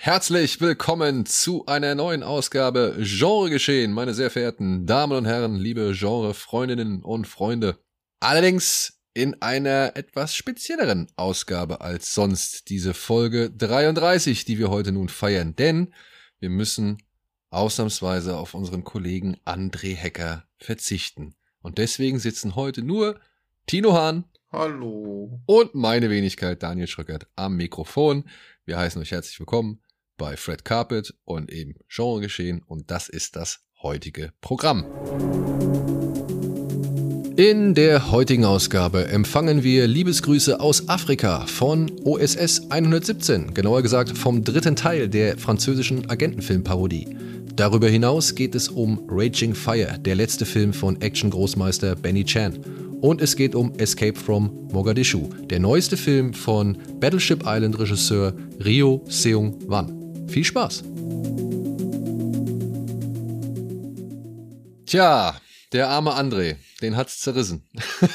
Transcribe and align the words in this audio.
herzlich 0.00 0.60
willkommen 0.60 1.26
zu 1.26 1.66
einer 1.66 1.96
neuen 1.96 2.22
Ausgabe 2.22 2.96
Genre 3.00 3.50
geschehen, 3.50 3.92
meine 3.92 4.14
sehr 4.14 4.30
verehrten 4.30 4.86
Damen 4.86 5.18
und 5.18 5.24
Herren, 5.24 5.56
liebe 5.56 5.92
Genre-Freundinnen 5.92 7.02
und 7.02 7.26
Freunde. 7.26 7.78
Allerdings 8.20 9.00
in 9.12 9.42
einer 9.42 9.96
etwas 9.96 10.36
spezielleren 10.36 11.08
Ausgabe 11.16 11.80
als 11.80 12.14
sonst 12.14 12.70
diese 12.70 12.94
Folge 12.94 13.50
33, 13.50 14.44
die 14.44 14.58
wir 14.58 14.70
heute 14.70 14.92
nun 14.92 15.08
feiern, 15.08 15.56
denn 15.56 15.92
wir 16.38 16.50
müssen 16.50 17.02
ausnahmsweise 17.50 18.36
auf 18.36 18.54
unseren 18.54 18.84
Kollegen 18.84 19.36
André 19.44 19.96
Hecker 19.96 20.44
verzichten. 20.58 21.34
Und 21.60 21.78
deswegen 21.78 22.20
sitzen 22.20 22.54
heute 22.54 22.82
nur 22.82 23.18
Tino 23.66 23.94
Hahn. 23.94 24.24
Hallo. 24.52 25.40
Und 25.46 25.74
meine 25.74 26.08
Wenigkeit 26.08 26.62
Daniel 26.62 26.86
Schröckert 26.86 27.26
am 27.34 27.56
Mikrofon. 27.56 28.28
Wir 28.64 28.78
heißen 28.78 29.02
euch 29.02 29.10
herzlich 29.10 29.40
willkommen 29.40 29.82
bei 30.18 30.36
Fred 30.36 30.66
Carpet 30.66 31.14
und 31.24 31.50
eben 31.50 31.76
Genre 31.88 32.20
geschehen 32.20 32.62
und 32.66 32.90
das 32.90 33.08
ist 33.08 33.36
das 33.36 33.60
heutige 33.82 34.32
Programm. 34.42 34.84
In 37.36 37.74
der 37.74 38.10
heutigen 38.10 38.44
Ausgabe 38.44 39.06
empfangen 39.06 39.62
wir 39.62 39.86
Liebesgrüße 39.86 40.58
aus 40.58 40.88
Afrika 40.88 41.46
von 41.46 41.88
OSS 42.02 42.68
117, 42.68 43.54
genauer 43.54 43.82
gesagt 43.82 44.18
vom 44.18 44.42
dritten 44.42 44.74
Teil 44.74 45.08
der 45.08 45.38
französischen 45.38 46.10
Agentenfilmparodie. 46.10 47.16
Darüber 47.54 47.88
hinaus 47.88 48.34
geht 48.34 48.56
es 48.56 48.68
um 48.68 49.04
Raging 49.08 49.54
Fire, 49.54 49.98
der 50.00 50.16
letzte 50.16 50.46
Film 50.46 50.72
von 50.72 51.00
Action-Großmeister 51.00 51.94
Benny 51.94 52.24
Chan. 52.24 52.58
Und 53.00 53.20
es 53.20 53.36
geht 53.36 53.54
um 53.54 53.72
Escape 53.78 54.18
from 54.18 54.68
Mogadischu, 54.72 55.28
der 55.48 55.60
neueste 55.60 55.96
Film 55.96 56.34
von 56.34 56.76
Battleship 56.98 57.44
Island 57.46 57.78
Regisseur 57.78 58.34
Rio 58.64 59.04
Seung-wan. 59.06 59.97
Viel 60.28 60.44
Spaß! 60.44 60.84
Tja, 64.84 65.40
der 65.72 65.88
arme 65.88 66.12
André, 66.12 66.56
den 66.80 66.96
hat's 66.96 67.20
zerrissen. 67.20 67.62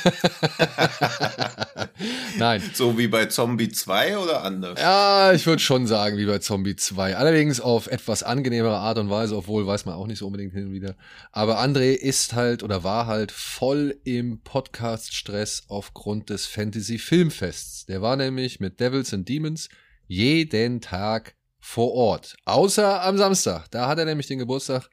Nein. 2.37 2.61
So 2.73 2.97
wie 2.97 3.07
bei 3.07 3.27
Zombie 3.27 3.69
2 3.69 4.17
oder 4.17 4.43
anders? 4.43 4.79
Ja, 4.79 5.33
ich 5.33 5.45
würde 5.45 5.61
schon 5.61 5.85
sagen, 5.85 6.17
wie 6.17 6.25
bei 6.25 6.39
Zombie 6.39 6.75
2. 6.75 7.15
Allerdings 7.15 7.61
auf 7.61 7.87
etwas 7.87 8.23
angenehmere 8.23 8.77
Art 8.77 8.97
und 8.97 9.09
Weise, 9.09 9.37
obwohl 9.37 9.67
weiß 9.67 9.85
man 9.85 9.95
auch 9.95 10.07
nicht 10.07 10.19
so 10.19 10.27
unbedingt 10.27 10.53
hin 10.53 10.67
und 10.67 10.73
wieder. 10.73 10.95
Aber 11.31 11.59
André 11.59 11.93
ist 11.93 12.33
halt 12.33 12.63
oder 12.63 12.83
war 12.83 13.05
halt 13.05 13.31
voll 13.31 13.99
im 14.03 14.41
Podcast-Stress 14.41 15.65
aufgrund 15.67 16.29
des 16.29 16.47
Fantasy-Filmfests. 16.47 17.85
Der 17.85 18.01
war 18.01 18.15
nämlich 18.15 18.59
mit 18.59 18.79
Devils 18.79 19.13
and 19.13 19.29
Demons 19.29 19.69
jeden 20.07 20.81
Tag 20.81 21.35
vor 21.63 21.93
Ort. 21.93 22.35
Außer 22.43 23.01
am 23.03 23.17
Samstag. 23.17 23.69
Da 23.71 23.87
hat 23.87 23.97
er 23.97 24.03
nämlich 24.03 24.27
den 24.27 24.37
Geburtstag 24.37 24.89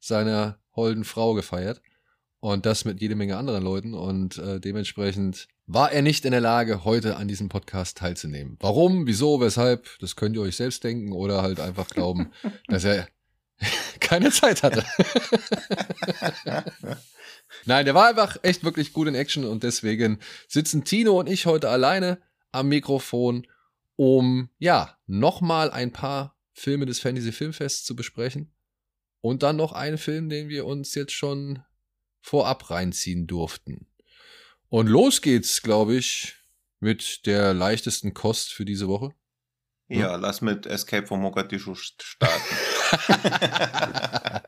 seiner 0.00 0.58
holden 0.74 1.04
Frau 1.04 1.34
gefeiert. 1.34 1.82
Und 2.40 2.64
das 2.64 2.86
mit 2.86 3.00
jede 3.02 3.14
Menge 3.14 3.36
anderen 3.36 3.62
Leuten. 3.62 3.92
Und 3.92 4.38
äh, 4.38 4.58
dementsprechend 4.58 5.48
war 5.66 5.92
er 5.92 6.00
nicht 6.00 6.24
in 6.24 6.32
der 6.32 6.40
Lage, 6.40 6.84
heute 6.84 7.16
an 7.16 7.28
diesem 7.28 7.50
Podcast 7.50 7.98
teilzunehmen. 7.98 8.56
Warum, 8.60 9.06
wieso, 9.06 9.40
weshalb, 9.40 9.86
das 10.00 10.16
könnt 10.16 10.34
ihr 10.34 10.42
euch 10.42 10.56
selbst 10.56 10.82
denken 10.82 11.12
oder 11.12 11.42
halt 11.42 11.60
einfach 11.60 11.88
glauben, 11.88 12.32
dass 12.68 12.84
er 12.84 13.06
keine 14.00 14.30
Zeit 14.30 14.62
hatte. 14.62 14.82
Nein, 17.66 17.84
der 17.84 17.94
war 17.94 18.08
einfach 18.08 18.38
echt 18.42 18.64
wirklich 18.64 18.94
gut 18.94 19.08
in 19.08 19.14
Action 19.14 19.44
und 19.44 19.62
deswegen 19.62 20.18
sitzen 20.48 20.84
Tino 20.84 21.20
und 21.20 21.28
ich 21.28 21.44
heute 21.44 21.68
alleine 21.68 22.18
am 22.50 22.68
Mikrofon, 22.68 23.46
um 23.96 24.50
ja 24.58 24.98
nochmal 25.06 25.70
ein 25.70 25.92
paar 25.92 26.36
Filme 26.52 26.86
des 26.86 27.00
Fantasy 27.00 27.32
Filmfests 27.32 27.84
zu 27.84 27.96
besprechen. 27.96 28.52
Und 29.20 29.42
dann 29.42 29.56
noch 29.56 29.72
einen 29.72 29.98
Film, 29.98 30.28
den 30.28 30.48
wir 30.48 30.66
uns 30.66 30.94
jetzt 30.94 31.12
schon 31.12 31.62
vorab 32.20 32.70
reinziehen 32.70 33.26
durften. 33.26 33.86
Und 34.68 34.86
los 34.86 35.22
geht's, 35.22 35.62
glaube 35.62 35.96
ich, 35.96 36.34
mit 36.80 37.26
der 37.26 37.54
leichtesten 37.54 38.12
Kost 38.12 38.52
für 38.52 38.64
diese 38.64 38.88
Woche. 38.88 39.14
Ja, 39.88 40.14
hm? 40.14 40.20
lass 40.22 40.40
mit 40.40 40.66
Escape 40.66 41.06
from 41.06 41.20
Mogadischu 41.20 41.74
starten. 41.74 42.54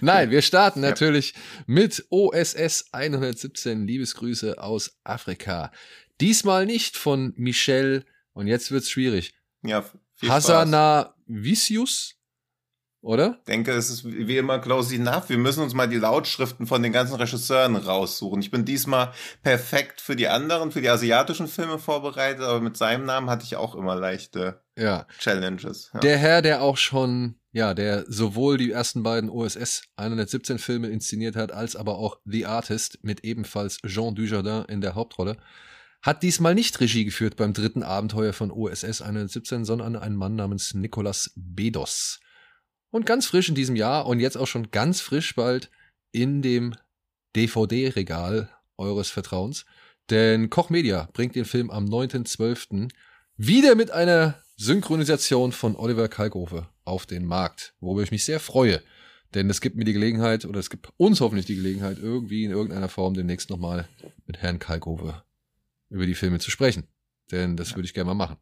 Nein, 0.00 0.30
wir 0.30 0.42
starten 0.42 0.80
natürlich 0.80 1.34
mit 1.66 2.06
OSS 2.10 2.92
117. 2.92 3.86
Liebesgrüße 3.86 4.60
aus 4.62 4.98
Afrika. 5.04 5.72
Diesmal 6.20 6.66
nicht 6.66 6.96
von 6.96 7.32
Michel, 7.36 8.04
und 8.36 8.46
jetzt 8.46 8.70
wird's 8.70 8.90
schwierig. 8.90 9.34
Ja, 9.62 9.82
Hasana 10.22 11.14
Vicius, 11.26 12.16
oder? 13.00 13.36
Ich 13.38 13.44
denke, 13.44 13.72
es 13.72 13.88
ist 13.88 14.04
wie 14.04 14.36
immer 14.36 14.58
close 14.58 14.94
enough. 14.94 15.30
Wir 15.30 15.38
müssen 15.38 15.62
uns 15.62 15.72
mal 15.72 15.88
die 15.88 15.96
Lautschriften 15.96 16.66
von 16.66 16.82
den 16.82 16.92
ganzen 16.92 17.16
Regisseuren 17.16 17.76
raussuchen. 17.76 18.40
Ich 18.40 18.50
bin 18.50 18.66
diesmal 18.66 19.12
perfekt 19.42 20.02
für 20.02 20.16
die 20.16 20.28
anderen, 20.28 20.70
für 20.70 20.82
die 20.82 20.90
asiatischen 20.90 21.48
Filme 21.48 21.78
vorbereitet, 21.78 22.42
aber 22.42 22.60
mit 22.60 22.76
seinem 22.76 23.06
Namen 23.06 23.30
hatte 23.30 23.44
ich 23.44 23.56
auch 23.56 23.74
immer 23.74 23.96
leichte 23.96 24.60
ja. 24.76 25.06
Challenges. 25.18 25.90
Ja. 25.94 26.00
Der 26.00 26.18
Herr, 26.18 26.42
der 26.42 26.60
auch 26.60 26.76
schon, 26.76 27.36
ja, 27.52 27.72
der 27.72 28.04
sowohl 28.06 28.58
die 28.58 28.70
ersten 28.70 29.02
beiden 29.02 29.30
OSS 29.30 29.84
117 29.96 30.58
Filme 30.58 30.88
inszeniert 30.88 31.36
hat, 31.36 31.52
als 31.52 31.74
aber 31.74 31.96
auch 31.96 32.18
The 32.26 32.44
Artist 32.44 32.98
mit 33.02 33.24
ebenfalls 33.24 33.78
Jean 33.86 34.14
Dujardin 34.14 34.66
in 34.68 34.82
der 34.82 34.94
Hauptrolle, 34.94 35.38
hat 36.06 36.22
diesmal 36.22 36.54
nicht 36.54 36.78
Regie 36.78 37.04
geführt 37.04 37.34
beim 37.34 37.52
dritten 37.52 37.82
Abenteuer 37.82 38.32
von 38.32 38.52
OSS 38.52 39.02
117, 39.02 39.64
sondern 39.64 39.96
ein 39.96 40.14
Mann 40.14 40.36
namens 40.36 40.72
Nicolas 40.72 41.32
Bedos. 41.34 42.20
Und 42.90 43.06
ganz 43.06 43.26
frisch 43.26 43.48
in 43.48 43.56
diesem 43.56 43.74
Jahr 43.74 44.06
und 44.06 44.20
jetzt 44.20 44.36
auch 44.36 44.46
schon 44.46 44.70
ganz 44.70 45.00
frisch 45.00 45.34
bald 45.34 45.68
in 46.12 46.42
dem 46.42 46.76
DVD-Regal 47.34 48.48
eures 48.78 49.10
Vertrauens. 49.10 49.66
Denn 50.08 50.48
Koch 50.48 50.70
Media 50.70 51.08
bringt 51.12 51.34
den 51.34 51.44
Film 51.44 51.72
am 51.72 51.86
9.12. 51.86 52.88
wieder 53.36 53.74
mit 53.74 53.90
einer 53.90 54.40
Synchronisation 54.56 55.50
von 55.50 55.74
Oliver 55.74 56.06
Kalkofe 56.06 56.68
auf 56.84 57.06
den 57.06 57.24
Markt, 57.24 57.74
worüber 57.80 58.04
ich 58.04 58.12
mich 58.12 58.24
sehr 58.24 58.38
freue. 58.38 58.80
Denn 59.34 59.50
es 59.50 59.60
gibt 59.60 59.74
mir 59.74 59.84
die 59.84 59.92
Gelegenheit, 59.92 60.44
oder 60.44 60.60
es 60.60 60.70
gibt 60.70 60.88
uns 60.98 61.20
hoffentlich 61.20 61.46
die 61.46 61.56
Gelegenheit, 61.56 61.98
irgendwie 61.98 62.44
in 62.44 62.52
irgendeiner 62.52 62.88
Form 62.88 63.14
demnächst 63.14 63.50
nochmal 63.50 63.88
mit 64.24 64.38
Herrn 64.38 64.60
Kalkofe 64.60 65.25
über 65.90 66.06
die 66.06 66.14
Filme 66.14 66.38
zu 66.38 66.50
sprechen. 66.50 66.88
Denn 67.30 67.56
das 67.56 67.74
würde 67.74 67.86
ich 67.86 67.94
gerne 67.94 68.08
mal 68.08 68.14
machen. 68.14 68.36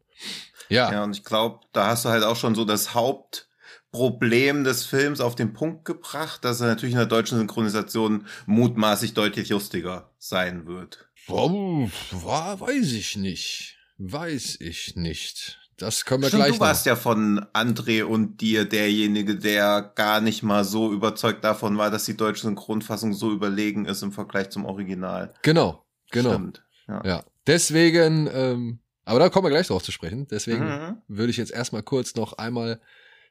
Ja. 0.69 0.91
Ja, 0.91 1.03
und 1.03 1.15
ich 1.15 1.23
glaube, 1.23 1.65
da 1.73 1.87
hast 1.87 2.05
du 2.05 2.09
halt 2.09 2.23
auch 2.23 2.35
schon 2.35 2.55
so 2.55 2.65
das 2.65 2.93
Haupt, 2.93 3.49
Problem 3.91 4.65
des 4.65 4.85
Films 4.85 5.21
auf 5.21 5.35
den 5.35 5.53
Punkt 5.53 5.85
gebracht, 5.85 6.43
dass 6.43 6.59
er 6.59 6.67
natürlich 6.67 6.93
in 6.93 6.99
der 6.99 7.07
deutschen 7.07 7.37
Synchronisation 7.37 8.27
mutmaßlich 8.45 9.13
deutlich 9.13 9.49
lustiger 9.49 10.11
sein 10.17 10.67
wird. 10.67 11.07
Oh, 11.29 11.89
weiß 12.11 12.91
ich 12.91 13.15
nicht. 13.15 13.77
Weiß 13.97 14.57
ich 14.59 14.97
nicht. 14.97 15.59
Das 15.77 16.03
können 16.03 16.23
wir 16.23 16.27
Stimmt, 16.27 16.43
gleich 16.43 16.55
Du 16.55 16.59
warst 16.59 16.85
noch. 16.85 16.91
ja 16.91 16.95
von 16.97 17.45
André 17.53 18.03
und 18.03 18.41
dir 18.41 18.65
derjenige, 18.65 19.37
der 19.37 19.81
gar 19.95 20.19
nicht 20.19 20.43
mal 20.43 20.65
so 20.65 20.91
überzeugt 20.91 21.43
davon 21.43 21.77
war, 21.77 21.89
dass 21.89 22.03
die 22.05 22.17
deutsche 22.17 22.43
Synchronfassung 22.43 23.13
so 23.13 23.31
überlegen 23.31 23.85
ist 23.85 24.01
im 24.01 24.11
Vergleich 24.11 24.49
zum 24.49 24.65
Original. 24.65 25.33
Genau, 25.41 25.85
genau. 26.11 26.31
Stimmt. 26.31 26.63
Ja. 26.87 27.01
ja. 27.05 27.23
Deswegen, 27.47 28.29
ähm, 28.33 28.79
aber 29.03 29.19
da 29.19 29.29
kommen 29.29 29.45
wir 29.45 29.51
gleich 29.51 29.67
drauf 29.67 29.83
zu 29.83 29.91
sprechen. 29.91 30.27
Deswegen 30.29 30.65
mhm. 30.65 30.97
würde 31.07 31.31
ich 31.31 31.37
jetzt 31.37 31.51
erstmal 31.51 31.83
kurz 31.83 32.15
noch 32.15 32.33
einmal 32.33 32.79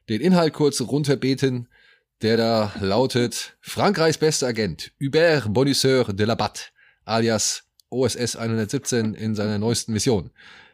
den 0.09 0.21
Inhalt 0.21 0.53
kurz 0.53 0.81
runterbeten, 0.81 1.67
der 2.21 2.37
da 2.37 2.73
lautet 2.79 3.57
Frankreichs 3.61 4.17
bester 4.17 4.47
Agent, 4.47 4.91
Hubert 5.01 5.53
Bonisseur 5.53 6.13
de 6.13 6.25
la 6.25 6.35
Batte, 6.35 6.63
alias 7.03 7.63
OSS 7.89 8.35
117 8.35 9.13
in 9.13 9.35
seiner 9.35 9.57
neuesten 9.57 9.93
Mission. 9.93 10.31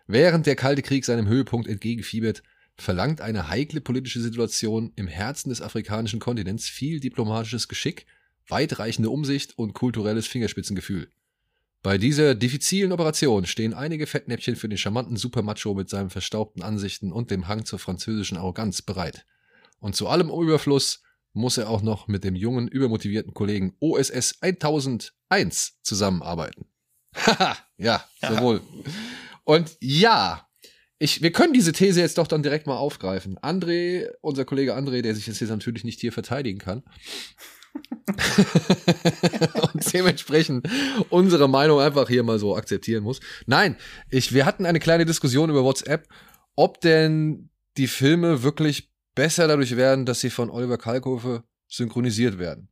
Während 0.07 0.45
der 0.45 0.55
Kalte 0.55 0.81
Krieg 0.81 1.05
seinem 1.05 1.27
Höhepunkt 1.27 1.67
entgegenfiebert, 1.67 2.43
verlangt 2.75 3.21
eine 3.21 3.49
heikle 3.49 3.81
politische 3.81 4.21
Situation 4.21 4.91
im 4.95 5.07
Herzen 5.07 5.49
des 5.49 5.61
afrikanischen 5.61 6.19
Kontinents 6.19 6.67
viel 6.67 6.99
diplomatisches 6.99 7.67
Geschick, 7.67 8.05
weitreichende 8.47 9.09
Umsicht 9.09 9.57
und 9.57 9.73
kulturelles 9.73 10.27
Fingerspitzengefühl. 10.27 11.09
Bei 11.83 11.97
dieser 11.97 12.35
diffizilen 12.35 12.91
Operation 12.91 13.45
stehen 13.45 13.73
einige 13.73 14.05
Fettnäpfchen 14.05 14.55
für 14.55 14.69
den 14.69 14.77
charmanten 14.77 15.17
Supermacho 15.17 15.73
mit 15.73 15.89
seinen 15.89 16.11
verstaubten 16.11 16.61
Ansichten 16.61 17.11
und 17.11 17.31
dem 17.31 17.47
Hang 17.47 17.65
zur 17.65 17.79
französischen 17.79 18.37
Arroganz 18.37 18.83
bereit. 18.83 19.25
Und 19.79 19.95
zu 19.95 20.07
allem 20.07 20.29
Überfluss 20.29 21.01
muss 21.33 21.57
er 21.57 21.69
auch 21.69 21.81
noch 21.81 22.07
mit 22.07 22.23
dem 22.23 22.35
jungen, 22.35 22.67
übermotivierten 22.67 23.33
Kollegen 23.33 23.75
OSS 23.79 24.41
1001 24.41 25.79
zusammenarbeiten. 25.81 26.65
Haha, 27.15 27.57
ja, 27.77 28.05
sowohl. 28.21 28.61
Und 29.43 29.75
ja, 29.79 30.47
ich, 30.99 31.23
wir 31.23 31.31
können 31.31 31.53
diese 31.53 31.71
These 31.71 31.99
jetzt 31.99 32.19
doch 32.19 32.27
dann 32.27 32.43
direkt 32.43 32.67
mal 32.67 32.77
aufgreifen. 32.77 33.39
André, 33.39 34.07
unser 34.21 34.45
Kollege 34.45 34.77
André, 34.77 35.01
der 35.01 35.15
sich 35.15 35.25
jetzt 35.25 35.39
hier 35.39 35.47
natürlich 35.47 35.83
nicht 35.83 35.99
hier 35.99 36.13
verteidigen 36.13 36.59
kann. 36.59 36.83
und 39.73 39.93
dementsprechend 39.93 40.67
unsere 41.09 41.47
Meinung 41.47 41.79
einfach 41.79 42.07
hier 42.07 42.23
mal 42.23 42.39
so 42.39 42.55
akzeptieren 42.55 43.03
muss. 43.03 43.19
Nein, 43.45 43.77
ich, 44.09 44.33
wir 44.33 44.45
hatten 44.45 44.65
eine 44.65 44.79
kleine 44.79 45.05
Diskussion 45.05 45.49
über 45.49 45.63
WhatsApp, 45.63 46.07
ob 46.55 46.81
denn 46.81 47.49
die 47.77 47.87
Filme 47.87 48.43
wirklich 48.43 48.91
besser 49.15 49.47
dadurch 49.47 49.77
werden, 49.77 50.05
dass 50.05 50.19
sie 50.19 50.29
von 50.29 50.49
Oliver 50.49 50.77
Kalkofe 50.77 51.43
synchronisiert 51.67 52.37
werden 52.37 52.71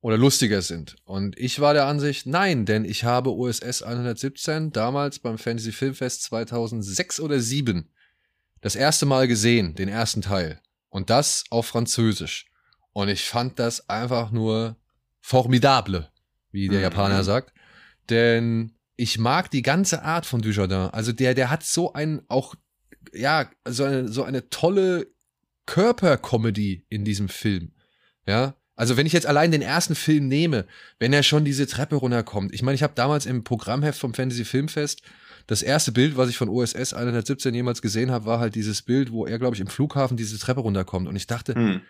oder 0.00 0.16
lustiger 0.16 0.62
sind. 0.62 0.96
Und 1.04 1.38
ich 1.38 1.60
war 1.60 1.74
der 1.74 1.86
Ansicht, 1.86 2.26
nein, 2.26 2.66
denn 2.66 2.84
ich 2.84 3.04
habe 3.04 3.30
USS 3.30 3.82
117 3.82 4.72
damals 4.72 5.18
beim 5.18 5.38
Fantasy 5.38 5.72
Filmfest 5.72 6.22
2006 6.24 7.20
oder 7.20 7.36
2007 7.36 7.90
das 8.60 8.76
erste 8.76 9.06
Mal 9.06 9.28
gesehen, 9.28 9.74
den 9.74 9.88
ersten 9.88 10.22
Teil. 10.22 10.60
Und 10.88 11.10
das 11.10 11.44
auf 11.50 11.66
Französisch. 11.66 12.46
Und 12.98 13.08
ich 13.08 13.22
fand 13.22 13.60
das 13.60 13.88
einfach 13.88 14.32
nur 14.32 14.74
formidable, 15.20 16.10
wie 16.50 16.66
der 16.66 16.78
mhm. 16.78 16.82
Japaner 16.82 17.22
sagt. 17.22 17.52
Denn 18.10 18.72
ich 18.96 19.20
mag 19.20 19.52
die 19.52 19.62
ganze 19.62 20.02
Art 20.02 20.26
von 20.26 20.42
Dujardin. 20.42 20.90
Also 20.90 21.12
der, 21.12 21.34
der 21.34 21.48
hat 21.48 21.62
so 21.62 21.92
ein, 21.92 22.22
auch, 22.26 22.56
ja, 23.12 23.48
so 23.68 23.84
eine, 23.84 24.08
so 24.08 24.24
eine 24.24 24.50
tolle 24.50 25.06
Körpercomedy 25.66 26.86
in 26.88 27.04
diesem 27.04 27.28
Film. 27.28 27.70
Ja, 28.26 28.56
also 28.74 28.96
wenn 28.96 29.06
ich 29.06 29.12
jetzt 29.12 29.28
allein 29.28 29.52
den 29.52 29.62
ersten 29.62 29.94
Film 29.94 30.26
nehme, 30.26 30.66
wenn 30.98 31.12
er 31.12 31.22
schon 31.22 31.44
diese 31.44 31.68
Treppe 31.68 31.94
runterkommt. 31.94 32.52
Ich 32.52 32.62
meine, 32.62 32.74
ich 32.74 32.82
habe 32.82 32.94
damals 32.96 33.26
im 33.26 33.44
Programmheft 33.44 34.00
vom 34.00 34.12
Fantasy 34.12 34.44
Filmfest 34.44 35.02
das 35.46 35.62
erste 35.62 35.92
Bild, 35.92 36.16
was 36.16 36.28
ich 36.28 36.36
von 36.36 36.48
OSS 36.48 36.94
117 36.94 37.54
jemals 37.54 37.80
gesehen 37.80 38.10
habe, 38.10 38.26
war 38.26 38.38
halt 38.38 38.54
dieses 38.54 38.82
Bild, 38.82 39.12
wo 39.12 39.24
er, 39.24 39.38
glaube 39.38 39.54
ich, 39.54 39.60
im 39.60 39.68
Flughafen 39.68 40.16
diese 40.16 40.38
Treppe 40.38 40.60
runterkommt. 40.60 41.08
Und 41.08 41.16
ich 41.16 41.26
dachte, 41.26 41.54
hm. 41.54 41.80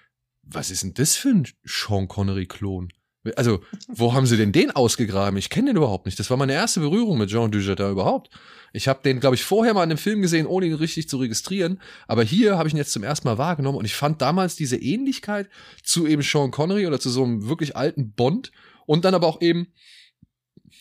Was 0.50 0.70
ist 0.70 0.82
denn 0.82 0.94
das 0.94 1.16
für 1.16 1.28
ein 1.28 1.46
Sean 1.64 2.08
Connery-Klon? 2.08 2.92
Also, 3.36 3.62
wo 3.88 4.14
haben 4.14 4.26
sie 4.26 4.36
denn 4.36 4.52
den 4.52 4.70
ausgegraben? 4.70 5.38
Ich 5.38 5.50
kenne 5.50 5.70
den 5.70 5.76
überhaupt 5.76 6.06
nicht. 6.06 6.18
Das 6.18 6.30
war 6.30 6.36
meine 6.36 6.52
erste 6.52 6.80
Berührung 6.80 7.18
mit 7.18 7.30
Jean 7.30 7.50
Dujardin 7.50 7.90
überhaupt. 7.90 8.30
Ich 8.72 8.88
habe 8.88 9.00
den, 9.02 9.20
glaube 9.20 9.34
ich, 9.34 9.44
vorher 9.44 9.74
mal 9.74 9.84
in 9.84 9.90
einem 9.90 9.98
Film 9.98 10.22
gesehen, 10.22 10.46
ohne 10.46 10.66
ihn 10.66 10.74
richtig 10.74 11.08
zu 11.08 11.18
registrieren. 11.18 11.80
Aber 12.06 12.22
hier 12.22 12.56
habe 12.56 12.68
ich 12.68 12.74
ihn 12.74 12.78
jetzt 12.78 12.92
zum 12.92 13.02
ersten 13.02 13.28
Mal 13.28 13.38
wahrgenommen 13.38 13.78
und 13.78 13.84
ich 13.84 13.94
fand 13.94 14.22
damals 14.22 14.56
diese 14.56 14.76
Ähnlichkeit 14.76 15.48
zu 15.82 16.06
eben 16.06 16.22
Sean 16.22 16.50
Connery 16.50 16.86
oder 16.86 17.00
zu 17.00 17.10
so 17.10 17.24
einem 17.24 17.48
wirklich 17.48 17.76
alten 17.76 18.12
Bond 18.12 18.52
und 18.86 19.04
dann 19.04 19.14
aber 19.14 19.26
auch 19.26 19.42
eben, 19.42 19.68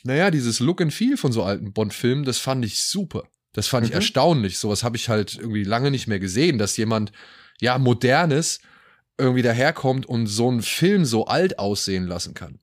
naja, 0.03 0.31
dieses 0.31 0.59
Look 0.59 0.81
and 0.81 0.93
Feel 0.93 1.17
von 1.17 1.31
so 1.31 1.43
alten 1.43 1.73
Bond-Filmen, 1.73 2.23
das 2.23 2.37
fand 2.37 2.63
ich 2.63 2.83
super. 2.83 3.23
Das 3.53 3.67
fand 3.67 3.85
mhm. 3.85 3.89
ich 3.89 3.95
erstaunlich. 3.95 4.59
Sowas 4.59 4.83
habe 4.83 4.97
ich 4.97 5.09
halt 5.09 5.35
irgendwie 5.35 5.63
lange 5.63 5.91
nicht 5.91 6.07
mehr 6.07 6.19
gesehen, 6.19 6.57
dass 6.57 6.77
jemand, 6.77 7.11
ja, 7.59 7.77
modernes 7.77 8.59
irgendwie 9.17 9.41
daherkommt 9.41 10.05
und 10.05 10.27
so 10.27 10.49
einen 10.49 10.61
Film 10.61 11.05
so 11.05 11.25
alt 11.25 11.59
aussehen 11.59 12.07
lassen 12.07 12.33
kann. 12.33 12.59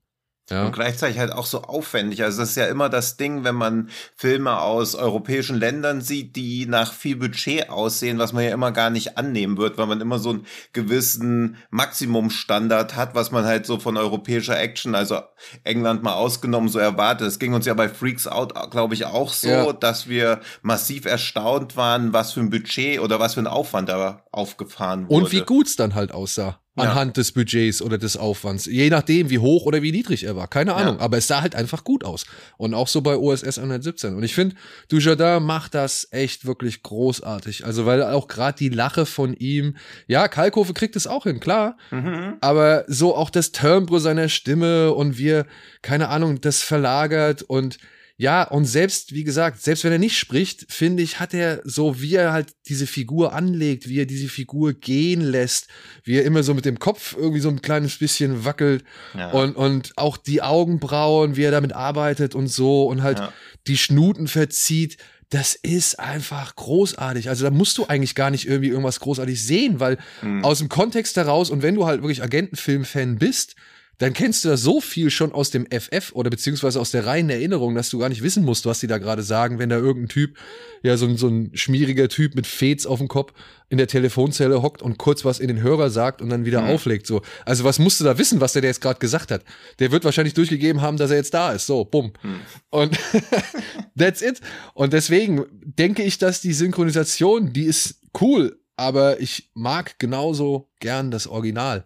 Ja. 0.50 0.66
Und 0.66 0.72
gleichzeitig 0.72 1.18
halt 1.18 1.32
auch 1.32 1.46
so 1.46 1.62
aufwendig. 1.62 2.22
Also 2.22 2.40
das 2.40 2.50
ist 2.50 2.56
ja 2.56 2.66
immer 2.66 2.90
das 2.90 3.16
Ding, 3.16 3.44
wenn 3.44 3.54
man 3.54 3.88
Filme 4.14 4.60
aus 4.60 4.94
europäischen 4.94 5.58
Ländern 5.58 6.02
sieht, 6.02 6.36
die 6.36 6.66
nach 6.66 6.92
viel 6.92 7.16
Budget 7.16 7.70
aussehen, 7.70 8.18
was 8.18 8.34
man 8.34 8.44
ja 8.44 8.50
immer 8.50 8.70
gar 8.70 8.90
nicht 8.90 9.16
annehmen 9.16 9.56
wird, 9.56 9.78
weil 9.78 9.86
man 9.86 10.02
immer 10.02 10.18
so 10.18 10.30
einen 10.30 10.46
gewissen 10.74 11.56
Maximumstandard 11.70 12.94
hat, 12.94 13.14
was 13.14 13.30
man 13.30 13.46
halt 13.46 13.64
so 13.64 13.78
von 13.78 13.96
europäischer 13.96 14.60
Action, 14.60 14.94
also 14.94 15.20
England 15.62 16.02
mal 16.02 16.12
ausgenommen, 16.12 16.68
so 16.68 16.78
erwartet. 16.78 17.26
Es 17.26 17.38
ging 17.38 17.54
uns 17.54 17.64
ja 17.64 17.72
bei 17.72 17.88
Freaks 17.88 18.26
Out, 18.26 18.52
glaube 18.70 18.92
ich, 18.92 19.06
auch 19.06 19.32
so, 19.32 19.48
ja. 19.48 19.72
dass 19.72 20.08
wir 20.08 20.40
massiv 20.60 21.06
erstaunt 21.06 21.78
waren, 21.78 22.12
was 22.12 22.32
für 22.32 22.40
ein 22.40 22.50
Budget 22.50 23.00
oder 23.00 23.18
was 23.18 23.32
für 23.34 23.40
ein 23.40 23.46
Aufwand 23.46 23.88
da 23.88 24.22
aufgefahren 24.30 25.08
wurde. 25.08 25.24
Und 25.24 25.32
wie 25.32 25.40
gut's 25.40 25.76
dann 25.76 25.94
halt 25.94 26.12
aussah 26.12 26.60
anhand 26.76 27.16
ja. 27.16 27.20
des 27.20 27.32
Budgets 27.32 27.80
oder 27.80 27.98
des 27.98 28.16
Aufwands. 28.16 28.66
Je 28.66 28.90
nachdem, 28.90 29.30
wie 29.30 29.38
hoch 29.38 29.64
oder 29.66 29.82
wie 29.82 29.92
niedrig 29.92 30.24
er 30.24 30.34
war. 30.34 30.48
Keine 30.48 30.74
Ahnung. 30.74 30.96
Ja. 30.96 31.00
Aber 31.00 31.18
es 31.18 31.26
sah 31.26 31.40
halt 31.40 31.54
einfach 31.54 31.84
gut 31.84 32.04
aus. 32.04 32.26
Und 32.56 32.74
auch 32.74 32.88
so 32.88 33.00
bei 33.00 33.16
OSS 33.16 33.58
117. 33.58 34.14
Und 34.16 34.22
ich 34.22 34.34
finde, 34.34 34.56
Dujardin 34.88 35.44
macht 35.44 35.74
das 35.74 36.08
echt 36.10 36.46
wirklich 36.46 36.82
großartig. 36.82 37.64
Also, 37.64 37.86
weil 37.86 38.02
auch 38.02 38.26
gerade 38.26 38.58
die 38.58 38.68
Lache 38.68 39.06
von 39.06 39.34
ihm, 39.34 39.76
ja, 40.08 40.26
Kalkofe 40.28 40.74
kriegt 40.74 40.96
es 40.96 41.06
auch 41.06 41.24
hin, 41.24 41.38
klar. 41.40 41.76
Mhm. 41.90 42.34
Aber 42.40 42.84
so 42.88 43.14
auch 43.14 43.30
das 43.30 43.52
Timbre 43.52 44.00
seiner 44.00 44.28
Stimme 44.28 44.92
und 44.92 45.16
wir, 45.16 45.46
keine 45.82 46.08
Ahnung, 46.08 46.40
das 46.40 46.62
verlagert 46.62 47.42
und 47.42 47.78
ja, 48.16 48.44
und 48.44 48.64
selbst, 48.64 49.12
wie 49.12 49.24
gesagt, 49.24 49.60
selbst 49.60 49.82
wenn 49.82 49.90
er 49.90 49.98
nicht 49.98 50.16
spricht, 50.16 50.72
finde 50.72 51.02
ich, 51.02 51.18
hat 51.18 51.34
er 51.34 51.60
so, 51.64 52.00
wie 52.00 52.14
er 52.14 52.32
halt 52.32 52.54
diese 52.68 52.86
Figur 52.86 53.32
anlegt, 53.32 53.88
wie 53.88 53.98
er 53.98 54.06
diese 54.06 54.28
Figur 54.28 54.72
gehen 54.72 55.20
lässt, 55.20 55.66
wie 56.04 56.16
er 56.16 56.24
immer 56.24 56.44
so 56.44 56.54
mit 56.54 56.64
dem 56.64 56.78
Kopf 56.78 57.16
irgendwie 57.18 57.40
so 57.40 57.48
ein 57.48 57.60
kleines 57.60 57.98
bisschen 57.98 58.44
wackelt 58.44 58.84
ja. 59.14 59.32
und, 59.32 59.56
und 59.56 59.92
auch 59.96 60.16
die 60.16 60.42
Augenbrauen, 60.42 61.34
wie 61.34 61.42
er 61.42 61.50
damit 61.50 61.72
arbeitet 61.72 62.36
und 62.36 62.46
so 62.46 62.86
und 62.86 63.02
halt 63.02 63.18
ja. 63.18 63.32
die 63.66 63.78
Schnuten 63.78 64.28
verzieht. 64.28 64.96
Das 65.30 65.56
ist 65.56 65.98
einfach 65.98 66.54
großartig. 66.54 67.28
Also 67.28 67.42
da 67.42 67.50
musst 67.50 67.78
du 67.78 67.86
eigentlich 67.86 68.14
gar 68.14 68.30
nicht 68.30 68.46
irgendwie 68.46 68.68
irgendwas 68.68 69.00
großartig 69.00 69.42
sehen, 69.42 69.80
weil 69.80 69.98
mhm. 70.22 70.44
aus 70.44 70.58
dem 70.58 70.68
Kontext 70.68 71.16
heraus 71.16 71.50
und 71.50 71.62
wenn 71.62 71.74
du 71.74 71.84
halt 71.86 72.02
wirklich 72.02 72.22
Agentenfilm-Fan 72.22 73.18
bist, 73.18 73.56
dann 73.98 74.12
kennst 74.12 74.44
du 74.44 74.48
da 74.48 74.56
so 74.56 74.80
viel 74.80 75.10
schon 75.10 75.32
aus 75.32 75.50
dem 75.50 75.66
FF 75.66 76.12
oder 76.12 76.30
beziehungsweise 76.30 76.80
aus 76.80 76.90
der 76.90 77.06
reinen 77.06 77.30
Erinnerung, 77.30 77.74
dass 77.74 77.90
du 77.90 77.98
gar 77.98 78.08
nicht 78.08 78.22
wissen 78.22 78.44
musst, 78.44 78.66
was 78.66 78.80
die 78.80 78.86
da 78.86 78.98
gerade 78.98 79.22
sagen, 79.22 79.58
wenn 79.58 79.68
da 79.68 79.76
irgendein 79.76 80.08
Typ, 80.08 80.36
ja, 80.82 80.96
so 80.96 81.06
ein, 81.06 81.16
so 81.16 81.28
ein 81.28 81.50
schmieriger 81.54 82.08
Typ 82.08 82.34
mit 82.34 82.46
Fets 82.46 82.86
auf 82.86 82.98
dem 82.98 83.08
Kopf 83.08 83.32
in 83.68 83.78
der 83.78 83.86
Telefonzelle 83.86 84.62
hockt 84.62 84.82
und 84.82 84.98
kurz 84.98 85.24
was 85.24 85.38
in 85.38 85.48
den 85.48 85.62
Hörer 85.62 85.90
sagt 85.90 86.20
und 86.20 86.28
dann 86.28 86.44
wieder 86.44 86.62
mhm. 86.62 86.70
auflegt. 86.70 87.06
So. 87.06 87.22
Also 87.44 87.64
was 87.64 87.78
musst 87.78 88.00
du 88.00 88.04
da 88.04 88.18
wissen, 88.18 88.40
was 88.40 88.52
der, 88.52 88.62
der 88.62 88.70
jetzt 88.70 88.80
gerade 88.80 88.98
gesagt 88.98 89.30
hat? 89.30 89.42
Der 89.78 89.92
wird 89.92 90.04
wahrscheinlich 90.04 90.34
durchgegeben 90.34 90.82
haben, 90.82 90.96
dass 90.96 91.10
er 91.10 91.16
jetzt 91.16 91.34
da 91.34 91.52
ist. 91.52 91.66
So, 91.66 91.84
bumm. 91.84 92.12
Mhm. 92.22 92.40
Und 92.70 92.98
that's 93.98 94.22
it. 94.22 94.40
Und 94.74 94.92
deswegen 94.92 95.44
denke 95.62 96.02
ich, 96.02 96.18
dass 96.18 96.40
die 96.40 96.52
Synchronisation, 96.52 97.52
die 97.52 97.64
ist 97.64 98.00
cool, 98.20 98.60
aber 98.76 99.20
ich 99.20 99.50
mag 99.54 99.98
genauso 99.98 100.68
gern 100.80 101.10
das 101.10 101.26
Original. 101.26 101.84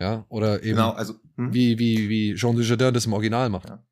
Ja, 0.00 0.26
oder 0.28 0.62
eben. 0.62 0.76
Genau, 0.76 0.90
also 0.90 1.14
hm? 1.38 1.54
Wie, 1.54 1.78
wie, 1.78 2.08
wie 2.08 2.34
Jean 2.34 2.56
Dujardin 2.56 2.92
das 2.92 3.06
im 3.06 3.12
Original 3.12 3.48
macht. 3.48 3.68
Ja. 3.68 3.82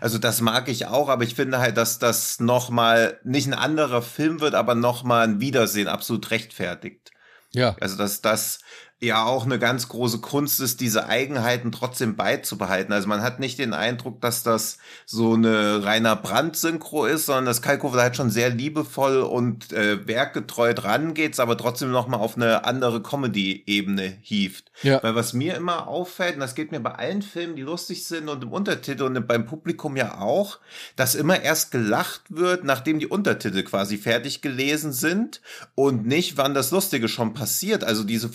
Also 0.00 0.16
das 0.18 0.40
mag 0.40 0.68
ich 0.68 0.86
auch, 0.86 1.10
aber 1.10 1.24
ich 1.24 1.34
finde 1.34 1.58
halt, 1.58 1.76
dass 1.76 1.98
das 1.98 2.40
nochmal 2.40 3.20
nicht 3.22 3.46
ein 3.46 3.54
anderer 3.54 4.00
Film 4.00 4.40
wird, 4.40 4.54
aber 4.54 4.74
nochmal 4.74 5.28
ein 5.28 5.40
Wiedersehen 5.40 5.88
absolut 5.88 6.30
rechtfertigt. 6.30 7.10
Ja. 7.52 7.76
Also 7.80 7.98
dass 7.98 8.22
das 8.22 8.60
ja 9.04 9.24
auch 9.24 9.44
eine 9.44 9.58
ganz 9.58 9.88
große 9.88 10.18
Kunst 10.18 10.60
ist, 10.60 10.80
diese 10.80 11.06
Eigenheiten 11.06 11.72
trotzdem 11.72 12.16
beizubehalten. 12.16 12.92
Also 12.92 13.08
man 13.08 13.22
hat 13.22 13.40
nicht 13.40 13.58
den 13.58 13.72
Eindruck, 13.72 14.20
dass 14.20 14.42
das 14.42 14.78
so 15.06 15.34
eine 15.34 15.84
reiner 15.84 16.16
Brandsynchro 16.16 17.06
ist, 17.06 17.26
sondern 17.26 17.46
dass 17.46 17.62
Kalkofe 17.62 18.00
halt 18.00 18.16
schon 18.16 18.30
sehr 18.30 18.50
liebevoll 18.50 19.22
und 19.22 19.72
äh, 19.72 20.06
werkgetreu 20.06 20.74
dran 20.74 21.14
geht, 21.14 21.38
aber 21.40 21.56
trotzdem 21.56 21.90
nochmal 21.90 22.20
auf 22.20 22.36
eine 22.36 22.64
andere 22.64 23.02
Comedy-Ebene 23.02 24.18
hieft. 24.20 24.70
Ja. 24.82 25.02
Weil 25.02 25.14
was 25.14 25.32
mir 25.32 25.56
immer 25.56 25.88
auffällt, 25.88 26.34
und 26.34 26.40
das 26.40 26.54
geht 26.54 26.72
mir 26.72 26.80
bei 26.80 26.92
allen 26.92 27.22
Filmen, 27.22 27.56
die 27.56 27.62
lustig 27.62 28.06
sind 28.06 28.28
und 28.28 28.42
im 28.42 28.52
Untertitel 28.52 29.04
und 29.04 29.26
beim 29.26 29.46
Publikum 29.46 29.96
ja 29.96 30.20
auch, 30.20 30.58
dass 30.96 31.14
immer 31.14 31.40
erst 31.40 31.70
gelacht 31.70 32.22
wird, 32.28 32.64
nachdem 32.64 32.98
die 32.98 33.06
Untertitel 33.06 33.62
quasi 33.62 33.98
fertig 33.98 34.42
gelesen 34.42 34.92
sind 34.92 35.40
und 35.74 36.06
nicht, 36.06 36.36
wann 36.36 36.54
das 36.54 36.70
Lustige 36.70 37.08
schon 37.08 37.34
passiert. 37.34 37.84
Also 37.84 38.04
diese 38.04 38.28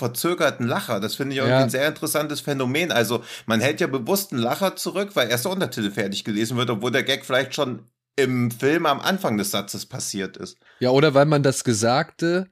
verzögerten 0.60 0.66
ein 0.66 0.68
Lacher. 0.68 1.00
Das 1.00 1.16
finde 1.16 1.34
ich 1.34 1.38
irgendwie 1.38 1.58
ja. 1.58 1.64
ein 1.64 1.70
sehr 1.70 1.88
interessantes 1.88 2.42
Phänomen. 2.42 2.92
Also 2.92 3.24
man 3.46 3.60
hält 3.60 3.82
ja 3.82 3.88
bewusst 3.88 4.32
einen 4.32 4.42
Lacher 4.42 4.76
zurück, 4.76 5.12
weil 5.14 5.30
erst 5.30 5.46
der 5.46 5.52
Untertitel 5.52 5.92
fertig 5.92 6.24
gelesen 6.24 6.58
wird, 6.58 6.70
obwohl 6.70 6.92
der 6.92 7.04
Gag 7.04 7.26
vielleicht 7.26 7.56
schon 7.56 7.84
im 8.16 8.52
Film 8.52 8.86
am 8.86 9.00
Anfang 9.00 9.38
des 9.38 9.52
Satzes 9.52 9.86
passiert 9.86 10.38
ist. 10.38 10.58
Ja, 10.80 10.90
oder 10.90 11.14
weil 11.14 11.26
man 11.26 11.44
das 11.44 11.64
Gesagte 11.64 12.48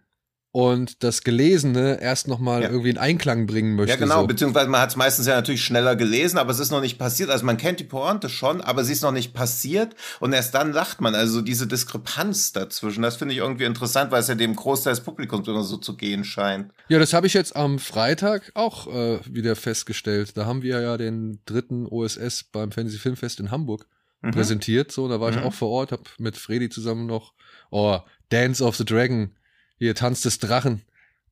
und 0.57 1.03
das 1.03 1.21
Gelesene 1.21 2.01
erst 2.01 2.27
nochmal 2.27 2.63
ja. 2.63 2.69
irgendwie 2.69 2.89
in 2.89 2.97
Einklang 2.97 3.45
bringen 3.45 3.75
möchte. 3.75 3.91
Ja, 3.91 3.99
genau, 3.99 4.21
so. 4.21 4.27
beziehungsweise 4.27 4.67
man 4.71 4.81
hat 4.81 4.89
es 4.89 4.95
meistens 4.95 5.27
ja 5.27 5.35
natürlich 5.35 5.63
schneller 5.63 5.95
gelesen, 5.95 6.39
aber 6.39 6.49
es 6.49 6.57
ist 6.57 6.71
noch 6.71 6.81
nicht 6.81 6.97
passiert. 6.97 7.29
Also 7.29 7.45
man 7.45 7.57
kennt 7.57 7.79
die 7.79 7.83
Pointe 7.83 8.27
schon, 8.27 8.61
aber 8.61 8.83
sie 8.83 8.93
ist 8.93 9.03
noch 9.03 9.11
nicht 9.11 9.35
passiert 9.35 9.93
und 10.19 10.33
erst 10.33 10.55
dann 10.55 10.73
lacht 10.73 10.99
man. 10.99 11.13
Also 11.13 11.41
diese 11.41 11.67
Diskrepanz 11.67 12.53
dazwischen, 12.53 13.03
das 13.03 13.17
finde 13.17 13.35
ich 13.35 13.41
irgendwie 13.41 13.65
interessant, 13.65 14.09
weil 14.09 14.21
es 14.21 14.29
ja 14.29 14.33
dem 14.33 14.55
Großteil 14.55 14.93
des 14.93 15.03
Publikums 15.03 15.47
immer 15.47 15.61
so 15.61 15.77
zu 15.77 15.95
gehen 15.95 16.23
scheint. 16.23 16.71
Ja, 16.87 16.97
das 16.97 17.13
habe 17.13 17.27
ich 17.27 17.35
jetzt 17.35 17.55
am 17.55 17.77
Freitag 17.77 18.51
auch 18.55 18.87
äh, 18.87 19.19
wieder 19.31 19.55
festgestellt. 19.55 20.37
Da 20.37 20.47
haben 20.47 20.63
wir 20.63 20.81
ja 20.81 20.97
den 20.97 21.37
dritten 21.45 21.85
OSS 21.85 22.45
beim 22.45 22.71
Fantasy 22.71 22.97
Filmfest 22.97 23.39
in 23.39 23.51
Hamburg 23.51 23.85
mhm. 24.23 24.31
präsentiert. 24.31 24.91
So, 24.91 25.07
da 25.07 25.19
war 25.19 25.29
mhm. 25.29 25.37
ich 25.37 25.43
auch 25.43 25.53
vor 25.53 25.69
Ort, 25.69 25.91
habe 25.91 26.01
mit 26.17 26.35
Freddy 26.35 26.69
zusammen 26.69 27.05
noch 27.05 27.33
oh, 27.69 27.99
Dance 28.29 28.63
of 28.63 28.75
the 28.75 28.85
Dragon 28.85 29.35
hier 29.77 29.95
Tanz 29.95 30.21
des 30.21 30.39
Drachen 30.39 30.81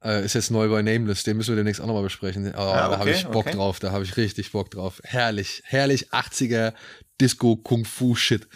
Äh, 0.03 0.23
ist 0.23 0.35
jetzt 0.35 0.51
neu 0.51 0.69
bei 0.69 0.83
Nameless, 0.83 1.23
den 1.23 1.35
müssen 1.37 1.49
wir 1.49 1.55
demnächst 1.55 1.81
auch 1.81 1.87
nochmal 1.87 2.03
besprechen. 2.03 2.53
Oh, 2.55 2.59
Ah, 2.59 2.89
da 2.89 2.97
habe 2.99 3.09
okay, 3.09 3.19
ich 3.19 3.25
Bock 3.25 3.47
okay. 3.47 3.53
drauf, 3.55 3.79
da 3.79 3.91
habe 3.91 4.03
ich 4.03 4.17
richtig 4.17 4.51
Bock 4.51 4.69
drauf. 4.69 5.01
Herrlich, 5.03 5.63
herrlich 5.65 6.11
80er 6.11 6.73
Disco-Kung-Fu-Shit 7.19 8.47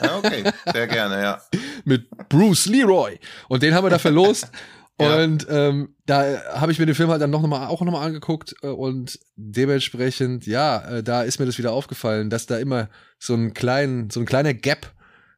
Ja, 0.00 0.18
okay, 0.18 0.44
sehr 0.72 0.86
gerne, 0.86 1.20
ja. 1.22 1.42
mit 1.84 2.08
Bruce 2.28 2.66
Leroy. 2.66 3.18
Und 3.48 3.62
den 3.62 3.74
haben 3.74 3.84
wir 3.84 3.90
da 3.90 3.98
verlost. 3.98 4.50
Ja. 5.00 5.16
Und 5.16 5.46
ähm, 5.48 5.96
da 6.06 6.42
habe 6.54 6.70
ich 6.70 6.78
mir 6.78 6.86
den 6.86 6.94
Film 6.94 7.10
halt 7.10 7.20
dann 7.20 7.30
noch 7.30 7.40
mal, 7.44 7.66
auch 7.66 7.80
nochmal 7.80 8.06
angeguckt 8.06 8.54
äh, 8.62 8.68
und 8.68 9.18
dementsprechend, 9.34 10.46
ja, 10.46 10.98
äh, 10.98 11.02
da 11.02 11.22
ist 11.22 11.40
mir 11.40 11.46
das 11.46 11.58
wieder 11.58 11.72
aufgefallen, 11.72 12.30
dass 12.30 12.46
da 12.46 12.58
immer 12.58 12.88
so 13.18 13.34
ein 13.34 13.52
kleinen, 13.54 14.10
so 14.10 14.20
ein 14.20 14.26
kleiner 14.26 14.54
Gap, 14.54 14.92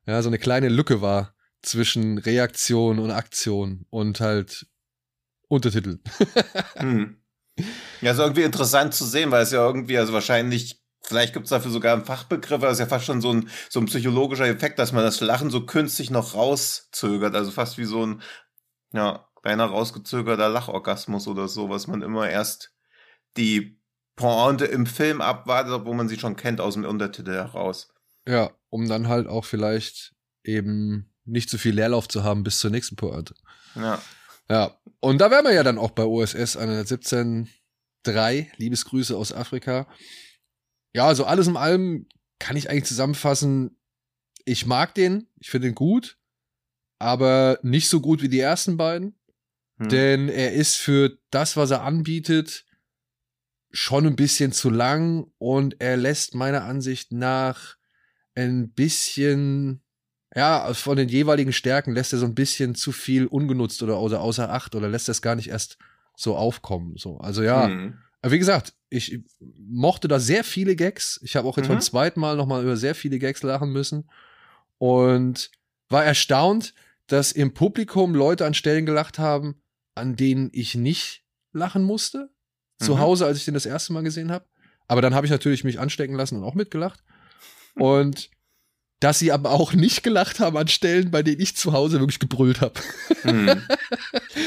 ja, 0.07 0.21
so 0.21 0.29
eine 0.29 0.39
kleine 0.39 0.69
Lücke 0.69 1.01
war 1.01 1.34
zwischen 1.67 2.19
Reaktion 2.19 2.99
und 2.99 3.11
Aktion 3.11 3.87
und 3.91 4.21
halt 4.21 4.67
Untertitel. 5.49 5.99
Hm. 6.77 7.17
Ja, 8.01 8.11
ist 8.11 8.19
irgendwie 8.19 8.43
interessant 8.43 8.95
zu 8.95 9.05
sehen, 9.05 9.31
weil 9.31 9.43
es 9.43 9.53
ja 9.53 9.65
irgendwie, 9.65 9.97
also 9.97 10.13
wahrscheinlich, 10.13 10.83
vielleicht 11.03 11.33
gibt 11.33 11.45
es 11.45 11.51
dafür 11.51 11.71
sogar 11.71 11.95
einen 11.95 12.05
Fachbegriff, 12.05 12.53
aber 12.53 12.67
es 12.67 12.75
ist 12.75 12.81
ja 12.81 12.87
fast 12.87 13.05
schon 13.05 13.21
so 13.21 13.33
ein, 13.33 13.49
so 13.69 13.79
ein 13.79 13.87
psychologischer 13.87 14.47
Effekt, 14.47 14.81
dass 14.81 14.93
man 14.93 15.05
das 15.05 15.21
Lachen 15.21 15.51
so 15.51 15.65
künstlich 15.65 16.11
noch 16.11 16.35
rauszögert. 16.35 17.37
Also 17.37 17.53
fast 17.53 17.79
wie 17.79 17.85
so 17.85 18.05
ein, 18.05 18.23
ja, 18.93 19.29
kleiner 19.41 19.67
rausgezögerter 19.67 20.49
Lachorgasmus 20.49 21.29
oder 21.29 21.47
so, 21.47 21.71
was 21.71 21.87
man 21.87 22.03
immer 22.03 22.29
erst 22.29 22.75
die 23.37 23.79
Pointe 24.17 24.65
im 24.65 24.87
Film 24.87 25.21
abwartet, 25.21 25.73
obwohl 25.73 25.95
man 25.95 26.09
sie 26.09 26.19
schon 26.19 26.37
kennt 26.37 26.61
aus 26.61 26.75
dem 26.75 26.85
Untertitel 26.85 27.33
heraus. 27.33 27.93
Ja, 28.27 28.51
um 28.71 28.89
dann 28.89 29.09
halt 29.09 29.27
auch 29.27 29.45
vielleicht 29.45 30.15
eben 30.43 31.14
nicht 31.25 31.51
so 31.51 31.59
viel 31.59 31.75
Leerlauf 31.75 32.09
zu 32.09 32.25
haben 32.25 32.43
bis 32.45 32.59
zur 32.61 32.71
nächsten 32.71 32.97
Pointe. 32.97 33.35
Ja. 33.75 34.01
Ja, 34.51 34.79
und 35.01 35.19
da 35.21 35.31
wären 35.31 35.45
wir 35.45 35.53
ja 35.55 35.63
dann 35.63 35.79
auch 35.79 35.93
bei 35.93 36.05
OSS 36.05 36.59
117.3. 36.59 38.47
Liebesgrüße 38.57 39.17
aus 39.17 39.33
Afrika. 39.33 39.89
Ja, 40.93 41.07
also 41.07 41.25
alles 41.25 41.47
in 41.47 41.57
allem 41.57 42.07
kann 42.39 42.57
ich 42.57 42.69
eigentlich 42.69 42.85
zusammenfassen. 42.85 43.79
Ich 44.45 44.67
mag 44.67 44.95
den, 44.95 45.31
ich 45.41 45.51
finde 45.51 45.69
ihn 45.69 45.75
gut, 45.75 46.19
aber 46.99 47.59
nicht 47.63 47.89
so 47.89 48.01
gut 48.01 48.21
wie 48.23 48.29
die 48.29 48.41
ersten 48.41 48.77
beiden, 48.77 49.19
Hm. 49.79 49.89
denn 49.89 50.29
er 50.29 50.53
ist 50.53 50.77
für 50.77 51.19
das, 51.31 51.57
was 51.57 51.71
er 51.71 51.83
anbietet, 51.83 52.65
schon 53.73 54.07
ein 54.07 54.15
bisschen 54.17 54.53
zu 54.53 54.71
lang 54.71 55.33
und 55.39 55.81
er 55.81 55.97
lässt 55.97 56.35
meiner 56.35 56.65
Ansicht 56.65 57.11
nach 57.13 57.77
ein 58.37 58.71
bisschen, 58.73 59.84
ja, 60.35 60.73
von 60.75 60.97
den 60.97 61.09
jeweiligen 61.09 61.53
Stärken 61.53 61.93
lässt 61.95 62.13
er 62.13 62.19
so 62.19 62.27
ein 62.27 62.35
bisschen 62.35 62.75
zu 62.75 62.91
viel 62.93 63.27
ungenutzt 63.27 63.83
oder 63.83 63.97
außer, 63.97 64.21
außer 64.21 64.51
Acht 64.53 64.75
oder 64.75 64.89
lässt 64.89 65.09
das 65.09 65.23
gar 65.23 65.37
nicht 65.37 65.49
erst 65.49 65.79
so 66.17 66.37
aufkommen. 66.37 66.97
So. 66.97 67.19
Also 67.19 67.43
ja, 67.43 67.69
Hm. 67.69 67.99
aber 68.23 68.33
wie 68.33 68.39
gesagt, 68.39 68.75
ich 68.91 69.21
mochte 69.41 70.09
da 70.09 70.19
sehr 70.21 70.45
viele 70.45 70.77
Gags. 70.77 71.21
Ich 71.23 71.37
habe 71.37 71.49
auch 71.49 71.57
jetzt 71.57 71.67
Mhm. 71.69 71.73
beim 71.75 71.81
zweiten 71.81 72.21
Mal 72.21 72.37
nochmal 72.37 72.63
über 72.63 72.77
sehr 72.77 72.95
viele 72.95 73.19
Gags 73.19 73.43
lachen 73.43 73.71
müssen 73.73 74.09
und 74.79 75.51
war 75.89 76.05
erstaunt, 76.05 76.75
dass 77.07 77.33
im 77.33 77.53
Publikum 77.55 78.15
Leute 78.15 78.47
an 78.47 78.55
Stellen 78.55 78.87
gelacht 78.87 79.19
haben, 79.19 79.61
an 79.95 80.17
denen 80.17 80.51
ich 80.53 80.75
nicht 80.75 81.25
lachen 81.53 81.83
musste. 81.83 82.31
Zu 82.81 82.95
Mhm. 82.95 82.99
Hause, 83.01 83.27
als 83.27 83.39
ich 83.39 83.45
den 83.45 83.55
das 83.55 83.67
erste 83.67 83.93
Mal 83.93 84.03
gesehen 84.03 84.33
habe. 84.33 84.47
Aber 84.89 85.01
dann 85.01 85.15
habe 85.15 85.27
ich 85.27 85.31
natürlich 85.31 85.63
mich 85.65 85.79
anstecken 85.79 86.17
lassen 86.17 86.37
und 86.37 86.45
auch 86.45 86.55
mitgelacht. 86.55 87.05
Und 87.77 88.31
dass 89.05 89.19
sie 89.19 89.33
aber 89.33 89.51
auch 89.51 89.75
nicht 89.75 90.03
gelacht 90.03 90.41
haben 90.41 90.57
an 90.57 90.69
Stellen, 90.69 91.11
bei 91.11 91.23
denen 91.23 91.39
ich 91.39 91.57
zu 91.57 91.75
Hause 91.75 92.01
wirklich 92.01 92.21
gebrüllt 92.21 92.63
habe. 92.63 92.81
Hm. 93.23 93.63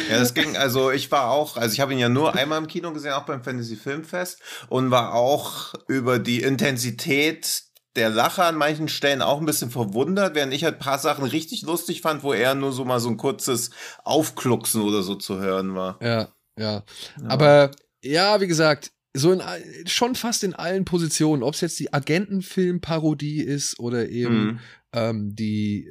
Ja, 0.09 0.19
das 0.19 0.33
ging, 0.33 0.55
also 0.55 0.91
ich 0.91 1.11
war 1.11 1.31
auch, 1.31 1.57
also 1.57 1.73
ich 1.73 1.79
habe 1.79 1.93
ihn 1.93 1.99
ja 1.99 2.09
nur 2.09 2.35
einmal 2.35 2.57
im 2.59 2.67
Kino 2.67 2.91
gesehen, 2.93 3.13
auch 3.13 3.25
beim 3.25 3.43
Fantasy 3.43 3.75
Filmfest 3.75 4.39
und 4.69 4.91
war 4.91 5.13
auch 5.13 5.73
über 5.87 6.19
die 6.19 6.41
Intensität 6.41 7.63
der 7.95 8.09
Lache 8.09 8.43
an 8.43 8.55
manchen 8.55 8.87
Stellen 8.87 9.21
auch 9.21 9.39
ein 9.39 9.45
bisschen 9.45 9.69
verwundert, 9.69 10.35
während 10.35 10.53
ich 10.53 10.63
halt 10.63 10.75
ein 10.75 10.79
paar 10.79 10.99
Sachen 10.99 11.25
richtig 11.25 11.63
lustig 11.63 12.01
fand, 12.01 12.23
wo 12.23 12.33
er 12.33 12.55
nur 12.55 12.71
so 12.71 12.85
mal 12.85 12.99
so 12.99 13.09
ein 13.09 13.17
kurzes 13.17 13.71
Aufklucksen 14.03 14.81
oder 14.81 15.03
so 15.03 15.15
zu 15.15 15.39
hören 15.39 15.75
war. 15.75 15.97
Ja. 16.01 16.29
Ja. 16.57 16.83
Aber 17.27 17.71
ja, 18.01 18.39
wie 18.39 18.47
gesagt, 18.47 18.91
so 19.17 19.31
in, 19.31 19.41
schon 19.85 20.15
fast 20.15 20.43
in 20.43 20.53
allen 20.53 20.85
Positionen, 20.85 21.43
ob 21.43 21.53
es 21.55 21.61
jetzt 21.61 21.79
die 21.79 21.93
Agentenfilm-Parodie 21.93 23.41
ist 23.41 23.79
oder 23.79 24.09
eben 24.09 24.49
Hm. 24.49 24.59
ähm, 24.93 25.35
die, 25.35 25.89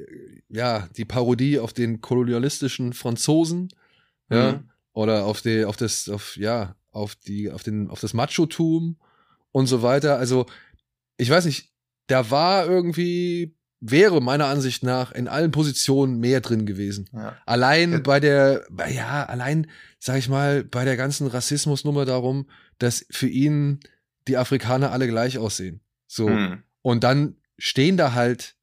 ja, 0.49 0.87
die 0.97 1.05
Parodie 1.05 1.59
auf 1.59 1.73
den 1.73 2.01
kolonialistischen 2.01 2.93
Franzosen, 2.93 3.69
ja, 4.29 4.53
Mhm. 4.53 4.69
oder 4.93 5.25
auf 5.25 5.41
die, 5.41 5.63
auf 5.65 5.77
das, 5.77 6.09
auf, 6.09 6.35
ja, 6.37 6.75
auf 6.91 7.15
die, 7.15 7.51
auf 7.51 7.63
den, 7.63 7.89
auf 7.89 7.99
das 7.99 8.13
Machotum 8.13 8.97
und 9.51 9.67
so 9.67 9.81
weiter. 9.81 10.17
Also, 10.17 10.45
ich 11.17 11.29
weiß 11.29 11.45
nicht, 11.45 11.71
da 12.07 12.29
war 12.31 12.65
irgendwie, 12.67 13.55
wäre 13.79 14.21
meiner 14.21 14.47
Ansicht 14.47 14.83
nach 14.83 15.11
in 15.11 15.27
allen 15.27 15.51
Positionen 15.51 16.19
mehr 16.19 16.41
drin 16.41 16.65
gewesen. 16.65 17.09
Ja. 17.13 17.37
Allein 17.45 17.91
Ja. 17.93 17.99
bei 17.99 18.19
der, 18.19 18.65
ja, 18.91 19.25
allein, 19.25 19.67
sag 19.99 20.17
ich 20.17 20.29
mal, 20.29 20.63
bei 20.63 20.83
der 20.85 20.97
ganzen 20.97 21.27
Rassismusnummer 21.27 22.05
darum, 22.05 22.47
dass 22.77 23.05
für 23.09 23.27
ihn 23.27 23.79
die 24.27 24.37
Afrikaner 24.37 24.91
alle 24.91 25.07
gleich 25.07 25.37
aussehen. 25.37 25.81
So. 26.07 26.27
Hm. 26.29 26.63
Und 26.81 27.03
dann 27.03 27.37
stehen 27.57 27.97
da 27.97 28.13
halt 28.13 28.55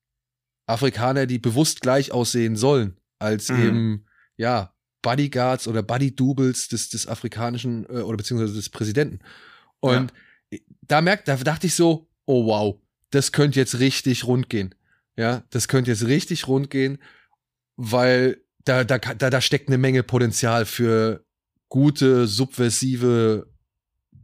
Afrikaner, 0.67 1.27
die 1.27 1.39
bewusst 1.39 1.81
gleich 1.81 2.13
aussehen 2.13 2.57
sollen, 2.57 2.97
als 3.19 3.49
Mhm. 3.49 3.63
eben, 3.63 4.07
ja, 4.37 4.75
Bodyguards 5.03 5.69
oder 5.69 5.83
Body-Doubles 5.83 6.69
des, 6.69 6.89
des 6.89 7.07
afrikanischen 7.07 7.85
äh, 7.91 8.01
oder 8.01 8.17
beziehungsweise 8.17 8.55
des 8.55 8.71
Präsidenten. 8.71 9.19
Und 9.81 10.13
da 10.81 11.03
merkt, 11.03 11.29
da 11.29 11.37
dachte 11.37 11.67
ich 11.67 11.75
so, 11.75 12.09
oh 12.25 12.47
wow, 12.47 12.81
das 13.11 13.33
könnte 13.33 13.61
jetzt 13.61 13.79
richtig 13.79 14.25
rund 14.25 14.49
gehen. 14.49 14.75
Ja, 15.17 15.45
das 15.51 15.69
könnte 15.69 15.91
jetzt 15.91 16.07
richtig 16.07 16.49
rund 16.49 16.71
gehen, 16.71 16.99
weil 17.77 18.39
da, 18.65 18.83
da, 18.83 18.99
da, 18.99 19.31
da 19.31 19.41
steckt 19.41 19.69
eine 19.69 19.79
Menge 19.79 20.03
Potenzial 20.03 20.65
für 20.65 21.25
gute, 21.69 22.27
subversive, 22.27 23.47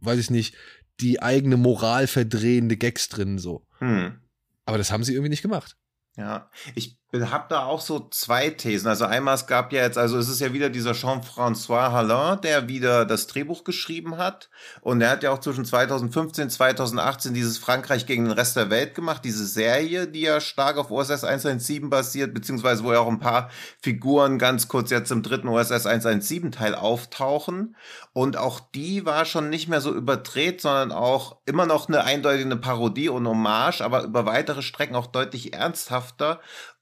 weiß 0.00 0.18
ich 0.18 0.30
nicht, 0.30 0.56
die 1.00 1.22
eigene 1.22 1.56
Moral 1.56 2.06
verdrehende 2.06 2.76
Gags 2.76 3.08
drin, 3.08 3.38
so. 3.38 3.66
Hm. 3.78 4.20
Aber 4.64 4.78
das 4.78 4.92
haben 4.92 5.04
sie 5.04 5.12
irgendwie 5.14 5.30
nicht 5.30 5.42
gemacht. 5.42 5.76
Ja, 6.16 6.50
ich 6.74 6.99
habe 7.12 7.46
da 7.48 7.64
auch 7.64 7.80
so 7.80 8.08
zwei 8.10 8.50
Thesen. 8.50 8.86
Also 8.86 9.04
einmal, 9.04 9.34
es 9.34 9.48
gab 9.48 9.72
ja 9.72 9.82
jetzt, 9.82 9.98
also 9.98 10.16
es 10.16 10.28
ist 10.28 10.40
ja 10.40 10.52
wieder 10.52 10.70
dieser 10.70 10.92
Jean-François 10.92 11.90
Hallin, 11.90 12.40
der 12.42 12.68
wieder 12.68 13.04
das 13.04 13.26
Drehbuch 13.26 13.64
geschrieben 13.64 14.16
hat. 14.16 14.48
Und 14.80 15.00
er 15.00 15.10
hat 15.10 15.24
ja 15.24 15.32
auch 15.32 15.40
zwischen 15.40 15.64
2015 15.64 16.50
2018 16.50 17.34
dieses 17.34 17.58
Frankreich 17.58 18.06
gegen 18.06 18.26
den 18.26 18.32
Rest 18.32 18.54
der 18.56 18.70
Welt 18.70 18.94
gemacht, 18.94 19.24
diese 19.24 19.44
Serie, 19.44 20.06
die 20.06 20.20
ja 20.20 20.40
stark 20.40 20.78
auf 20.78 20.92
OSS 20.92 21.24
117 21.24 21.90
basiert, 21.90 22.32
beziehungsweise 22.32 22.84
wo 22.84 22.92
ja 22.92 23.00
auch 23.00 23.08
ein 23.08 23.18
paar 23.18 23.50
Figuren 23.82 24.38
ganz 24.38 24.68
kurz 24.68 24.90
jetzt 24.90 25.10
im 25.10 25.24
dritten 25.24 25.48
OSS 25.48 25.86
117 25.86 26.52
Teil 26.52 26.76
auftauchen. 26.76 27.74
Und 28.12 28.36
auch 28.36 28.60
die 28.60 29.04
war 29.04 29.24
schon 29.24 29.50
nicht 29.50 29.68
mehr 29.68 29.80
so 29.80 29.92
überdreht, 29.92 30.60
sondern 30.60 30.92
auch 30.92 31.38
immer 31.44 31.66
noch 31.66 31.88
eine 31.88 32.04
eindeutige 32.04 32.54
Parodie 32.56 33.08
und 33.08 33.26
Hommage, 33.26 33.80
aber 33.80 34.04
über 34.04 34.26
weitere 34.26 34.62
Strecken 34.62 34.94
auch 34.94 35.06
deutlich 35.06 35.54
ernsthafter. 35.54 36.40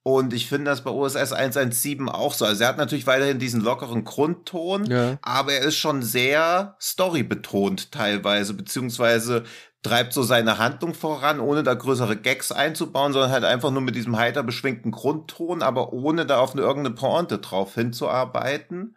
Und 0.08 0.32
ich 0.32 0.48
finde 0.48 0.70
das 0.70 0.80
bei 0.80 0.90
OSS 0.90 1.34
117 1.34 2.08
auch 2.08 2.32
so. 2.32 2.46
Also 2.46 2.62
er 2.62 2.70
hat 2.70 2.78
natürlich 2.78 3.06
weiterhin 3.06 3.38
diesen 3.38 3.60
lockeren 3.60 4.04
Grundton, 4.04 4.86
Ja. 4.86 5.18
aber 5.20 5.52
er 5.52 5.60
ist 5.60 5.76
schon 5.76 6.02
sehr 6.02 6.76
storybetont 6.80 7.92
teilweise, 7.92 8.54
beziehungsweise 8.54 9.44
treibt 9.82 10.14
so 10.14 10.22
seine 10.22 10.56
Handlung 10.56 10.94
voran, 10.94 11.40
ohne 11.40 11.62
da 11.62 11.74
größere 11.74 12.16
Gags 12.16 12.52
einzubauen, 12.52 13.12
sondern 13.12 13.32
halt 13.32 13.44
einfach 13.44 13.70
nur 13.70 13.82
mit 13.82 13.96
diesem 13.96 14.16
heiter 14.16 14.42
beschwingten 14.42 14.92
Grundton, 14.92 15.60
aber 15.62 15.92
ohne 15.92 16.24
da 16.24 16.38
auf 16.38 16.52
eine 16.52 16.62
irgendeine 16.62 16.94
Pointe 16.96 17.38
drauf 17.38 17.74
hinzuarbeiten. 17.74 18.96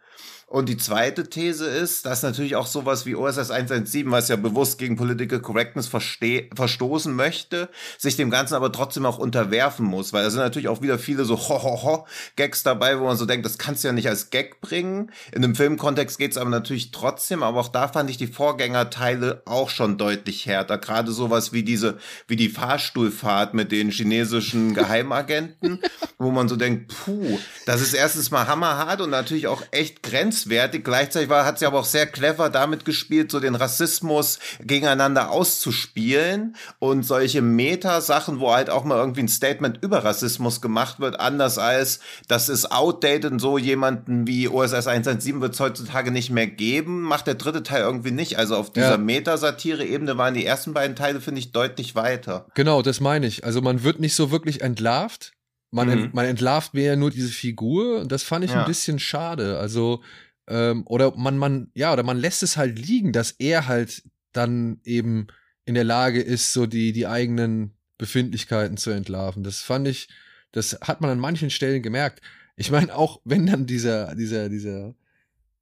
Und 0.52 0.68
die 0.68 0.76
zweite 0.76 1.30
These 1.30 1.66
ist, 1.66 2.06
dass 2.06 2.24
natürlich 2.24 2.58
auch 2.58 2.68
sowas 2.68 3.06
wie 3.06 3.16
OSS 3.16 3.52
117, 3.52 4.12
was 4.12 4.28
ja 4.28 4.36
bewusst 4.36 4.78
gegen 4.80 4.98
Political 4.98 5.40
Correctness 5.40 5.88
verstoßen 5.88 7.16
möchte, 7.16 7.70
sich 7.98 8.18
dem 8.18 8.30
Ganzen 8.30 8.56
aber 8.56 8.70
trotzdem 8.74 9.06
auch 9.06 9.18
unterwerfen 9.18 9.86
muss, 9.86 10.12
weil 10.12 10.26
da 10.26 10.30
sind 10.30 10.42
natürlich 10.42 10.68
auch 10.68 10.82
wieder 10.82 11.00
viele 11.00 11.24
so 11.24 11.38
Ho-Ho-Ho-Gags 11.38 12.64
dabei, 12.64 13.00
wo 13.00 13.06
man 13.06 13.16
so 13.16 13.26
denkt, 13.26 13.46
das 13.46 13.60
kannst 13.60 13.86
du 13.86 13.88
ja 13.88 13.94
nicht 13.94 14.10
als 14.10 14.30
Gag 14.30 14.60
bringen. 14.60 15.12
In 15.32 15.42
einem 15.42 15.56
Filmkontext 15.56 16.18
geht's 16.18 16.36
aber 16.36 16.50
natürlich 16.50 16.92
trotzdem, 16.92 17.44
aber 17.44 17.62
auch 17.62 17.70
da 17.70 17.88
fand 17.88 18.10
ich 18.10 18.18
die 18.18 18.28
Vorgängerteile 18.28 19.44
auch 19.46 19.70
schon 19.70 19.98
deutlich 19.98 20.48
härter. 20.48 20.78
Gerade 20.78 21.14
sowas 21.14 21.54
wie 21.54 21.64
diese, 21.64 21.98
wie 22.28 22.36
die 22.36 22.50
Fahrstuhlfahrt 22.50 23.54
mit 23.54 23.72
den 23.72 23.90
chinesischen 23.90 24.74
Geheimagenten, 24.74 25.80
wo 26.18 26.30
man 26.30 26.50
so 26.50 26.58
denkt, 26.58 26.94
puh, 26.94 27.40
das 27.66 27.80
ist 27.80 27.94
erstens 27.94 28.32
mal 28.32 28.48
hammerhart 28.48 29.00
und 29.00 29.12
natürlich 29.12 29.48
auch 29.48 29.64
echt 29.72 30.04
grenzwertig 30.04 30.41
grenzwertig. 30.42 30.84
Gleichzeitig 30.84 31.30
war, 31.30 31.46
hat 31.46 31.60
sie 31.60 31.66
aber 31.66 31.80
auch 31.80 31.86
sehr 31.86 32.06
clever 32.06 32.50
damit 32.50 32.86
gespielt, 32.86 33.32
so 33.32 33.40
den 33.40 33.56
Rassismus 33.56 34.40
gegeneinander 34.62 35.32
auszuspielen 35.32 36.56
und 36.80 37.04
solche 37.04 37.42
Meta-Sachen, 37.42 38.40
wo 38.40 38.54
halt 38.54 38.70
auch 38.70 38.84
mal 38.84 38.98
irgendwie 38.98 39.22
ein 39.22 39.28
Statement 39.28 39.80
über 39.82 40.04
Rassismus 40.04 40.62
gemacht 40.62 41.00
wird, 41.00 41.20
anders 41.20 41.58
als 41.58 42.00
das 42.28 42.50
ist 42.50 42.72
outdated 42.72 43.32
und 43.32 43.40
so 43.40 43.58
jemanden 43.58 44.28
wie 44.28 44.48
OSS 44.48 44.88
117 44.88 45.42
wird 45.42 45.54
es 45.54 45.60
heutzutage 45.60 46.12
nicht 46.12 46.30
mehr 46.30 46.48
geben, 46.48 47.02
macht 47.02 47.28
der 47.28 47.36
dritte 47.36 47.64
Teil 47.64 47.82
irgendwie 47.82 48.12
nicht. 48.12 48.38
Also 48.38 48.56
auf 48.56 48.72
dieser 48.72 48.92
ja. 48.92 48.98
Meta-Satire-Ebene 48.98 50.18
waren 50.18 50.34
die 50.34 50.46
ersten 50.46 50.74
beiden 50.74 50.96
Teile, 50.96 51.22
finde 51.22 51.40
ich, 51.40 51.52
deutlich 51.52 51.96
weiter. 51.96 52.46
Genau, 52.56 52.82
das 52.82 53.00
meine 53.00 53.28
ich. 53.28 53.44
Also 53.44 53.62
man 53.62 53.84
wird 53.84 54.00
nicht 54.00 54.16
so 54.16 54.32
wirklich 54.32 54.62
entlarvt. 54.62 55.34
Man, 55.72 55.88
mhm. 55.88 55.94
ent, 55.94 56.14
man 56.14 56.26
entlarvt 56.26 56.74
mehr 56.74 56.98
nur 56.98 57.12
diese 57.12 57.30
Figur 57.30 58.02
und 58.02 58.12
das 58.12 58.24
fand 58.24 58.44
ich 58.44 58.52
ja. 58.52 58.62
ein 58.62 58.68
bisschen 58.68 59.00
schade. 59.00 59.58
Also, 59.58 60.02
ähm, 60.52 60.84
oder 60.86 61.16
man, 61.16 61.38
man, 61.38 61.72
ja, 61.74 61.94
oder 61.94 62.04
man 62.04 62.18
lässt 62.18 62.44
es 62.44 62.58
halt 62.58 62.78
liegen, 62.78 63.14
dass 63.14 63.32
er 63.32 63.68
halt 63.68 64.04
dann 64.34 64.82
eben 64.84 65.28
in 65.64 65.76
der 65.76 65.86
Lage 65.86 66.22
ist, 66.22 66.52
so 66.52 66.66
die, 66.66 66.92
die 66.92 67.08
eigenen 67.08 67.74
Befindlichkeiten 67.98 68.76
zu 68.76 68.90
entlarven. 68.90 69.44
Das 69.44 69.62
fand 69.62 69.88
ich, 69.88 70.10
das 70.52 70.78
hat 70.82 71.00
man 71.00 71.10
an 71.10 71.20
manchen 71.20 71.50
Stellen 71.50 71.82
gemerkt. 71.82 72.22
Ich 72.58 72.70
meine, 72.70 72.94
auch 72.94 73.22
wenn 73.24 73.46
dann 73.46 73.66
dieser, 73.66 74.14
dieser, 74.16 74.50
dieser, 74.50 74.94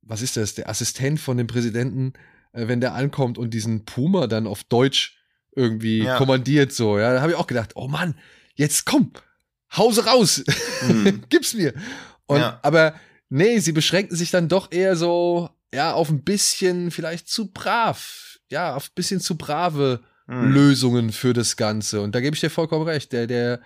was 0.01 0.23
ist 0.23 0.37
das, 0.37 0.55
der 0.55 0.67
Assistent 0.67 1.19
von 1.19 1.37
dem 1.37 1.45
Präsidenten, 1.45 2.13
äh, 2.53 2.67
wenn 2.67 2.81
der 2.81 2.95
ankommt 2.95 3.37
und 3.37 3.53
diesen 3.53 3.85
Puma 3.85 4.25
dann 4.25 4.47
auf 4.47 4.63
Deutsch 4.63 5.17
irgendwie 5.55 6.03
ja. 6.03 6.17
kommandiert, 6.17 6.73
so, 6.73 6.97
ja, 6.97 7.13
da 7.13 7.21
habe 7.21 7.33
ich 7.33 7.37
auch 7.37 7.47
gedacht, 7.47 7.73
oh 7.75 7.87
Mann, 7.87 8.15
jetzt 8.55 8.85
komm, 8.85 9.11
Hause 9.77 10.05
raus, 10.05 10.43
mhm. 10.87 11.25
gib's 11.29 11.53
mir. 11.53 11.73
Und, 12.25 12.39
ja. 12.39 12.59
aber 12.63 12.95
nee, 13.29 13.59
sie 13.59 13.71
beschränken 13.71 14.15
sich 14.15 14.31
dann 14.31 14.49
doch 14.49 14.71
eher 14.71 14.95
so, 14.95 15.49
ja, 15.73 15.93
auf 15.93 16.09
ein 16.09 16.23
bisschen 16.23 16.91
vielleicht 16.91 17.29
zu 17.29 17.51
brav, 17.51 18.39
ja, 18.49 18.75
auf 18.75 18.89
ein 18.89 18.95
bisschen 18.95 19.19
zu 19.19 19.37
brave 19.37 20.01
mhm. 20.27 20.51
Lösungen 20.51 21.11
für 21.11 21.33
das 21.33 21.55
Ganze. 21.55 22.01
Und 22.01 22.15
da 22.15 22.21
gebe 22.21 22.35
ich 22.35 22.41
dir 22.41 22.49
vollkommen 22.49 22.85
recht. 22.85 23.11
Der, 23.13 23.27
der, 23.27 23.61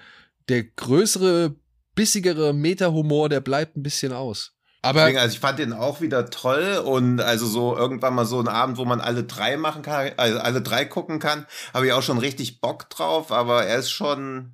der 0.49 0.63
größere, 0.63 1.55
bissigere 1.95 2.53
Meta-Humor, 2.53 3.29
der 3.29 3.41
bleibt 3.41 3.77
ein 3.77 3.83
bisschen 3.83 4.13
aus. 4.13 4.51
Aber 4.81 4.99
Deswegen, 5.01 5.19
also 5.19 5.33
ich 5.33 5.39
fand 5.39 5.59
den 5.59 5.71
auch 5.71 6.01
wieder 6.01 6.29
toll 6.29 6.83
und 6.83 7.21
also 7.21 7.47
so 7.47 7.77
irgendwann 7.77 8.15
mal 8.15 8.25
so 8.25 8.41
ein 8.41 8.49
Abend, 8.49 8.77
wo 8.77 8.83
man 8.83 8.99
alle 8.99 9.23
drei 9.23 9.55
machen 9.55 9.81
kann, 9.81 10.11
also 10.17 10.39
alle 10.39 10.61
drei 10.61 10.83
gucken 10.83 11.19
kann, 11.19 11.45
habe 11.73 11.87
ich 11.87 11.93
auch 11.93 12.03
schon 12.03 12.17
richtig 12.17 12.59
Bock 12.59 12.89
drauf, 12.89 13.31
aber 13.31 13.63
er 13.63 13.77
ist 13.77 13.91
schon 13.91 14.51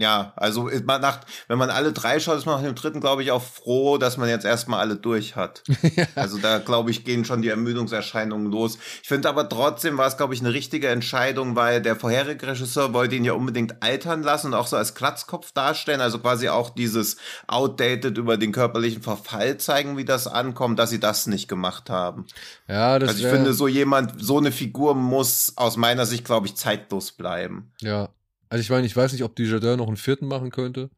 ja, 0.00 0.32
also 0.36 0.70
man 0.84 1.02
nach, 1.02 1.20
wenn 1.48 1.58
man 1.58 1.68
alle 1.68 1.92
drei 1.92 2.20
schaut, 2.20 2.38
ist 2.38 2.46
man 2.46 2.56
nach 2.56 2.66
dem 2.66 2.74
dritten, 2.74 3.00
glaube 3.00 3.22
ich, 3.22 3.32
auch 3.32 3.42
froh, 3.42 3.98
dass 3.98 4.16
man 4.16 4.30
jetzt 4.30 4.46
erstmal 4.46 4.80
alle 4.80 4.96
durch 4.96 5.36
hat. 5.36 5.62
ja. 5.96 6.06
Also 6.14 6.38
da, 6.38 6.58
glaube 6.58 6.90
ich, 6.90 7.04
gehen 7.04 7.26
schon 7.26 7.42
die 7.42 7.48
Ermüdungserscheinungen 7.48 8.50
los. 8.50 8.78
Ich 9.02 9.08
finde 9.08 9.28
aber 9.28 9.46
trotzdem 9.46 9.98
war 9.98 10.06
es, 10.06 10.16
glaube 10.16 10.32
ich, 10.32 10.40
eine 10.40 10.54
richtige 10.54 10.88
Entscheidung, 10.88 11.54
weil 11.54 11.82
der 11.82 11.96
vorherige 11.96 12.46
Regisseur 12.46 12.94
wollte 12.94 13.16
ihn 13.16 13.26
ja 13.26 13.34
unbedingt 13.34 13.82
altern 13.82 14.22
lassen 14.22 14.48
und 14.48 14.54
auch 14.54 14.66
so 14.66 14.76
als 14.78 14.94
Klatzkopf 14.94 15.52
darstellen, 15.52 16.00
also 16.00 16.18
quasi 16.18 16.48
auch 16.48 16.70
dieses 16.70 17.18
outdated 17.46 18.16
über 18.16 18.38
den 18.38 18.52
körperlichen 18.52 19.02
Verfall 19.02 19.58
zeigen, 19.58 19.98
wie 19.98 20.06
das 20.06 20.26
ankommt, 20.26 20.78
dass 20.78 20.88
sie 20.88 21.00
das 21.00 21.26
nicht 21.26 21.46
gemacht 21.46 21.90
haben. 21.90 22.26
Ja, 22.68 22.98
das 22.98 23.10
Also 23.10 23.24
ich 23.26 23.30
finde, 23.30 23.52
so 23.52 23.68
jemand, 23.68 24.14
so 24.16 24.38
eine 24.38 24.50
Figur 24.50 24.94
muss 24.94 25.52
aus 25.56 25.76
meiner 25.76 26.06
Sicht, 26.06 26.24
glaube 26.24 26.46
ich, 26.46 26.56
zeitlos 26.56 27.12
bleiben. 27.12 27.72
Ja, 27.82 28.08
also 28.50 28.60
ich 28.60 28.68
meine, 28.68 28.86
ich 28.86 28.96
weiß 28.96 29.12
nicht, 29.12 29.22
ob 29.22 29.36
Dujardin 29.36 29.78
noch 29.78 29.86
einen 29.86 29.96
vierten 29.96 30.26
machen 30.26 30.50
könnte, 30.50 30.90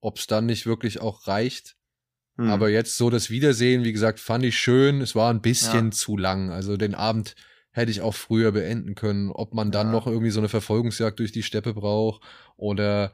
ob 0.00 0.16
es 0.18 0.26
dann 0.26 0.46
nicht 0.46 0.64
wirklich 0.64 1.00
auch 1.00 1.26
reicht. 1.26 1.76
Hm. 2.36 2.48
Aber 2.48 2.70
jetzt 2.70 2.96
so 2.96 3.10
das 3.10 3.30
Wiedersehen, 3.30 3.84
wie 3.84 3.92
gesagt, 3.92 4.20
fand 4.20 4.44
ich 4.44 4.56
schön. 4.56 5.00
Es 5.00 5.16
war 5.16 5.30
ein 5.30 5.42
bisschen 5.42 5.86
ja. 5.86 5.90
zu 5.90 6.16
lang. 6.16 6.50
Also 6.50 6.76
den 6.76 6.94
Abend 6.94 7.34
hätte 7.72 7.90
ich 7.90 8.00
auch 8.00 8.14
früher 8.14 8.52
beenden 8.52 8.94
können. 8.94 9.30
Ob 9.32 9.54
man 9.54 9.72
dann 9.72 9.88
ja. 9.88 9.92
noch 9.92 10.06
irgendwie 10.06 10.30
so 10.30 10.38
eine 10.38 10.48
Verfolgungsjagd 10.48 11.18
durch 11.18 11.32
die 11.32 11.42
Steppe 11.42 11.74
braucht 11.74 12.22
oder 12.56 13.12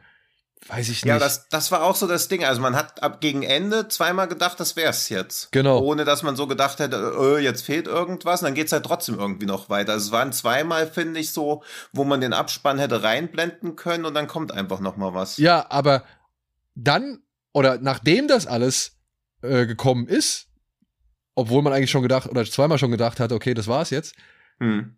weiß 0.68 0.88
ich 0.88 1.04
nicht. 1.04 1.10
Ja, 1.10 1.18
das, 1.18 1.48
das 1.48 1.70
war 1.70 1.82
auch 1.82 1.96
so 1.96 2.06
das 2.06 2.28
Ding. 2.28 2.44
Also 2.44 2.60
man 2.60 2.76
hat 2.76 3.02
ab 3.02 3.20
gegen 3.20 3.42
Ende 3.42 3.88
zweimal 3.88 4.28
gedacht, 4.28 4.58
das 4.60 4.76
wär's 4.76 5.08
jetzt. 5.08 5.52
Genau. 5.52 5.80
Ohne 5.80 6.04
dass 6.04 6.22
man 6.22 6.36
so 6.36 6.46
gedacht 6.46 6.78
hätte, 6.78 7.14
äh, 7.18 7.38
jetzt 7.38 7.64
fehlt 7.64 7.86
irgendwas. 7.86 8.40
Und 8.40 8.46
dann 8.46 8.54
geht's 8.54 8.72
halt 8.72 8.84
trotzdem 8.84 9.18
irgendwie 9.18 9.46
noch 9.46 9.68
weiter. 9.68 9.92
Also 9.92 10.06
es 10.06 10.12
waren 10.12 10.32
zweimal, 10.32 10.86
finde 10.86 11.20
ich, 11.20 11.32
so, 11.32 11.62
wo 11.92 12.04
man 12.04 12.20
den 12.20 12.32
Abspann 12.32 12.78
hätte 12.78 13.02
reinblenden 13.02 13.76
können 13.76 14.04
und 14.04 14.14
dann 14.14 14.26
kommt 14.26 14.52
einfach 14.52 14.80
noch 14.80 14.96
mal 14.96 15.14
was. 15.14 15.36
Ja, 15.36 15.66
aber 15.70 16.04
dann 16.74 17.20
oder 17.52 17.78
nachdem 17.78 18.28
das 18.28 18.46
alles 18.46 18.98
äh, 19.42 19.66
gekommen 19.66 20.06
ist, 20.06 20.48
obwohl 21.34 21.62
man 21.62 21.72
eigentlich 21.72 21.90
schon 21.90 22.02
gedacht 22.02 22.28
oder 22.28 22.44
zweimal 22.44 22.78
schon 22.78 22.90
gedacht 22.90 23.20
hatte, 23.20 23.34
okay, 23.34 23.54
das 23.54 23.68
war's 23.68 23.90
jetzt, 23.90 24.14
hm. 24.58 24.96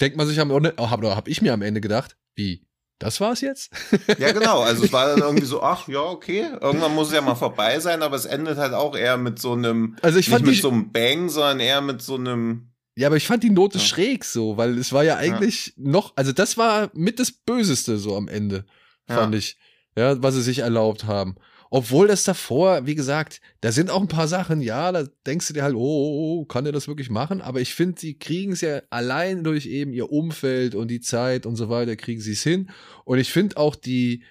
denkt 0.00 0.16
man 0.16 0.26
sich 0.26 0.38
am 0.40 0.50
Ende, 0.50 0.74
oh, 0.76 0.90
habe 0.90 1.14
hab 1.14 1.28
ich 1.28 1.42
mir 1.42 1.52
am 1.52 1.62
Ende 1.62 1.80
gedacht, 1.80 2.16
wie 2.34 2.66
das 2.98 3.20
war's 3.20 3.40
jetzt? 3.40 3.70
ja, 4.18 4.32
genau. 4.32 4.60
Also 4.60 4.84
es 4.84 4.92
war 4.92 5.08
dann 5.08 5.20
irgendwie 5.20 5.46
so, 5.46 5.62
ach 5.62 5.88
ja, 5.88 6.00
okay. 6.00 6.46
Irgendwann 6.60 6.94
muss 6.94 7.08
es 7.08 7.14
ja 7.14 7.20
mal 7.20 7.34
vorbei 7.34 7.80
sein, 7.80 8.02
aber 8.02 8.16
es 8.16 8.24
endet 8.24 8.58
halt 8.58 8.72
auch 8.72 8.96
eher 8.96 9.16
mit 9.16 9.38
so 9.38 9.52
einem, 9.52 9.96
also 10.02 10.18
ich 10.18 10.28
fand 10.28 10.46
nicht 10.46 10.56
mit 10.56 10.62
so 10.62 10.70
einem 10.70 10.92
Bang, 10.92 11.28
sondern 11.28 11.60
eher 11.60 11.80
mit 11.80 12.02
so 12.02 12.14
einem. 12.16 12.70
Ja, 12.96 13.08
aber 13.08 13.16
ich 13.16 13.26
fand 13.26 13.42
die 13.42 13.50
Note 13.50 13.78
ja. 13.78 13.84
schräg 13.84 14.24
so, 14.24 14.56
weil 14.56 14.78
es 14.78 14.92
war 14.92 15.02
ja 15.02 15.16
eigentlich 15.16 15.74
ja. 15.76 15.90
noch, 15.90 16.12
also 16.16 16.32
das 16.32 16.56
war 16.56 16.90
mit 16.94 17.18
das 17.18 17.32
Böseste 17.32 17.98
so 17.98 18.16
am 18.16 18.28
Ende, 18.28 18.64
fand 19.06 19.34
ja. 19.34 19.38
ich. 19.38 19.56
Ja, 19.96 20.20
was 20.22 20.34
sie 20.34 20.42
sich 20.42 20.60
erlaubt 20.60 21.04
haben. 21.04 21.36
Obwohl 21.70 22.06
das 22.06 22.24
davor, 22.24 22.86
wie 22.86 22.94
gesagt, 22.94 23.40
da 23.60 23.72
sind 23.72 23.90
auch 23.90 24.00
ein 24.00 24.08
paar 24.08 24.28
Sachen, 24.28 24.60
ja, 24.60 24.92
da 24.92 25.04
denkst 25.26 25.48
du 25.48 25.54
dir 25.54 25.62
halt, 25.62 25.74
oh, 25.74 25.78
oh, 25.78 26.40
oh 26.40 26.44
kann 26.44 26.64
der 26.64 26.72
das 26.72 26.88
wirklich 26.88 27.10
machen? 27.10 27.40
Aber 27.40 27.60
ich 27.60 27.74
finde, 27.74 28.00
sie 28.00 28.14
kriegen 28.18 28.52
es 28.52 28.60
ja 28.60 28.82
allein 28.90 29.42
durch 29.44 29.66
eben 29.66 29.92
ihr 29.92 30.10
Umfeld 30.12 30.74
und 30.74 30.88
die 30.88 31.00
Zeit 31.00 31.46
und 31.46 31.56
so 31.56 31.68
weiter, 31.68 31.96
kriegen 31.96 32.20
sie 32.20 32.32
es 32.32 32.42
hin. 32.42 32.70
Und 33.04 33.18
ich 33.18 33.32
finde 33.32 33.56
auch 33.56 33.74
die 33.74 34.22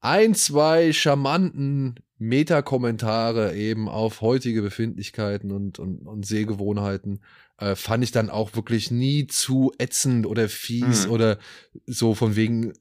ein, 0.00 0.34
zwei 0.34 0.92
charmanten 0.92 1.96
Meta-Kommentare 2.22 3.54
eben 3.54 3.88
auf 3.88 4.20
heutige 4.20 4.62
Befindlichkeiten 4.62 5.50
und, 5.50 5.78
und, 5.78 6.06
und 6.06 6.26
Sehgewohnheiten 6.26 7.20
äh, 7.58 7.76
fand 7.76 8.04
ich 8.04 8.12
dann 8.12 8.30
auch 8.30 8.54
wirklich 8.54 8.90
nie 8.90 9.26
zu 9.26 9.72
ätzend 9.78 10.26
oder 10.26 10.48
fies 10.48 11.06
mhm. 11.06 11.12
oder 11.12 11.38
so 11.86 12.14
von 12.14 12.36
wegen, 12.36 12.72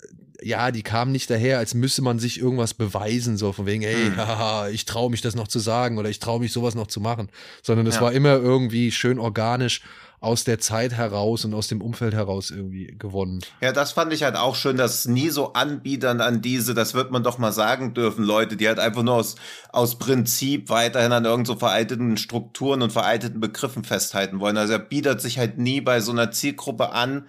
ja, 0.41 0.71
die 0.71 0.83
kamen 0.83 1.11
nicht 1.11 1.29
daher, 1.29 1.59
als 1.59 1.73
müsse 1.73 2.01
man 2.01 2.19
sich 2.19 2.39
irgendwas 2.39 2.73
beweisen, 2.73 3.37
so 3.37 3.51
von 3.51 3.65
wegen, 3.65 3.83
hey, 3.83 4.09
mhm. 4.09 4.15
haha, 4.17 4.69
ich 4.69 4.85
traue 4.85 5.11
mich 5.11 5.21
das 5.21 5.35
noch 5.35 5.47
zu 5.47 5.59
sagen 5.59 5.97
oder 5.97 6.09
ich 6.09 6.19
traue 6.19 6.39
mich 6.39 6.51
sowas 6.51 6.75
noch 6.75 6.87
zu 6.87 6.99
machen, 6.99 7.29
sondern 7.63 7.87
es 7.87 7.95
ja. 7.95 8.01
war 8.01 8.11
immer 8.13 8.35
irgendwie 8.35 8.91
schön 8.91 9.19
organisch 9.19 9.81
aus 10.21 10.43
der 10.43 10.59
Zeit 10.59 10.93
heraus 10.93 11.45
und 11.45 11.53
aus 11.55 11.67
dem 11.67 11.81
Umfeld 11.81 12.13
heraus 12.13 12.51
irgendwie 12.51 12.95
gewonnen. 12.97 13.41
Ja, 13.59 13.71
das 13.71 13.91
fand 13.91 14.13
ich 14.13 14.21
halt 14.21 14.35
auch 14.35 14.55
schön, 14.55 14.77
dass 14.77 15.07
nie 15.07 15.29
so 15.29 15.53
anbietern 15.53 16.21
an 16.21 16.43
diese, 16.43 16.75
das 16.75 16.93
wird 16.93 17.09
man 17.09 17.23
doch 17.23 17.39
mal 17.39 17.51
sagen 17.51 17.95
dürfen, 17.95 18.23
Leute, 18.23 18.55
die 18.55 18.67
halt 18.67 18.77
einfach 18.77 19.01
nur 19.01 19.15
aus, 19.15 19.35
aus 19.71 19.97
Prinzip 19.97 20.69
weiterhin 20.69 21.11
an 21.11 21.25
irgend 21.25 21.47
so 21.47 21.55
veralteten 21.55 22.17
Strukturen 22.17 22.83
und 22.83 22.93
veralteten 22.93 23.39
Begriffen 23.39 23.83
festhalten 23.83 24.39
wollen. 24.39 24.57
Also 24.57 24.73
er 24.73 24.79
bietet 24.79 25.21
sich 25.21 25.39
halt 25.39 25.57
nie 25.57 25.81
bei 25.81 25.99
so 26.01 26.11
einer 26.11 26.29
Zielgruppe 26.29 26.91
an, 26.91 27.27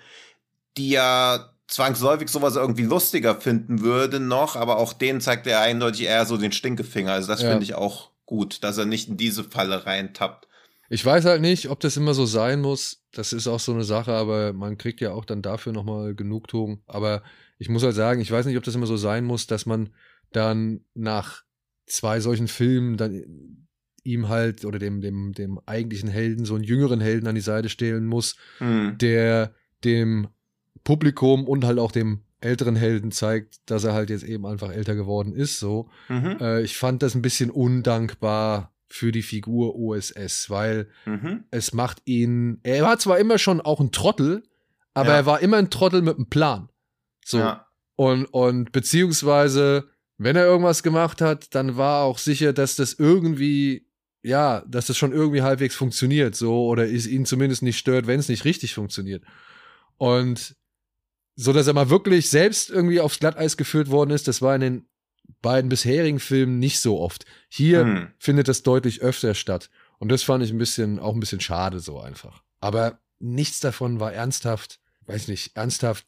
die 0.77 0.91
ja 0.91 1.51
zwangsläufig 1.69 2.29
sowas 2.29 2.57
irgendwie 2.57 2.85
lustiger 2.85 3.41
finden 3.41 3.81
würde 3.81 4.21
noch, 4.21 4.55
aber 4.55 4.77
auch 4.77 4.93
denen 4.93 5.23
zeigt 5.23 5.47
er 5.47 5.61
eindeutig 5.61 6.03
eher 6.03 6.27
so 6.27 6.37
den 6.37 6.53
Stinkefinger. 6.53 7.13
Also 7.13 7.29
das 7.29 7.41
ja. 7.41 7.49
finde 7.49 7.65
ich 7.65 7.75
auch 7.75 8.11
gut, 8.27 8.63
dass 8.63 8.77
er 8.77 8.85
nicht 8.85 9.09
in 9.09 9.17
diese 9.17 9.45
Falle 9.45 9.87
reintappt. 9.87 10.47
Ich 10.93 11.07
weiß 11.07 11.25
halt 11.25 11.41
nicht, 11.41 11.71
ob 11.71 11.81
das 11.81 11.97
immer 11.97 12.13
so 12.13 12.27
sein 12.27 12.61
muss. 12.61 13.03
Das 13.13 13.33
ist 13.33 13.47
auch 13.47 13.61
so 13.61 13.73
eine 13.73 13.83
Sache, 13.83 14.13
aber 14.13 14.53
man 14.53 14.77
kriegt 14.77 15.01
ja 15.01 15.13
auch 15.13 15.25
dann 15.25 15.41
dafür 15.41 15.73
nochmal 15.73 16.15
Genugtuung. 16.15 16.83
Aber 16.87 17.23
ich 17.57 17.71
muss 17.71 17.83
halt 17.83 17.95
sagen, 17.95 18.21
ich 18.21 18.31
weiß 18.31 18.45
nicht, 18.45 18.59
ob 18.59 18.65
das 18.65 18.75
immer 18.75 18.85
so 18.85 18.99
sein 18.99 19.25
muss, 19.25 19.47
dass 19.47 19.65
man 19.65 19.89
dann 20.33 20.83
nach 20.93 21.45
zwei 21.87 22.21
solchen 22.21 22.47
Filmen 22.47 22.99
dann 22.99 23.67
ihm 24.05 24.29
halt 24.29 24.67
oder 24.67 24.79
dem, 24.79 25.01
dem, 25.01 25.33
dem 25.33 25.59
eigentlichen 25.65 26.11
Helden 26.11 26.45
so 26.45 26.57
einen 26.57 26.65
jüngeren 26.65 27.01
Helden 27.01 27.27
an 27.27 27.37
die 27.37 27.41
Seite 27.41 27.71
stellen 27.71 28.05
muss, 28.05 28.37
mhm. 28.61 28.99
der 28.99 29.55
dem 29.85 30.29
Publikum 30.85 31.49
und 31.49 31.65
halt 31.65 31.79
auch 31.79 31.93
dem 31.93 32.21
älteren 32.43 32.77
Helden 32.77 33.13
zeigt, 33.13 33.61
dass 33.65 33.85
er 33.85 33.95
halt 33.95 34.11
jetzt 34.11 34.25
eben 34.25 34.45
einfach 34.45 34.71
älter 34.71 34.95
geworden 34.95 35.33
ist. 35.33 35.59
So, 35.59 35.89
mhm. 36.11 36.37
äh, 36.39 36.61
ich 36.61 36.77
fand 36.77 37.03
das 37.03 37.15
ein 37.15 37.23
bisschen 37.23 37.51
undankbar 37.51 38.72
für 38.93 39.11
die 39.11 39.23
Figur 39.23 39.75
OSS, 39.75 40.51
weil 40.51 40.89
mhm. 41.07 41.45
es 41.51 41.73
macht 41.73 42.03
ihn, 42.05 42.61
er 42.63 42.83
war 42.83 42.99
zwar 42.99 43.19
immer 43.19 43.39
schon 43.39 43.61
auch 43.61 43.81
ein 43.81 43.91
Trottel, 43.91 44.43
aber 44.93 45.11
ja. 45.11 45.17
er 45.17 45.27
war 45.27 45.41
immer 45.41 45.57
ein 45.57 45.71
Trottel 45.71 46.03
mit 46.03 46.17
einem 46.17 46.29
Plan. 46.29 46.69
So. 47.25 47.39
Ja. 47.39 47.67
Und, 47.97 48.27
und 48.27 48.73
beziehungsweise, 48.73 49.89
wenn 50.19 50.37
er 50.37 50.45
irgendwas 50.45 50.83
gemacht 50.83 51.23
hat, 51.23 51.55
dann 51.55 51.79
war 51.79 52.05
auch 52.05 52.19
sicher, 52.19 52.53
dass 52.53 52.77
das 52.77 52.93
irgendwie, 52.93 53.87
ja, 54.23 54.63
dass 54.69 54.87
das 54.87 54.99
schon 54.99 55.13
irgendwie 55.13 55.43
halbwegs 55.43 55.75
funktioniert, 55.75 56.35
so, 56.35 56.67
oder 56.67 56.87
es 56.87 57.07
ihn 57.07 57.25
zumindest 57.25 57.63
nicht 57.63 57.79
stört, 57.79 58.07
wenn 58.07 58.21
es 58.21 58.29
nicht 58.29 58.45
richtig 58.45 58.75
funktioniert. 58.75 59.25
Und 59.97 60.55
so, 61.35 61.55
dass 61.55 61.67
er 61.67 61.73
mal 61.73 61.89
wirklich 61.89 62.29
selbst 62.29 62.69
irgendwie 62.69 63.01
aufs 63.01 63.21
Glatteis 63.21 63.57
geführt 63.57 63.91
worden 63.91 64.11
ist, 64.11 64.29
das 64.29 64.43
war 64.43 64.55
in 64.55 64.61
den 64.61 64.89
beiden 65.43 65.69
bisherigen 65.69 66.21
Filmen 66.21 66.59
nicht 66.59 66.81
so 66.81 67.01
oft. 67.01 67.27
Hier 67.49 67.81
hm. 67.85 68.09
findet 68.19 68.49
das 68.49 68.63
deutlich 68.63 69.03
öfter 69.03 69.35
statt. 69.35 69.71
Und 69.99 70.11
das 70.11 70.23
fand 70.23 70.43
ich 70.43 70.51
ein 70.51 70.59
bisschen, 70.59 70.99
auch 70.99 71.15
ein 71.15 71.21
bisschen 71.21 71.41
schade 71.41 71.81
so 71.81 72.01
einfach. 72.01 72.43
Aber 72.61 73.01
nichts 73.19 73.61
davon 73.61 74.01
war 74.01 74.13
ernsthaft, 74.13 74.81
weiß 75.07 75.29
nicht, 75.29 75.57
ernsthaft 75.57 76.07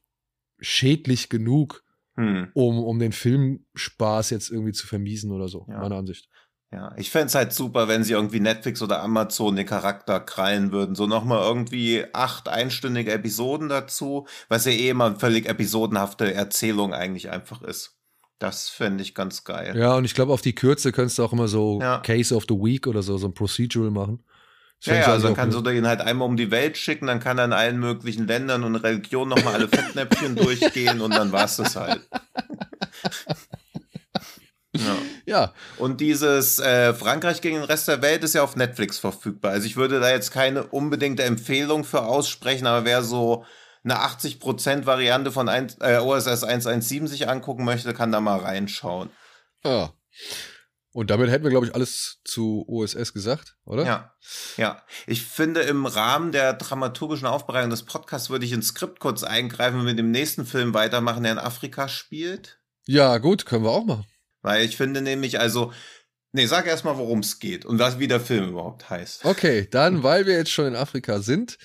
schädlich 0.61 1.29
genug, 1.29 1.83
Hm. 2.17 2.51
um, 2.55 2.79
um 2.79 2.99
den 3.01 3.11
Filmspaß 3.13 4.31
jetzt 4.31 4.51
irgendwie 4.51 4.73
zu 4.73 4.87
vermiesen 4.87 5.33
oder 5.33 5.49
so, 5.49 5.67
Ja. 5.69 5.79
meiner 5.79 5.97
Ansicht. 5.97 6.29
Ja, 6.73 6.93
ich 6.97 7.11
fände 7.11 7.27
es 7.27 7.35
halt 7.35 7.53
super, 7.53 7.87
wenn 7.87 8.03
sie 8.03 8.15
irgendwie 8.15 8.41
Netflix 8.41 8.83
oder 8.83 9.01
Amazon 9.03 9.55
den 9.55 9.67
Charakter 9.67 10.19
krallen 10.19 10.73
würden. 10.73 10.97
So 10.97 11.07
nochmal 11.07 11.43
irgendwie 11.43 12.05
acht 12.13 12.49
einstündige 12.49 13.13
Episoden 13.13 13.69
dazu, 13.69 14.27
was 14.49 14.65
ja 14.65 14.73
eh 14.73 14.89
immer 14.89 15.07
eine 15.07 15.17
völlig 15.21 15.49
episodenhafte 15.49 16.35
Erzählung 16.35 16.93
eigentlich 16.93 17.31
einfach 17.31 17.63
ist. 17.63 17.97
Das 18.39 18.69
fände 18.69 19.03
ich 19.03 19.15
ganz 19.15 19.45
geil. 19.45 19.75
Ja, 19.77 19.95
und 19.95 20.05
ich 20.05 20.15
glaube, 20.15 20.33
auf 20.33 20.43
die 20.43 20.55
Kürze 20.55 20.93
könntest 20.93 21.19
du 21.19 21.25
auch 21.25 21.33
immer 21.33 21.49
so 21.49 21.79
Ja. 21.81 21.99
Case 21.99 22.35
of 22.35 22.45
the 22.49 22.55
Week 22.55 22.87
oder 22.87 23.03
so, 23.03 23.17
so 23.17 23.29
ein 23.29 23.35
Procedural 23.35 23.91
machen. 23.91 24.25
Ja, 24.83 24.97
ja, 24.97 25.07
also 25.07 25.29
dann 25.29 25.37
kannst 25.37 25.57
du 25.57 25.63
den 25.63 25.87
halt 25.87 26.03
einmal 26.03 26.29
um 26.29 26.37
die 26.37 26.51
Welt 26.51 26.77
schicken, 26.77 27.07
dann 27.07 27.21
kann 27.21 27.39
er 27.39 27.47
in 27.47 27.53
allen 27.55 27.79
möglichen 27.79 28.27
Ländern 28.27 28.65
und 28.65 28.77
Religionen 28.77 29.31
nochmal 29.31 29.55
alle 29.55 29.69
Fettnäpfchen 29.69 30.37
durchgehen 30.37 31.01
und 31.01 31.13
dann 31.13 31.33
war's 31.33 31.57
das 31.57 31.77
halt. 31.77 32.07
ja. 34.77 34.97
Ja, 35.27 35.55
Und 35.79 36.03
dieses 36.03 36.59
äh, 36.59 36.93
Frankreich 36.93 37.41
gegen 37.41 37.57
den 37.57 37.65
Rest 37.65 37.89
der 37.89 38.03
Welt 38.03 38.25
ist 38.25 38.35
ja 38.35 38.43
auf 38.43 38.57
Netflix 38.57 38.99
verfügbar. 38.99 39.53
Also 39.53 39.67
ich 39.67 39.77
würde 39.77 40.01
da 40.01 40.11
jetzt 40.11 40.33
keine 40.33 40.65
unbedingte 40.65 41.23
Empfehlung 41.23 41.85
für 41.85 42.03
aussprechen, 42.03 42.67
aber 42.67 42.85
wer 42.85 43.03
so 43.03 43.47
eine 43.85 43.99
80% 43.99 44.87
Variante 44.87 45.31
von 45.31 45.49
ein, 45.49 45.73
äh, 45.81 45.99
OSS 45.99 46.43
117 46.43 47.07
sich 47.07 47.29
angucken 47.29 47.65
möchte, 47.65 47.95
kann 47.95 48.13
da 48.13 48.21
mal 48.21 48.39
reinschauen. 48.39 49.11
ja. 49.65 49.93
Und 50.95 51.11
damit 51.11 51.29
hätten 51.29 51.43
wir, 51.43 51.51
glaube 51.51 51.67
ich, 51.67 51.75
alles 51.75 52.21
zu 52.25 52.65
OSS 52.69 53.13
gesagt, 53.13 53.57
oder? 53.65 53.85
Ja, 53.85 54.15
ja. 54.57 54.81
Ich 55.09 55.23
finde, 55.23 55.63
im 55.63 55.87
Rahmen 55.87 56.31
der 56.31 56.53
dramaturgischen 56.53 57.27
Aufbereitung 57.27 57.71
des 57.71 57.83
Podcasts 57.83 58.31
würde 58.31 58.45
ich 58.47 58.53
ins 58.53 58.69
Skript 58.69 59.01
kurz 59.01 59.25
eingreifen 59.25 59.81
und 59.81 59.87
mit 59.87 59.99
dem 59.99 60.13
nächsten 60.13 60.47
Film 60.47 60.73
weitermachen, 60.73 61.25
der 61.25 61.33
in 61.33 61.39
Afrika 61.39 61.89
spielt. 61.89 62.61
Ja, 62.87 63.19
gut, 63.19 63.45
können 63.45 63.65
wir 63.65 63.73
auch 63.73 63.85
machen. 63.85 64.07
Weil 64.43 64.65
ich 64.65 64.77
finde 64.77 65.03
nämlich, 65.03 65.41
also, 65.41 65.73
nee, 66.31 66.47
sag 66.47 66.69
erst 66.69 66.85
mal, 66.85 66.97
worum 66.97 67.19
es 67.19 67.41
geht 67.41 67.65
und 67.65 67.81
was, 67.81 67.99
wie 67.99 68.07
der 68.07 68.21
Film 68.21 68.51
überhaupt 68.51 68.89
heißt. 68.89 69.25
Okay, 69.25 69.67
dann, 69.69 70.05
weil 70.05 70.27
wir 70.27 70.35
jetzt 70.35 70.53
schon 70.53 70.67
in 70.67 70.77
Afrika 70.77 71.19
sind, 71.19 71.59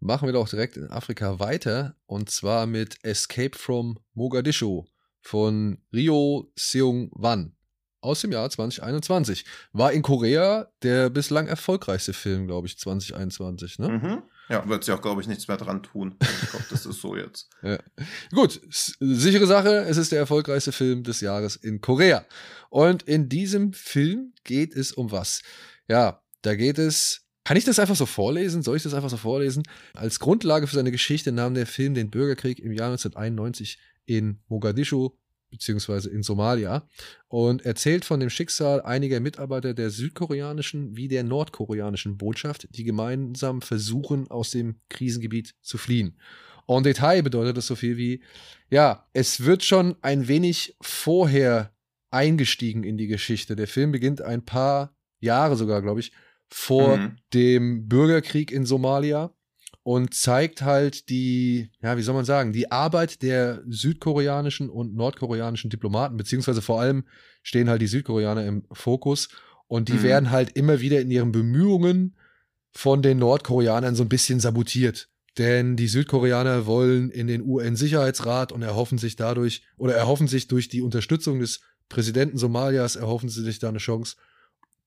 machen 0.00 0.26
wir 0.26 0.32
doch 0.32 0.48
direkt 0.48 0.76
in 0.76 0.88
Afrika 0.90 1.38
weiter. 1.38 1.96
Und 2.06 2.30
zwar 2.30 2.66
mit 2.66 2.96
Escape 3.02 3.56
from 3.56 3.98
Mogadischu 4.14 4.84
von 5.20 5.78
Rio 5.92 6.52
Seung-wan 6.56 7.52
aus 8.00 8.20
dem 8.20 8.30
Jahr 8.32 8.48
2021. 8.48 9.44
War 9.72 9.92
in 9.92 10.02
Korea 10.02 10.70
der 10.82 11.10
bislang 11.10 11.48
erfolgreichste 11.48 12.12
Film, 12.12 12.46
glaube 12.46 12.68
ich, 12.68 12.78
2021. 12.78 13.78
Ne? 13.80 13.88
Mhm. 13.88 14.22
Ja, 14.48 14.68
wird 14.68 14.84
sich 14.84 14.94
auch, 14.94 15.02
glaube 15.02 15.20
ich, 15.20 15.26
nichts 15.26 15.48
mehr 15.48 15.56
dran 15.56 15.82
tun. 15.82 16.14
Ich 16.42 16.50
glaube, 16.50 16.66
das 16.70 16.86
ist 16.86 17.00
so 17.00 17.16
jetzt. 17.16 17.50
Gut, 18.32 18.60
s- 18.68 18.96
sichere 19.00 19.46
Sache, 19.48 19.78
es 19.88 19.96
ist 19.96 20.12
der 20.12 20.20
erfolgreichste 20.20 20.70
Film 20.70 21.02
des 21.02 21.20
Jahres 21.20 21.56
in 21.56 21.80
Korea. 21.80 22.24
Und 22.70 23.02
in 23.02 23.28
diesem 23.28 23.72
Film 23.72 24.32
geht 24.44 24.76
es 24.76 24.92
um 24.92 25.10
was? 25.10 25.42
Ja, 25.88 26.22
da 26.42 26.54
geht 26.54 26.78
es. 26.78 27.25
Kann 27.46 27.56
ich 27.56 27.64
das 27.64 27.78
einfach 27.78 27.94
so 27.94 28.06
vorlesen? 28.06 28.64
Soll 28.64 28.76
ich 28.76 28.82
das 28.82 28.92
einfach 28.92 29.08
so 29.08 29.16
vorlesen? 29.16 29.62
Als 29.94 30.18
Grundlage 30.18 30.66
für 30.66 30.74
seine 30.74 30.90
Geschichte 30.90 31.30
nahm 31.30 31.54
der 31.54 31.68
Film 31.68 31.94
den 31.94 32.10
Bürgerkrieg 32.10 32.58
im 32.58 32.72
Jahr 32.72 32.88
1991 32.88 33.78
in 34.04 34.40
Mogadischu 34.48 35.10
beziehungsweise 35.52 36.10
in 36.10 36.24
Somalia 36.24 36.88
und 37.28 37.64
erzählt 37.64 38.04
von 38.04 38.18
dem 38.18 38.30
Schicksal 38.30 38.82
einiger 38.82 39.20
Mitarbeiter 39.20 39.74
der 39.74 39.90
südkoreanischen 39.90 40.96
wie 40.96 41.06
der 41.06 41.22
nordkoreanischen 41.22 42.18
Botschaft, 42.18 42.66
die 42.72 42.82
gemeinsam 42.82 43.62
versuchen, 43.62 44.28
aus 44.28 44.50
dem 44.50 44.80
Krisengebiet 44.88 45.54
zu 45.62 45.78
fliehen. 45.78 46.18
En 46.66 46.82
Detail 46.82 47.22
bedeutet 47.22 47.56
das 47.56 47.68
so 47.68 47.76
viel 47.76 47.96
wie, 47.96 48.24
ja, 48.70 49.06
es 49.12 49.44
wird 49.44 49.62
schon 49.62 49.94
ein 50.02 50.26
wenig 50.26 50.74
vorher 50.80 51.72
eingestiegen 52.10 52.82
in 52.82 52.98
die 52.98 53.06
Geschichte. 53.06 53.54
Der 53.54 53.68
Film 53.68 53.92
beginnt 53.92 54.20
ein 54.20 54.44
paar 54.44 54.96
Jahre 55.20 55.54
sogar, 55.54 55.80
glaube 55.80 56.00
ich, 56.00 56.10
vor 56.50 56.98
Mhm. 56.98 57.16
dem 57.34 57.88
Bürgerkrieg 57.88 58.50
in 58.52 58.66
Somalia 58.66 59.32
und 59.82 60.14
zeigt 60.14 60.62
halt 60.62 61.08
die, 61.10 61.70
ja, 61.82 61.96
wie 61.96 62.02
soll 62.02 62.14
man 62.14 62.24
sagen, 62.24 62.52
die 62.52 62.70
Arbeit 62.72 63.22
der 63.22 63.62
südkoreanischen 63.68 64.68
und 64.70 64.94
nordkoreanischen 64.94 65.70
Diplomaten, 65.70 66.16
beziehungsweise 66.16 66.62
vor 66.62 66.80
allem 66.80 67.04
stehen 67.42 67.68
halt 67.68 67.82
die 67.82 67.86
Südkoreaner 67.86 68.44
im 68.46 68.64
Fokus 68.72 69.28
und 69.68 69.88
die 69.88 69.94
Mhm. 69.94 70.02
werden 70.02 70.30
halt 70.30 70.56
immer 70.56 70.80
wieder 70.80 71.00
in 71.00 71.10
ihren 71.10 71.32
Bemühungen 71.32 72.16
von 72.72 73.02
den 73.02 73.18
Nordkoreanern 73.18 73.94
so 73.94 74.02
ein 74.02 74.08
bisschen 74.08 74.40
sabotiert. 74.40 75.08
Denn 75.38 75.76
die 75.76 75.88
Südkoreaner 75.88 76.66
wollen 76.66 77.10
in 77.10 77.26
den 77.26 77.42
UN-Sicherheitsrat 77.42 78.52
und 78.52 78.62
erhoffen 78.62 78.96
sich 78.98 79.16
dadurch, 79.16 79.62
oder 79.76 79.94
erhoffen 79.94 80.28
sich 80.28 80.48
durch 80.48 80.68
die 80.68 80.80
Unterstützung 80.82 81.40
des 81.40 81.60
Präsidenten 81.88 82.38
Somalias, 82.38 82.96
erhoffen 82.96 83.28
sie 83.28 83.42
sich 83.42 83.58
da 83.58 83.68
eine 83.68 83.78
Chance, 83.78 84.16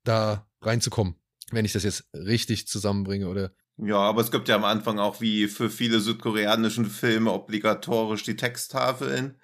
da 0.04 0.48
reinzukommen. 0.62 1.16
Wenn 1.52 1.66
ich 1.66 1.74
das 1.74 1.84
jetzt 1.84 2.06
richtig 2.14 2.68
zusammenbringe 2.68 3.28
oder 3.28 3.52
Ja, 3.78 3.98
aber 3.98 4.22
es 4.22 4.32
gibt 4.32 4.48
ja 4.48 4.56
am 4.56 4.66
Anfang 4.66 5.00
auch 5.00 5.22
wie 5.22 5.48
für 5.48 5.70
viele 5.70 6.00
südkoreanischen 6.00 6.86
Filme 6.86 7.32
obligatorisch 7.32 8.24
die 8.24 8.36
Texttafeln, 8.36 9.38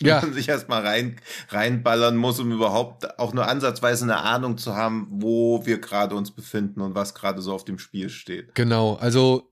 die 0.00 0.06
Ja. 0.06 0.20
man 0.20 0.32
sich 0.32 0.48
erstmal 0.48 0.86
rein, 0.86 1.20
reinballern 1.48 2.16
muss, 2.16 2.38
um 2.38 2.52
überhaupt 2.52 3.18
auch 3.18 3.32
nur 3.32 3.48
ansatzweise 3.48 4.04
eine 4.04 4.18
Ahnung 4.18 4.58
zu 4.58 4.74
haben, 4.74 5.08
wo 5.10 5.66
wir 5.66 5.78
gerade 5.78 6.14
uns 6.14 6.30
befinden 6.30 6.80
und 6.80 6.94
was 6.94 7.14
gerade 7.14 7.42
so 7.42 7.52
auf 7.52 7.64
dem 7.64 7.78
Spiel 7.78 8.08
steht. 8.08 8.54
Genau, 8.54 8.94
also 8.94 9.50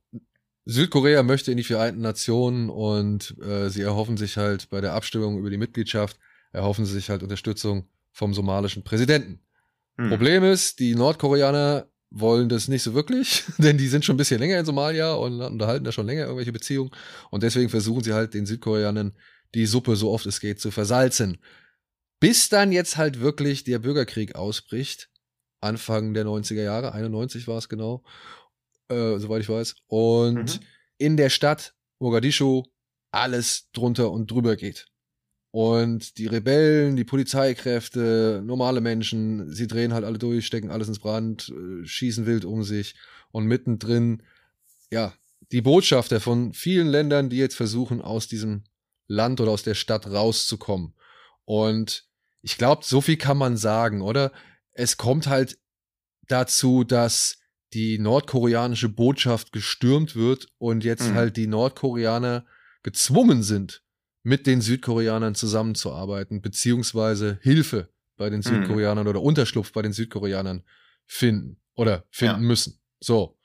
Südkorea 0.67 1.23
möchte 1.23 1.51
in 1.53 1.57
die 1.57 1.65
Vereinten 1.65 2.01
Nationen 2.01 2.71
und 2.71 3.37
äh, 3.41 3.69
sie 3.71 3.83
erhoffen 3.83 4.17
sich 4.17 4.37
halt 4.37 4.69
bei 4.69 4.81
der 4.81 4.95
Abstimmung 4.95 5.39
über 5.39 5.51
die 5.51 5.59
Mitgliedschaft, 5.59 6.19
erhoffen 6.53 6.85
sie 6.87 6.93
sich 6.95 7.09
halt 7.09 7.23
Unterstützung 7.23 7.89
vom 8.13 8.35
somalischen 8.35 8.83
Präsidenten. 8.83 9.41
Hm. 9.99 10.09
Problem 10.09 10.45
ist, 10.45 10.79
die 10.79 10.95
Nordkoreaner 10.95 11.89
wollen 12.11 12.49
das 12.49 12.69
nicht 12.69 12.83
so 12.83 12.95
wirklich, 12.95 13.45
denn 13.59 13.79
die 13.79 13.89
sind 13.89 14.05
schon 14.05 14.15
ein 14.15 14.19
bisschen 14.19 14.39
länger 14.41 14.59
in 14.59 14.65
Somalia 14.67 15.15
und 15.15 15.41
unterhalten 15.41 15.85
da 15.85 15.93
schon 15.93 16.07
länger 16.07 16.23
irgendwelche 16.23 16.53
Beziehungen 16.53 16.91
und 17.31 17.43
deswegen 17.43 17.69
versuchen 17.69 18.03
sie 18.03 18.13
halt 18.13 18.35
den 18.35 18.47
Südkoreanern 18.47 19.17
die 19.55 19.67
Suppe 19.67 19.97
so 19.97 20.11
oft 20.11 20.27
es 20.27 20.41
geht 20.41 20.61
zu 20.61 20.71
versalzen. 20.71 21.39
Bis 22.21 22.49
dann 22.49 22.73
jetzt 22.73 22.97
halt 22.97 23.21
wirklich 23.21 23.65
der 23.65 23.79
Bürgerkrieg 23.79 24.35
ausbricht, 24.35 25.11
Anfang 25.61 26.15
der 26.15 26.25
90er 26.25 26.63
Jahre, 26.63 26.93
91 26.93 27.47
war 27.49 27.59
es 27.59 27.69
genau, 27.69 28.05
äh, 28.89 29.19
soweit 29.19 29.43
ich 29.43 29.49
weiß, 29.49 29.77
und 29.87 30.61
Mhm. 30.61 30.67
in 30.99 31.17
der 31.17 31.31
Stadt 31.31 31.75
Mogadischu 31.99 32.65
alles 33.11 33.71
drunter 33.73 34.11
und 34.11 34.31
drüber 34.31 34.57
geht. 34.57 34.87
Und 35.57 36.19
die 36.19 36.27
Rebellen, 36.27 36.97
die 36.97 37.05
Polizeikräfte, 37.05 38.43
normale 38.45 38.83
Menschen, 38.83 39.51
sie 39.51 39.67
drehen 39.67 39.95
halt 39.95 40.05
alle 40.05 40.19
durch, 40.19 40.45
stecken 40.45 40.71
alles 40.71 40.89
ins 40.89 40.99
Brand, 40.99 41.49
äh, 41.49 41.87
schießen 41.87 42.27
wild 42.27 42.45
um 42.45 42.63
sich 42.63 42.95
und 43.31 43.47
mittendrin, 43.47 44.23
ja, 44.91 45.15
die 45.53 45.63
Botschafter 45.63 46.21
von 46.21 46.53
vielen 46.53 46.89
Ländern, 46.89 47.31
die 47.31 47.39
jetzt 47.39 47.55
versuchen, 47.55 48.03
aus 48.03 48.29
diesem 48.29 48.65
Land 49.07 49.41
oder 49.41 49.51
aus 49.51 49.63
der 49.63 49.73
Stadt 49.73 50.07
rauszukommen. 50.07 50.93
Und 51.47 52.05
ich 52.43 52.59
glaube, 52.59 52.85
so 52.85 53.01
viel 53.01 53.17
kann 53.17 53.39
man 53.39 53.57
sagen, 53.57 54.03
oder? 54.03 54.33
Es 54.73 54.99
kommt 54.99 55.27
halt 55.27 55.59
dazu, 56.29 56.85
dass 56.85 57.39
die 57.73 57.99
nordkoreanische 57.99 58.91
Botschaft 58.91 59.53
gestürmt 59.53 60.17
wird 60.17 60.49
und 60.59 60.85
jetzt 60.85 61.13
Mhm. 61.13 61.15
halt 61.15 61.39
die 61.39 61.47
Nordkoreaner 61.47 62.45
gezwungen 62.83 63.43
sind, 63.43 63.86
mit 64.27 64.49
den 64.49 64.61
Südkoreanern 64.61 65.37
zusammenzuarbeiten, 65.37 66.43
beziehungsweise 66.43 67.39
Hilfe 67.43 67.91
bei 68.17 68.29
den 68.29 68.39
Mhm. 68.41 68.43
Südkoreanern 68.43 69.07
oder 69.07 69.23
Unterschlupf 69.23 69.71
bei 69.71 69.83
den 69.83 69.93
Südkoreanern 69.93 70.65
finden 71.05 71.59
oder 71.77 72.03
finden 72.11 72.43
Ja. 72.43 72.49
müssen. 72.49 72.81
So. 72.99 73.39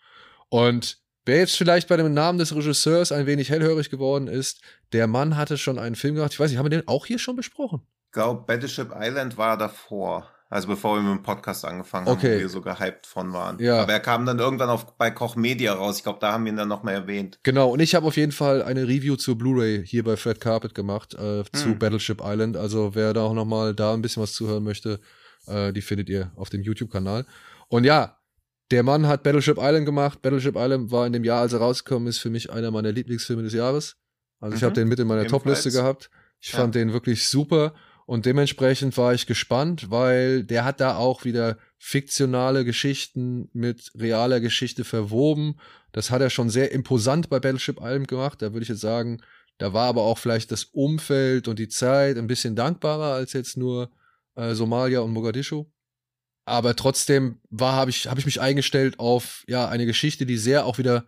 Und 0.50 0.98
wer 1.24 1.38
jetzt 1.38 1.56
vielleicht 1.56 1.88
bei 1.88 1.98
dem 1.98 2.16
Namen 2.16 2.40
des 2.40 2.56
Regisseurs 2.56 3.12
ein 3.12 3.28
wenig 3.28 3.52
hellhörig 3.52 3.92
geworden 3.92 4.26
ist, 4.28 4.62
der 4.92 5.06
Mann 5.06 5.38
hatte 5.38 5.60
schon 5.60 5.78
einen 5.78 5.94
Film 5.96 6.16
gemacht. 6.16 6.34
Ich 6.34 6.40
weiß 6.40 6.50
nicht, 6.50 6.58
haben 6.58 6.66
wir 6.66 6.72
den 6.72 6.88
auch 6.88 7.06
hier 7.06 7.20
schon 7.20 7.36
besprochen? 7.36 7.82
Ich 8.08 8.14
glaube, 8.14 8.44
Battleship 8.48 8.92
Island 9.00 9.38
war 9.38 9.58
davor. 9.58 10.32
Also 10.52 10.68
bevor 10.68 10.98
wir 10.98 11.02
mit 11.02 11.18
dem 11.20 11.24
Podcast 11.24 11.64
angefangen 11.66 12.08
Okay. 12.10 12.28
haben, 12.28 12.36
wo 12.36 12.40
wir 12.42 12.50
so 12.50 12.62
gehypt 12.62 13.08
von 13.08 13.32
waren. 13.32 13.58
Ja. 13.60 13.82
Aber 13.82 13.94
er 13.94 14.02
kam 14.02 14.26
dann 14.26 14.38
irgendwann 14.38 14.70
auf, 14.70 14.98
bei 14.98 15.10
Koch 15.10 15.36
Media 15.38 15.74
raus. 15.74 15.98
Ich 15.98 16.04
glaube, 16.04 16.20
da 16.20 16.34
haben 16.34 16.44
wir 16.46 16.52
ihn 16.52 16.58
dann 16.58 16.68
nochmal 16.68 16.94
erwähnt. 16.94 17.40
Genau, 17.44 17.70
und 17.70 17.80
ich 17.80 17.96
habe 17.96 18.06
auf 18.06 18.18
jeden 18.18 18.34
Fall 18.34 18.62
eine 18.62 18.84
Review 18.88 19.16
zur 19.16 19.38
Blu-ray 19.38 19.84
hier 19.88 20.04
bei 20.04 20.18
Fred 20.18 20.42
Carpet 20.42 20.76
gemacht, 20.76 21.14
äh, 21.14 21.44
zu 21.54 21.66
Hm. 21.70 21.80
Battleship 21.80 22.22
Island. 22.24 22.58
Also 22.58 22.94
wer 22.96 23.14
da 23.14 23.22
auch 23.24 23.34
nochmal 23.34 23.74
da 23.74 23.94
ein 23.94 24.02
bisschen 24.02 24.22
was 24.22 24.34
zuhören 24.34 24.64
möchte, 24.64 25.00
äh, 25.48 25.72
die 25.72 25.82
findet 25.82 26.10
ihr 26.10 26.32
auf 26.36 26.50
dem 26.50 26.62
YouTube-Kanal. 26.62 27.26
Und 27.70 27.86
ja, 27.86 28.18
der 28.72 28.84
Mann 28.84 29.08
hat 29.08 29.24
Battleship 29.24 29.58
Island 29.58 29.86
gemacht. 29.86 30.22
Battleship 30.22 30.56
Island 30.58 30.92
war 30.92 31.08
in 31.08 31.14
dem 31.14 31.24
Jahr, 31.24 31.42
als 31.42 31.54
er 31.54 31.60
rausgekommen 31.60 32.08
ist, 32.10 32.20
für 32.20 32.30
mich 32.30 32.52
einer 32.52 32.72
meiner 32.72 32.92
Lieblingsfilme 32.92 33.44
des 33.44 33.54
Jahres. 33.54 33.96
Also 34.42 34.56
ich 34.56 34.62
Mhm. 34.62 34.66
habe 34.66 34.76
den 34.76 34.88
mit 34.90 35.00
in 35.00 35.08
meiner. 35.08 35.26
Topliste 35.28 35.72
gehabt. 35.72 36.10
Ich 36.42 36.52
Ja. 36.52 36.60
fand 36.60 36.76
den 36.76 36.92
wirklich 36.92 37.28
super 37.30 37.74
und 38.12 38.26
dementsprechend 38.26 38.98
war 38.98 39.14
ich 39.14 39.26
gespannt, 39.26 39.90
weil 39.90 40.44
der 40.44 40.66
hat 40.66 40.82
da 40.82 40.98
auch 40.98 41.24
wieder 41.24 41.58
fiktionale 41.78 42.66
Geschichten 42.66 43.48
mit 43.54 43.90
realer 43.98 44.42
Geschichte 44.42 44.84
verwoben. 44.84 45.58
Das 45.94 46.12
hat 46.12 46.22
er 46.22 46.30
schon 46.30 46.50
sehr 46.50 46.74
imposant 46.74 47.30
bei 47.30 47.40
Battleship 47.40 47.78
Island 47.80 48.10
gemacht. 48.10 48.42
Da 48.42 48.52
würde 48.52 48.64
ich 48.64 48.68
jetzt 48.68 48.82
sagen, 48.82 49.22
da 49.60 49.72
war 49.72 49.88
aber 49.88 50.02
auch 50.02 50.18
vielleicht 50.18 50.52
das 50.52 50.66
Umfeld 50.66 51.48
und 51.48 51.58
die 51.58 51.70
Zeit 51.70 52.18
ein 52.18 52.28
bisschen 52.28 52.54
dankbarer 52.54 53.14
als 53.14 53.32
jetzt 53.32 53.56
nur 53.56 53.90
äh, 54.36 54.56
Somalia 54.56 55.00
und 55.00 55.14
Mogadischu. 55.14 55.68
Aber 56.44 56.76
trotzdem 56.76 57.40
war, 57.50 57.76
habe 57.76 57.92
ich, 57.92 58.08
habe 58.08 58.20
ich 58.20 58.26
mich 58.26 58.42
eingestellt 58.42 59.00
auf 59.00 59.46
ja 59.48 59.70
eine 59.70 59.86
Geschichte, 59.86 60.26
die 60.26 60.38
sehr 60.38 60.66
auch 60.66 60.78
wieder 60.78 61.06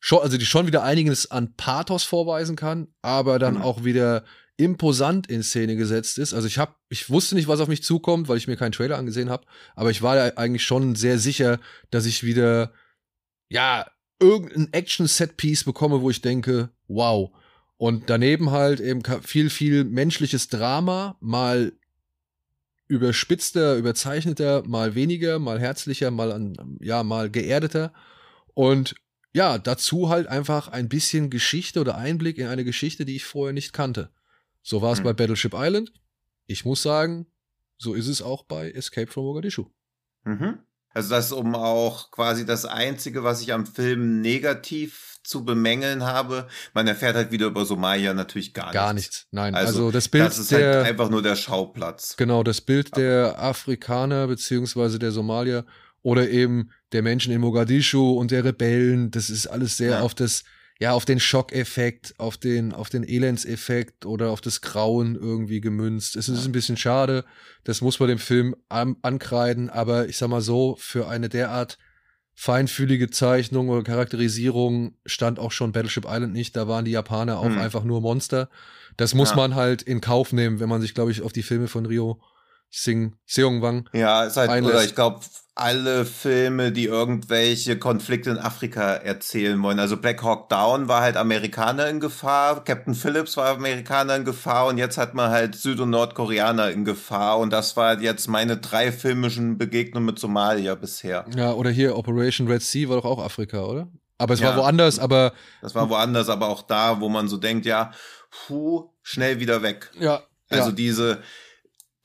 schon, 0.00 0.20
also 0.20 0.36
die 0.36 0.44
schon 0.44 0.66
wieder 0.66 0.82
einiges 0.82 1.30
an 1.30 1.54
Pathos 1.54 2.04
vorweisen 2.04 2.56
kann, 2.56 2.88
aber 3.00 3.38
dann 3.38 3.54
mhm. 3.54 3.62
auch 3.62 3.84
wieder 3.84 4.24
imposant 4.56 5.26
in 5.28 5.42
Szene 5.42 5.76
gesetzt 5.76 6.18
ist. 6.18 6.34
Also 6.34 6.46
ich 6.46 6.58
habe, 6.58 6.74
ich 6.88 7.10
wusste 7.10 7.34
nicht, 7.34 7.48
was 7.48 7.60
auf 7.60 7.68
mich 7.68 7.82
zukommt, 7.82 8.28
weil 8.28 8.36
ich 8.36 8.48
mir 8.48 8.56
keinen 8.56 8.72
Trailer 8.72 8.98
angesehen 8.98 9.30
habe, 9.30 9.46
aber 9.74 9.90
ich 9.90 10.02
war 10.02 10.14
da 10.14 10.36
eigentlich 10.36 10.64
schon 10.64 10.94
sehr 10.94 11.18
sicher, 11.18 11.58
dass 11.90 12.06
ich 12.06 12.22
wieder 12.22 12.72
ja 13.48 13.86
irgendein 14.20 14.72
Action-Set-Piece 14.72 15.64
bekomme, 15.64 16.00
wo 16.00 16.10
ich 16.10 16.22
denke, 16.22 16.70
wow. 16.86 17.30
Und 17.76 18.08
daneben 18.08 18.52
halt 18.52 18.78
eben 18.78 19.02
viel, 19.22 19.50
viel 19.50 19.84
menschliches 19.84 20.48
Drama, 20.48 21.16
mal 21.20 21.72
überspitzter, 22.86 23.76
überzeichneter, 23.76 24.62
mal 24.66 24.94
weniger, 24.94 25.38
mal 25.38 25.58
herzlicher, 25.58 26.10
mal 26.10 26.30
an, 26.30 26.78
ja, 26.80 27.02
mal 27.02 27.30
geerdeter. 27.30 27.92
Und 28.54 28.94
ja, 29.34 29.58
dazu 29.58 30.10
halt 30.10 30.26
einfach 30.26 30.68
ein 30.68 30.88
bisschen 30.88 31.30
Geschichte 31.30 31.80
oder 31.80 31.96
Einblick 31.96 32.38
in 32.38 32.46
eine 32.46 32.64
Geschichte, 32.64 33.04
die 33.04 33.16
ich 33.16 33.24
vorher 33.24 33.54
nicht 33.54 33.72
kannte. 33.72 34.10
So 34.62 34.82
war 34.82 34.92
es 34.92 35.00
mhm. 35.00 35.04
bei 35.04 35.12
Battleship 35.12 35.54
Island. 35.54 35.92
Ich 36.46 36.64
muss 36.64 36.82
sagen, 36.82 37.26
so 37.78 37.94
ist 37.94 38.08
es 38.08 38.22
auch 38.22 38.44
bei 38.44 38.70
Escape 38.70 39.10
from 39.10 39.24
Mogadischu. 39.24 39.66
Mhm. 40.24 40.60
Also 40.94 41.10
das 41.10 41.26
ist 41.26 41.32
um 41.32 41.54
auch 41.54 42.10
quasi 42.10 42.44
das 42.44 42.66
Einzige, 42.66 43.24
was 43.24 43.40
ich 43.40 43.52
am 43.52 43.66
Film 43.66 44.20
negativ 44.20 45.18
zu 45.24 45.44
bemängeln 45.44 46.02
habe. 46.04 46.48
Man 46.74 46.86
erfährt 46.86 47.16
halt 47.16 47.30
wieder 47.30 47.46
über 47.46 47.64
Somalia 47.64 48.12
natürlich 48.12 48.52
gar, 48.52 48.72
gar 48.72 48.92
nichts. 48.92 49.08
nichts. 49.16 49.28
Nein, 49.30 49.54
also, 49.54 49.68
also 49.68 49.90
das 49.90 50.08
Bild 50.08 50.26
das 50.26 50.38
ist 50.38 50.50
der, 50.50 50.76
halt 50.76 50.86
einfach 50.86 51.10
nur 51.10 51.22
der 51.22 51.36
Schauplatz. 51.36 52.16
Genau, 52.16 52.42
das 52.42 52.60
Bild 52.60 52.96
der 52.96 53.40
Afrikaner 53.40 54.26
beziehungsweise 54.26 54.98
der 54.98 55.12
Somalier 55.12 55.64
oder 56.02 56.28
eben 56.28 56.70
der 56.92 57.02
Menschen 57.02 57.32
in 57.32 57.40
Mogadischu 57.40 58.18
und 58.18 58.30
der 58.30 58.44
Rebellen, 58.44 59.10
das 59.10 59.30
ist 59.30 59.46
alles 59.46 59.76
sehr 59.76 59.92
ja. 59.92 60.00
auf 60.00 60.14
das, 60.14 60.44
ja, 60.82 60.94
auf 60.94 61.04
den 61.04 61.20
Schockeffekt, 61.20 62.12
auf 62.18 62.36
den, 62.36 62.72
auf 62.72 62.88
den 62.88 63.04
Elendseffekt 63.04 64.04
oder 64.04 64.30
auf 64.30 64.40
das 64.40 64.62
Grauen 64.62 65.14
irgendwie 65.14 65.60
gemünzt. 65.60 66.16
Es 66.16 66.28
ist 66.28 66.44
ein 66.44 66.50
bisschen 66.50 66.76
schade, 66.76 67.24
das 67.62 67.82
muss 67.82 68.00
man 68.00 68.08
dem 68.08 68.18
Film 68.18 68.56
an, 68.68 68.96
ankreiden, 69.00 69.70
aber 69.70 70.08
ich 70.08 70.16
sag 70.16 70.28
mal 70.28 70.40
so, 70.40 70.74
für 70.80 71.06
eine 71.06 71.28
derart 71.28 71.78
feinfühlige 72.34 73.10
Zeichnung 73.10 73.68
oder 73.68 73.84
Charakterisierung 73.84 74.96
stand 75.06 75.38
auch 75.38 75.52
schon 75.52 75.70
Battleship 75.70 76.04
Island 76.04 76.32
nicht. 76.32 76.56
Da 76.56 76.66
waren 76.66 76.84
die 76.84 76.90
Japaner 76.90 77.38
auch 77.38 77.44
hm. 77.44 77.58
einfach 77.58 77.84
nur 77.84 78.00
Monster. 78.00 78.50
Das 78.96 79.14
muss 79.14 79.30
ja. 79.30 79.36
man 79.36 79.54
halt 79.54 79.82
in 79.82 80.00
Kauf 80.00 80.32
nehmen, 80.32 80.58
wenn 80.58 80.68
man 80.68 80.80
sich, 80.80 80.94
glaube 80.94 81.12
ich, 81.12 81.22
auf 81.22 81.32
die 81.32 81.44
Filme 81.44 81.68
von 81.68 81.86
Rio 81.86 82.20
Sing 82.74 83.16
Seongwang. 83.26 83.88
Ja, 83.92 84.24
ist 84.24 84.38
halt, 84.38 84.48
einlässt. 84.48 84.74
oder 84.74 84.84
ich 84.84 84.94
glaube, 84.94 85.20
alle 85.54 86.06
Filme, 86.06 86.72
die 86.72 86.86
irgendwelche 86.86 87.78
Konflikte 87.78 88.30
in 88.30 88.38
Afrika 88.38 88.94
erzählen 88.94 89.62
wollen. 89.62 89.78
Also 89.78 89.98
Black 89.98 90.22
Hawk 90.22 90.48
Down 90.48 90.88
war 90.88 91.02
halt 91.02 91.18
Amerikaner 91.18 91.88
in 91.88 92.00
Gefahr, 92.00 92.64
Captain 92.64 92.94
Phillips 92.94 93.36
war 93.36 93.48
Amerikaner 93.48 94.16
in 94.16 94.24
Gefahr 94.24 94.68
und 94.68 94.78
jetzt 94.78 94.96
hat 94.96 95.12
man 95.12 95.30
halt 95.30 95.54
Süd- 95.54 95.80
und 95.80 95.90
Nordkoreaner 95.90 96.70
in 96.70 96.86
Gefahr 96.86 97.38
und 97.38 97.52
das 97.52 97.76
war 97.76 98.00
jetzt 98.00 98.28
meine 98.28 98.56
drei 98.56 98.90
filmischen 98.90 99.58
Begegnungen 99.58 100.06
mit 100.06 100.18
Somalia 100.18 100.74
bisher. 100.74 101.26
Ja, 101.36 101.52
oder 101.52 101.68
hier 101.68 101.98
Operation 101.98 102.48
Red 102.48 102.62
Sea 102.62 102.88
war 102.88 102.96
doch 102.96 103.04
auch 103.04 103.22
Afrika, 103.22 103.64
oder? 103.64 103.88
Aber 104.16 104.32
es 104.32 104.40
ja, 104.40 104.48
war 104.48 104.56
woanders, 104.56 104.98
aber. 104.98 105.34
Das 105.60 105.74
war 105.74 105.90
woanders, 105.90 106.30
aber 106.30 106.48
auch 106.48 106.62
da, 106.62 107.00
wo 107.00 107.10
man 107.10 107.28
so 107.28 107.36
denkt, 107.36 107.66
ja, 107.66 107.90
puh, 108.30 108.88
schnell 109.02 109.40
wieder 109.40 109.62
weg. 109.62 109.90
Ja. 109.98 110.22
Also 110.48 110.68
ja. 110.68 110.74
diese, 110.74 111.22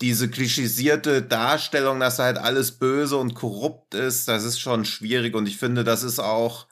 diese 0.01 0.29
klischisierte 0.29 1.21
Darstellung, 1.21 1.99
dass 1.99 2.19
halt 2.19 2.37
alles 2.37 2.73
böse 2.73 3.17
und 3.17 3.33
korrupt 3.33 3.93
ist, 3.93 4.27
das 4.27 4.43
ist 4.43 4.59
schon 4.59 4.85
schwierig. 4.85 5.35
Und 5.35 5.47
ich 5.47 5.57
finde, 5.57 5.83
das 5.83 6.03
ist 6.03 6.19
auch, 6.19 6.67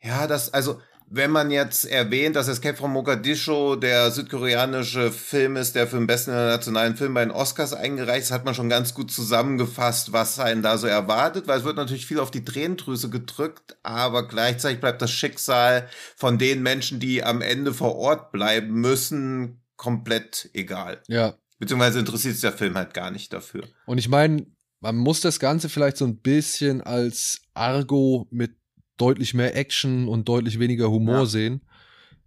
ja, 0.00 0.26
das, 0.26 0.52
also, 0.54 0.80
wenn 1.14 1.30
man 1.30 1.50
jetzt 1.50 1.84
erwähnt, 1.84 2.36
dass 2.36 2.48
Escape 2.48 2.74
from 2.78 2.92
Mogadischu 2.92 3.76
der 3.76 4.10
südkoreanische 4.10 5.12
Film 5.12 5.56
ist, 5.56 5.74
der 5.74 5.86
für 5.86 5.98
den 5.98 6.06
besten 6.06 6.30
internationalen 6.30 6.96
Film 6.96 7.12
bei 7.12 7.22
den 7.22 7.30
Oscars 7.30 7.74
eingereicht 7.74 8.22
ist, 8.22 8.30
hat 8.30 8.46
man 8.46 8.54
schon 8.54 8.70
ganz 8.70 8.94
gut 8.94 9.12
zusammengefasst, 9.12 10.14
was 10.14 10.38
einen 10.38 10.62
da 10.62 10.78
so 10.78 10.86
erwartet, 10.86 11.46
weil 11.46 11.58
es 11.58 11.64
wird 11.64 11.76
natürlich 11.76 12.06
viel 12.06 12.18
auf 12.18 12.30
die 12.30 12.46
Tränendrüse 12.46 13.10
gedrückt, 13.10 13.76
aber 13.82 14.26
gleichzeitig 14.26 14.80
bleibt 14.80 15.02
das 15.02 15.10
Schicksal 15.10 15.86
von 16.16 16.38
den 16.38 16.62
Menschen, 16.62 16.98
die 16.98 17.22
am 17.22 17.42
Ende 17.42 17.74
vor 17.74 17.94
Ort 17.96 18.32
bleiben 18.32 18.72
müssen, 18.72 19.60
komplett 19.76 20.48
egal. 20.54 21.02
Ja, 21.08 21.34
Beziehungsweise 21.62 22.00
interessiert 22.00 22.34
sich 22.34 22.40
der 22.40 22.50
Film 22.50 22.74
halt 22.74 22.92
gar 22.92 23.12
nicht 23.12 23.32
dafür. 23.32 23.62
Und 23.86 23.98
ich 23.98 24.08
meine, 24.08 24.48
man 24.80 24.96
muss 24.96 25.20
das 25.20 25.38
Ganze 25.38 25.68
vielleicht 25.68 25.96
so 25.96 26.04
ein 26.04 26.16
bisschen 26.16 26.80
als 26.80 27.40
Argo 27.54 28.26
mit 28.32 28.56
deutlich 28.96 29.32
mehr 29.32 29.54
Action 29.54 30.08
und 30.08 30.28
deutlich 30.28 30.58
weniger 30.58 30.90
Humor 30.90 31.18
ja. 31.18 31.26
sehen. 31.26 31.60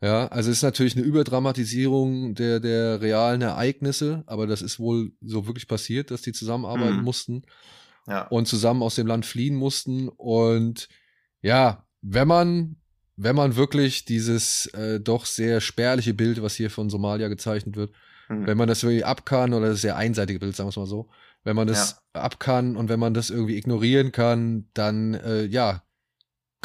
Ja, 0.02 0.28
also 0.28 0.50
es 0.50 0.60
ist 0.60 0.64
natürlich 0.64 0.96
eine 0.96 1.04
Überdramatisierung 1.04 2.34
der, 2.34 2.62
der 2.62 3.02
realen 3.02 3.42
Ereignisse, 3.42 4.24
aber 4.26 4.48
das 4.48 4.62
ist 4.62 4.80
wohl 4.80 5.12
so 5.20 5.46
wirklich 5.46 5.68
passiert, 5.68 6.12
dass 6.12 6.22
die 6.22 6.32
zusammenarbeiten 6.32 7.00
mhm. 7.00 7.04
mussten 7.04 7.42
ja. 8.08 8.28
und 8.28 8.48
zusammen 8.48 8.84
aus 8.84 8.96
dem 8.96 9.06
Land 9.06 9.26
fliehen 9.26 9.56
mussten. 9.56 10.08
Und 10.08 10.88
ja, 11.42 11.86
wenn 12.02 12.30
man, 12.30 12.78
wenn 13.18 13.36
man 13.36 13.58
wirklich 13.58 14.06
dieses 14.06 14.68
äh, 14.68 15.02
doch 15.02 15.26
sehr 15.26 15.60
spärliche 15.60 16.14
Bild, 16.14 16.42
was 16.42 16.56
hier 16.56 16.70
von 16.70 16.90
Somalia 16.90 17.28
gezeichnet 17.28 17.76
wird, 17.76 17.92
Mhm. 18.30 18.48
Wenn 18.48 18.58
man 18.58 18.68
das 18.68 18.84
irgendwie 18.84 19.04
ab 19.04 19.26
kann, 19.26 19.54
oder 19.54 19.70
das 19.70 19.82
sehr 19.82 19.96
einseitige 19.96 20.40
Bild, 20.40 20.56
sagen 20.56 20.68
wir 20.68 20.72
es 20.72 20.78
mal 20.78 20.86
so, 20.86 21.10
wenn 21.44 21.56
man 21.56 21.68
das 21.68 22.02
ja. 22.16 22.22
ab 22.22 22.40
kann 22.40 22.76
und 22.76 22.90
wenn 22.90 23.00
man 23.00 23.14
das 23.14 23.30
irgendwie 23.30 23.58
ignorieren 23.58 24.12
kann, 24.12 24.68
dann 24.74 25.14
äh, 25.14 25.46
ja, 25.46 25.84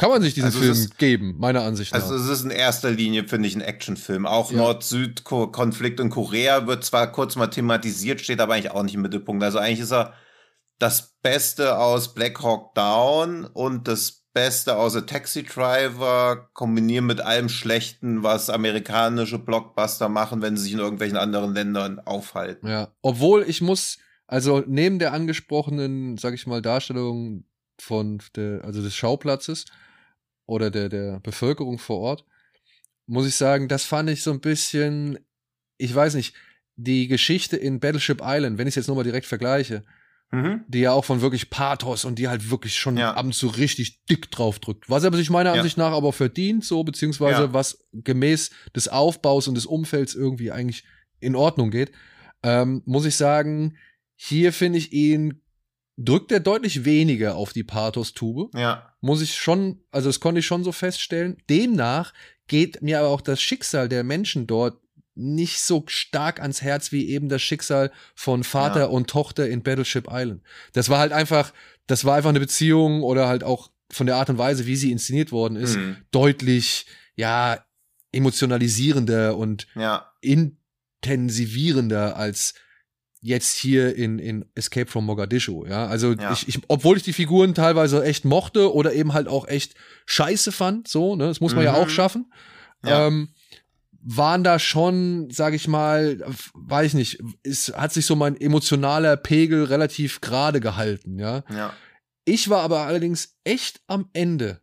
kann 0.01 0.09
man 0.09 0.23
sich 0.23 0.33
diesen 0.33 0.47
also 0.47 0.59
Film 0.59 0.71
ist, 0.71 0.97
geben, 0.97 1.35
meiner 1.37 1.61
Ansicht 1.61 1.93
nach. 1.93 2.01
Also 2.01 2.15
es 2.15 2.27
ist 2.27 2.43
in 2.43 2.49
erster 2.49 2.89
Linie, 2.89 3.27
finde 3.27 3.47
ich, 3.47 3.55
ein 3.55 3.61
Actionfilm. 3.61 4.25
Auch 4.25 4.51
ja. 4.51 4.57
Nord-Süd-Konflikt 4.57 5.99
in 5.99 6.09
Korea 6.09 6.65
wird 6.65 6.83
zwar 6.83 7.11
kurz 7.11 7.35
mal 7.35 7.47
thematisiert, 7.47 8.19
steht 8.19 8.41
aber 8.41 8.55
eigentlich 8.55 8.71
auch 8.71 8.81
nicht 8.81 8.95
im 8.95 9.03
Mittelpunkt. 9.03 9.43
Also 9.43 9.59
eigentlich 9.59 9.81
ist 9.81 9.93
er 9.93 10.15
das 10.79 11.17
Beste 11.21 11.77
aus 11.77 12.15
Black 12.15 12.41
Hawk 12.41 12.73
Down 12.73 13.45
und 13.45 13.87
das 13.87 14.20
Beste 14.33 14.77
außer 14.77 15.05
Taxi 15.05 15.43
Driver 15.43 16.49
kombinieren 16.53 17.05
mit 17.05 17.19
allem 17.21 17.49
Schlechten, 17.49 18.23
was 18.23 18.49
amerikanische 18.49 19.39
Blockbuster 19.39 20.07
machen, 20.07 20.41
wenn 20.41 20.55
sie 20.55 20.63
sich 20.63 20.73
in 20.73 20.79
irgendwelchen 20.79 21.17
anderen 21.17 21.53
Ländern 21.53 21.99
aufhalten. 21.99 22.67
Ja, 22.67 22.93
obwohl 23.01 23.43
ich 23.43 23.61
muss, 23.61 23.97
also 24.27 24.63
neben 24.65 24.99
der 24.99 25.13
angesprochenen, 25.13 26.17
sag 26.17 26.33
ich 26.33 26.47
mal, 26.47 26.61
Darstellung 26.61 27.43
von 27.79 28.21
der, 28.35 28.63
also 28.63 28.81
des 28.81 28.95
Schauplatzes 28.95 29.65
oder 30.45 30.71
der, 30.71 30.87
der 30.87 31.19
Bevölkerung 31.19 31.77
vor 31.77 31.99
Ort, 31.99 32.25
muss 33.07 33.27
ich 33.27 33.35
sagen, 33.35 33.67
das 33.67 33.83
fand 33.83 34.09
ich 34.09 34.23
so 34.23 34.31
ein 34.31 34.39
bisschen, 34.39 35.19
ich 35.77 35.93
weiß 35.93 36.13
nicht, 36.15 36.35
die 36.77 37.07
Geschichte 37.07 37.57
in 37.57 37.81
Battleship 37.81 38.21
Island, 38.23 38.57
wenn 38.57 38.67
ich 38.67 38.71
es 38.71 38.75
jetzt 38.77 38.87
nochmal 38.87 39.03
direkt 39.03 39.25
vergleiche, 39.25 39.83
Mhm. 40.31 40.63
Die 40.67 40.79
ja 40.79 40.93
auch 40.93 41.03
von 41.03 41.21
wirklich 41.21 41.49
Pathos 41.49 42.05
und 42.05 42.17
die 42.17 42.29
halt 42.29 42.49
wirklich 42.49 42.75
schon 42.75 42.97
ja. 42.97 43.13
abends 43.15 43.37
so 43.37 43.47
richtig 43.47 44.05
dick 44.05 44.31
drauf 44.31 44.59
drückt. 44.59 44.89
Was 44.89 45.03
er 45.03 45.13
sich 45.13 45.29
meiner 45.29 45.53
ja. 45.53 45.57
Ansicht 45.57 45.77
nach 45.77 45.91
aber 45.91 46.13
verdient, 46.13 46.63
so, 46.63 46.83
beziehungsweise 46.83 47.43
ja. 47.43 47.53
was 47.53 47.85
gemäß 47.91 48.51
des 48.73 48.87
Aufbaus 48.87 49.49
und 49.49 49.55
des 49.55 49.65
Umfelds 49.65 50.15
irgendwie 50.15 50.51
eigentlich 50.51 50.85
in 51.19 51.35
Ordnung 51.35 51.69
geht, 51.69 51.91
ähm, 52.43 52.81
muss 52.85 53.05
ich 53.05 53.15
sagen, 53.15 53.77
hier 54.15 54.53
finde 54.53 54.79
ich 54.79 54.93
ihn, 54.93 55.41
drückt 55.97 56.31
er 56.31 56.39
deutlich 56.39 56.85
weniger 56.85 57.35
auf 57.35 57.53
die 57.53 57.63
Pathos-Tube. 57.63 58.57
Ja. 58.57 58.93
Muss 59.01 59.21
ich 59.21 59.35
schon, 59.35 59.83
also 59.91 60.09
das 60.09 60.19
konnte 60.19 60.39
ich 60.39 60.45
schon 60.45 60.63
so 60.63 60.71
feststellen. 60.71 61.37
Demnach 61.49 62.13
geht 62.47 62.81
mir 62.81 62.99
aber 62.99 63.09
auch 63.09 63.21
das 63.21 63.41
Schicksal 63.41 63.89
der 63.89 64.03
Menschen 64.03 64.47
dort 64.47 64.80
nicht 65.15 65.61
so 65.61 65.83
stark 65.87 66.41
ans 66.41 66.61
Herz 66.61 66.91
wie 66.91 67.09
eben 67.09 67.29
das 67.29 67.41
Schicksal 67.41 67.91
von 68.15 68.43
Vater 68.43 68.81
ja. 68.81 68.85
und 68.85 69.09
Tochter 69.09 69.47
in 69.47 69.63
Battleship 69.63 70.07
Island. 70.09 70.41
Das 70.73 70.89
war 70.89 70.99
halt 70.99 71.11
einfach, 71.11 71.53
das 71.87 72.05
war 72.05 72.15
einfach 72.15 72.29
eine 72.29 72.39
Beziehung 72.39 73.03
oder 73.03 73.27
halt 73.27 73.43
auch 73.43 73.71
von 73.91 74.07
der 74.07 74.15
Art 74.15 74.29
und 74.29 74.37
Weise, 74.37 74.65
wie 74.65 74.75
sie 74.75 74.91
inszeniert 74.91 75.31
worden 75.31 75.57
ist, 75.57 75.75
mhm. 75.75 75.97
deutlich, 76.11 76.85
ja, 77.15 77.63
emotionalisierender 78.13 79.37
und 79.37 79.67
ja. 79.75 80.11
intensivierender 80.21 82.15
als 82.15 82.53
jetzt 83.21 83.55
hier 83.55 83.95
in, 83.95 84.17
in 84.17 84.45
Escape 84.55 84.89
from 84.89 85.05
Mogadischu, 85.05 85.65
ja. 85.65 85.85
Also 85.85 86.13
ja. 86.13 86.31
Ich, 86.33 86.47
ich, 86.47 86.59
obwohl 86.67 86.97
ich 86.97 87.03
die 87.03 87.13
Figuren 87.13 87.53
teilweise 87.53 88.03
echt 88.03 88.25
mochte 88.25 88.73
oder 88.73 88.93
eben 88.93 89.13
halt 89.13 89.27
auch 89.27 89.47
echt 89.47 89.75
scheiße 90.05 90.51
fand, 90.51 90.87
so, 90.87 91.15
ne, 91.15 91.27
das 91.27 91.39
muss 91.39 91.53
man 91.53 91.63
mhm. 91.63 91.65
ja 91.65 91.73
auch 91.75 91.89
schaffen. 91.89 92.31
Ja. 92.83 93.07
Ähm, 93.07 93.29
waren 94.03 94.43
da 94.43 94.59
schon, 94.59 95.29
sag 95.29 95.53
ich 95.53 95.67
mal, 95.67 96.19
weiß 96.53 96.87
ich 96.87 96.93
nicht, 96.93 97.23
ist, 97.43 97.75
hat 97.75 97.93
sich 97.93 98.05
so 98.05 98.15
mein 98.15 98.39
emotionaler 98.39 99.17
Pegel 99.17 99.65
relativ 99.65 100.21
gerade 100.21 100.59
gehalten, 100.59 101.19
ja. 101.19 101.43
Ja. 101.49 101.73
Ich 102.25 102.49
war 102.49 102.61
aber 102.61 102.81
allerdings 102.81 103.37
echt 103.43 103.81
am 103.87 104.09
Ende. 104.13 104.61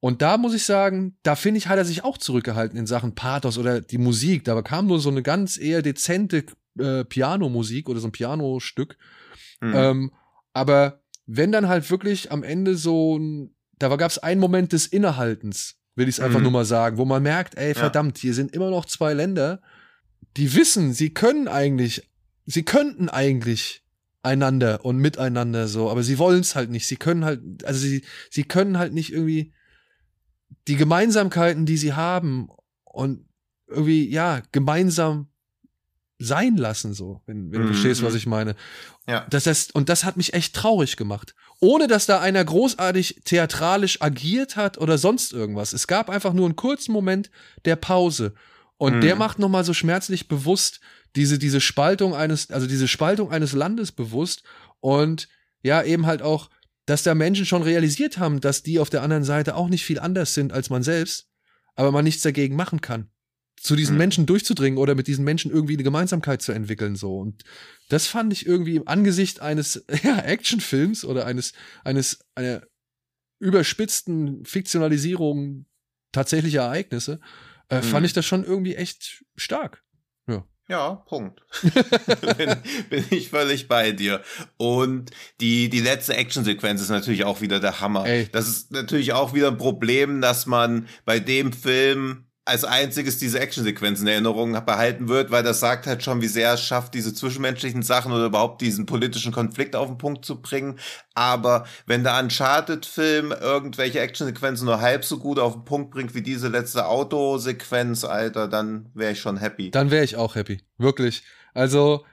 Und 0.00 0.20
da 0.20 0.36
muss 0.36 0.54
ich 0.54 0.64
sagen, 0.64 1.16
da 1.22 1.34
finde 1.34 1.58
ich, 1.58 1.68
hat 1.68 1.78
er 1.78 1.84
sich 1.86 2.04
auch 2.04 2.18
zurückgehalten 2.18 2.78
in 2.78 2.86
Sachen 2.86 3.14
Pathos 3.14 3.56
oder 3.56 3.80
die 3.80 3.96
Musik. 3.96 4.44
Da 4.44 4.60
kam 4.60 4.86
nur 4.86 5.00
so 5.00 5.08
eine 5.08 5.22
ganz 5.22 5.56
eher 5.56 5.80
dezente 5.80 6.44
äh, 6.78 7.04
Pianomusik 7.04 7.88
oder 7.88 8.00
so 8.00 8.08
ein 8.08 8.12
Pianostück. 8.12 8.98
Mhm. 9.62 9.74
Ähm, 9.74 10.12
aber 10.52 11.02
wenn 11.26 11.52
dann 11.52 11.68
halt 11.68 11.90
wirklich 11.90 12.30
am 12.30 12.42
Ende 12.42 12.76
so 12.76 13.18
ein, 13.18 13.56
da 13.78 13.94
gab 13.96 14.10
es 14.10 14.18
einen 14.18 14.40
Moment 14.40 14.72
des 14.72 14.86
Innehaltens, 14.86 15.76
will 15.96 16.08
ich 16.08 16.16
es 16.16 16.20
einfach 16.20 16.38
Mhm. 16.38 16.44
nur 16.44 16.52
mal 16.52 16.64
sagen, 16.64 16.96
wo 16.98 17.04
man 17.04 17.22
merkt, 17.22 17.56
ey, 17.56 17.68
Ja. 17.68 17.74
verdammt, 17.74 18.18
hier 18.18 18.34
sind 18.34 18.52
immer 18.52 18.70
noch 18.70 18.84
zwei 18.86 19.14
Länder, 19.14 19.60
die 20.36 20.54
wissen, 20.54 20.92
sie 20.92 21.10
können 21.14 21.46
eigentlich, 21.48 22.10
sie 22.46 22.64
könnten 22.64 23.08
eigentlich 23.08 23.82
einander 24.22 24.84
und 24.84 24.96
miteinander 24.98 25.68
so, 25.68 25.90
aber 25.90 26.02
sie 26.02 26.18
wollen 26.18 26.40
es 26.40 26.54
halt 26.56 26.70
nicht. 26.70 26.86
Sie 26.86 26.96
können 26.96 27.24
halt, 27.24 27.64
also 27.64 27.78
sie, 27.80 28.04
sie 28.30 28.44
können 28.44 28.78
halt 28.78 28.92
nicht 28.94 29.12
irgendwie 29.12 29.52
die 30.66 30.76
Gemeinsamkeiten, 30.76 31.66
die 31.66 31.76
sie 31.76 31.92
haben 31.92 32.48
und 32.84 33.26
irgendwie, 33.68 34.08
ja, 34.08 34.42
gemeinsam 34.50 35.28
sein 36.18 36.56
lassen, 36.56 36.94
so, 36.94 37.22
wenn, 37.26 37.50
wenn 37.50 37.60
du 37.60 37.64
Mhm, 37.64 37.66
verstehst, 37.68 38.02
was 38.02 38.12
mhm. 38.12 38.18
ich 38.18 38.26
meine. 38.26 38.54
Ja. 39.08 39.26
Das, 39.30 39.44
das, 39.44 39.70
und 39.72 39.88
das 39.88 40.04
hat 40.04 40.16
mich 40.16 40.32
echt 40.34 40.54
traurig 40.54 40.96
gemacht. 40.96 41.34
Ohne 41.60 41.86
dass 41.88 42.06
da 42.06 42.20
einer 42.20 42.44
großartig 42.44 43.22
theatralisch 43.24 44.00
agiert 44.00 44.56
hat 44.56 44.78
oder 44.78 44.98
sonst 44.98 45.32
irgendwas. 45.32 45.72
Es 45.72 45.86
gab 45.86 46.08
einfach 46.10 46.32
nur 46.32 46.46
einen 46.46 46.56
kurzen 46.56 46.92
Moment 46.92 47.30
der 47.64 47.76
Pause. 47.76 48.34
Und 48.76 48.96
Mhm. 48.96 49.00
der 49.00 49.16
macht 49.16 49.38
nochmal 49.38 49.64
so 49.64 49.74
schmerzlich 49.74 50.28
bewusst 50.28 50.80
diese, 51.16 51.38
diese 51.38 51.60
Spaltung 51.60 52.14
eines, 52.14 52.50
also 52.50 52.66
diese 52.66 52.88
Spaltung 52.88 53.30
eines 53.30 53.52
Landes 53.52 53.92
bewusst. 53.92 54.42
Und 54.80 55.28
ja, 55.62 55.82
eben 55.82 56.06
halt 56.06 56.22
auch, 56.22 56.50
dass 56.86 57.02
da 57.02 57.14
Menschen 57.14 57.46
schon 57.46 57.62
realisiert 57.62 58.18
haben, 58.18 58.40
dass 58.40 58.62
die 58.62 58.78
auf 58.78 58.90
der 58.90 59.02
anderen 59.02 59.24
Seite 59.24 59.54
auch 59.56 59.68
nicht 59.68 59.84
viel 59.84 59.98
anders 59.98 60.34
sind 60.34 60.52
als 60.52 60.70
man 60.70 60.82
selbst, 60.82 61.28
aber 61.76 61.90
man 61.92 62.04
nichts 62.04 62.22
dagegen 62.22 62.56
machen 62.56 62.80
kann. 62.80 63.08
Zu 63.60 63.76
diesen 63.76 63.94
Mhm. 63.94 63.98
Menschen 63.98 64.26
durchzudringen 64.26 64.78
oder 64.78 64.94
mit 64.94 65.06
diesen 65.06 65.24
Menschen 65.24 65.50
irgendwie 65.50 65.74
eine 65.74 65.84
Gemeinsamkeit 65.84 66.42
zu 66.42 66.52
entwickeln, 66.52 66.96
so. 66.96 67.18
Und 67.18 67.44
das 67.88 68.06
fand 68.06 68.32
ich 68.32 68.46
irgendwie 68.46 68.76
im 68.76 68.86
Angesicht 68.88 69.40
eines 69.40 69.84
ja, 70.02 70.18
Actionfilms 70.18 71.04
oder 71.04 71.26
eines, 71.26 71.52
eines, 71.84 72.18
einer 72.34 72.62
überspitzten 73.38 74.44
Fiktionalisierung 74.44 75.66
tatsächlicher 76.12 76.62
Ereignisse, 76.62 77.20
äh, 77.68 77.78
Mhm. 77.78 77.82
fand 77.82 78.06
ich 78.06 78.12
das 78.12 78.26
schon 78.26 78.44
irgendwie 78.44 78.74
echt 78.76 79.24
stark. 79.36 79.82
Ja, 80.66 80.94
Punkt. 80.94 81.42
bin, 82.38 82.56
bin 82.88 83.04
ich 83.10 83.28
völlig 83.28 83.68
bei 83.68 83.92
dir. 83.92 84.22
Und 84.56 85.10
die, 85.38 85.68
die 85.68 85.80
letzte 85.80 86.16
Actionsequenz 86.16 86.80
ist 86.80 86.88
natürlich 86.88 87.24
auch 87.24 87.42
wieder 87.42 87.60
der 87.60 87.82
Hammer. 87.82 88.06
Ey. 88.06 88.30
Das 88.32 88.48
ist 88.48 88.72
natürlich 88.72 89.12
auch 89.12 89.34
wieder 89.34 89.48
ein 89.48 89.58
Problem, 89.58 90.22
dass 90.22 90.46
man 90.46 90.88
bei 91.04 91.20
dem 91.20 91.52
Film 91.52 92.24
als 92.46 92.64
einziges 92.64 93.16
diese 93.16 93.40
Actionsequenzen 93.40 94.06
in 94.06 94.12
Erinnerung 94.12 94.52
behalten 94.66 95.08
wird, 95.08 95.30
weil 95.30 95.42
das 95.42 95.60
sagt 95.60 95.86
halt 95.86 96.02
schon, 96.02 96.20
wie 96.20 96.26
sehr 96.26 96.52
es 96.52 96.60
schafft, 96.60 96.92
diese 96.92 97.14
zwischenmenschlichen 97.14 97.82
Sachen 97.82 98.12
oder 98.12 98.26
überhaupt 98.26 98.60
diesen 98.60 98.84
politischen 98.84 99.32
Konflikt 99.32 99.74
auf 99.74 99.88
den 99.88 99.96
Punkt 99.96 100.26
zu 100.26 100.42
bringen. 100.42 100.78
Aber 101.14 101.64
wenn 101.86 102.04
der 102.04 102.20
Uncharted-Film 102.20 103.32
irgendwelche 103.32 104.00
Actionsequenzen 104.00 104.66
nur 104.66 104.82
halb 104.82 105.06
so 105.06 105.18
gut 105.18 105.38
auf 105.38 105.54
den 105.54 105.64
Punkt 105.64 105.90
bringt 105.90 106.14
wie 106.14 106.20
diese 106.20 106.48
letzte 106.48 106.86
Autosequenz, 106.86 108.04
Alter, 108.04 108.46
dann 108.46 108.90
wäre 108.92 109.12
ich 109.12 109.20
schon 109.20 109.38
happy. 109.38 109.70
Dann 109.70 109.90
wäre 109.90 110.04
ich 110.04 110.16
auch 110.16 110.34
happy. 110.34 110.60
Wirklich. 110.76 111.22
Also, 111.54 112.04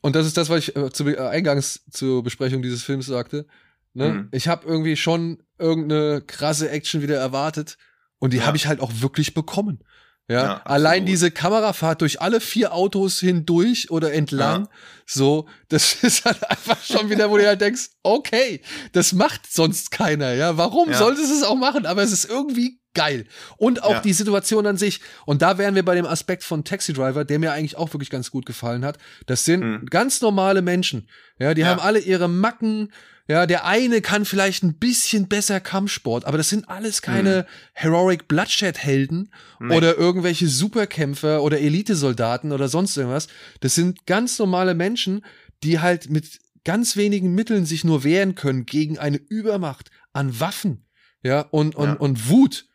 und 0.00 0.16
das 0.16 0.26
ist 0.26 0.36
das, 0.36 0.48
was 0.48 0.58
ich 0.58 0.76
äh, 0.76 0.90
zu, 0.90 1.06
äh, 1.06 1.18
eingangs 1.18 1.84
zur 1.88 2.24
Besprechung 2.24 2.62
dieses 2.62 2.82
Films 2.82 3.06
sagte. 3.06 3.46
Ne? 3.94 4.08
Mhm. 4.08 4.28
Ich 4.32 4.48
habe 4.48 4.66
irgendwie 4.66 4.96
schon 4.96 5.40
irgendeine 5.56 6.20
krasse 6.22 6.68
Action 6.68 7.00
wieder 7.00 7.18
erwartet 7.18 7.78
und 8.22 8.32
die 8.32 8.38
Ja. 8.38 8.46
habe 8.46 8.56
ich 8.56 8.66
halt 8.68 8.78
auch 8.80 8.92
wirklich 9.00 9.34
bekommen. 9.34 9.80
Ja, 10.28 10.44
Ja, 10.44 10.62
allein 10.64 11.04
diese 11.04 11.32
Kamerafahrt 11.32 12.00
durch 12.00 12.20
alle 12.20 12.40
vier 12.40 12.72
Autos 12.72 13.18
hindurch 13.18 13.90
oder 13.90 14.12
entlang, 14.12 14.62
Ja. 14.62 14.70
so, 15.04 15.48
das 15.68 15.94
ist 16.04 16.24
halt 16.24 16.48
einfach 16.48 16.80
schon 16.84 17.10
wieder, 17.10 17.28
wo 17.30 17.36
du 17.36 17.44
halt 17.46 17.60
denkst, 17.60 17.88
okay, 18.04 18.60
das 18.92 19.12
macht 19.12 19.52
sonst 19.52 19.90
keiner, 19.90 20.32
ja, 20.34 20.56
warum 20.56 20.90
Ja. 20.90 20.98
sollte 20.98 21.20
es 21.20 21.30
es 21.30 21.42
auch 21.42 21.56
machen? 21.56 21.84
Aber 21.86 22.02
es 22.04 22.12
ist 22.12 22.24
irgendwie 22.30 22.78
geil. 22.94 23.26
Und 23.56 23.82
auch 23.82 23.98
die 24.00 24.12
Situation 24.12 24.66
an 24.66 24.76
sich. 24.76 25.00
Und 25.26 25.42
da 25.42 25.58
wären 25.58 25.74
wir 25.74 25.84
bei 25.84 25.94
dem 25.96 26.06
Aspekt 26.06 26.44
von 26.44 26.62
Taxi 26.62 26.92
Driver, 26.92 27.24
der 27.24 27.38
mir 27.40 27.50
eigentlich 27.52 27.76
auch 27.76 27.92
wirklich 27.92 28.10
ganz 28.10 28.30
gut 28.30 28.46
gefallen 28.46 28.84
hat. 28.84 28.98
Das 29.26 29.44
sind 29.44 29.60
Mhm. 29.64 29.86
ganz 29.86 30.20
normale 30.20 30.62
Menschen. 30.62 31.08
Ja, 31.40 31.54
die 31.54 31.64
haben 31.66 31.80
alle 31.80 31.98
ihre 31.98 32.28
Macken. 32.28 32.92
Ja, 33.28 33.46
der 33.46 33.64
eine 33.64 34.00
kann 34.00 34.24
vielleicht 34.24 34.64
ein 34.64 34.74
bisschen 34.78 35.28
besser 35.28 35.60
Kampfsport, 35.60 36.24
aber 36.24 36.36
das 36.38 36.48
sind 36.48 36.68
alles 36.68 37.02
keine 37.02 37.46
Heroic 37.72 38.26
Bloodshed-Helden 38.28 39.32
Mhm. 39.60 39.68
Nee. 39.68 39.76
oder 39.76 39.96
irgendwelche 39.96 40.48
Superkämpfer 40.48 41.42
oder 41.42 41.60
Elitesoldaten 41.60 42.50
oder 42.52 42.68
sonst 42.68 42.96
irgendwas. 42.96 43.28
Das 43.60 43.74
sind 43.76 44.06
ganz 44.06 44.38
normale 44.38 44.74
Menschen, 44.74 45.24
die 45.62 45.78
halt 45.80 46.10
mit 46.10 46.40
ganz 46.64 46.96
wenigen 46.96 47.34
Mitteln 47.34 47.64
sich 47.66 47.84
nur 47.84 48.02
wehren 48.04 48.34
können 48.34 48.66
gegen 48.66 48.98
eine 48.98 49.16
Übermacht 49.18 49.90
an 50.12 50.38
Waffen, 50.40 50.84
ja, 51.22 51.40
und, 51.42 51.74
und, 51.76 51.88
Ja. 51.88 51.94
und 51.94 52.28
Wut, 52.28 52.66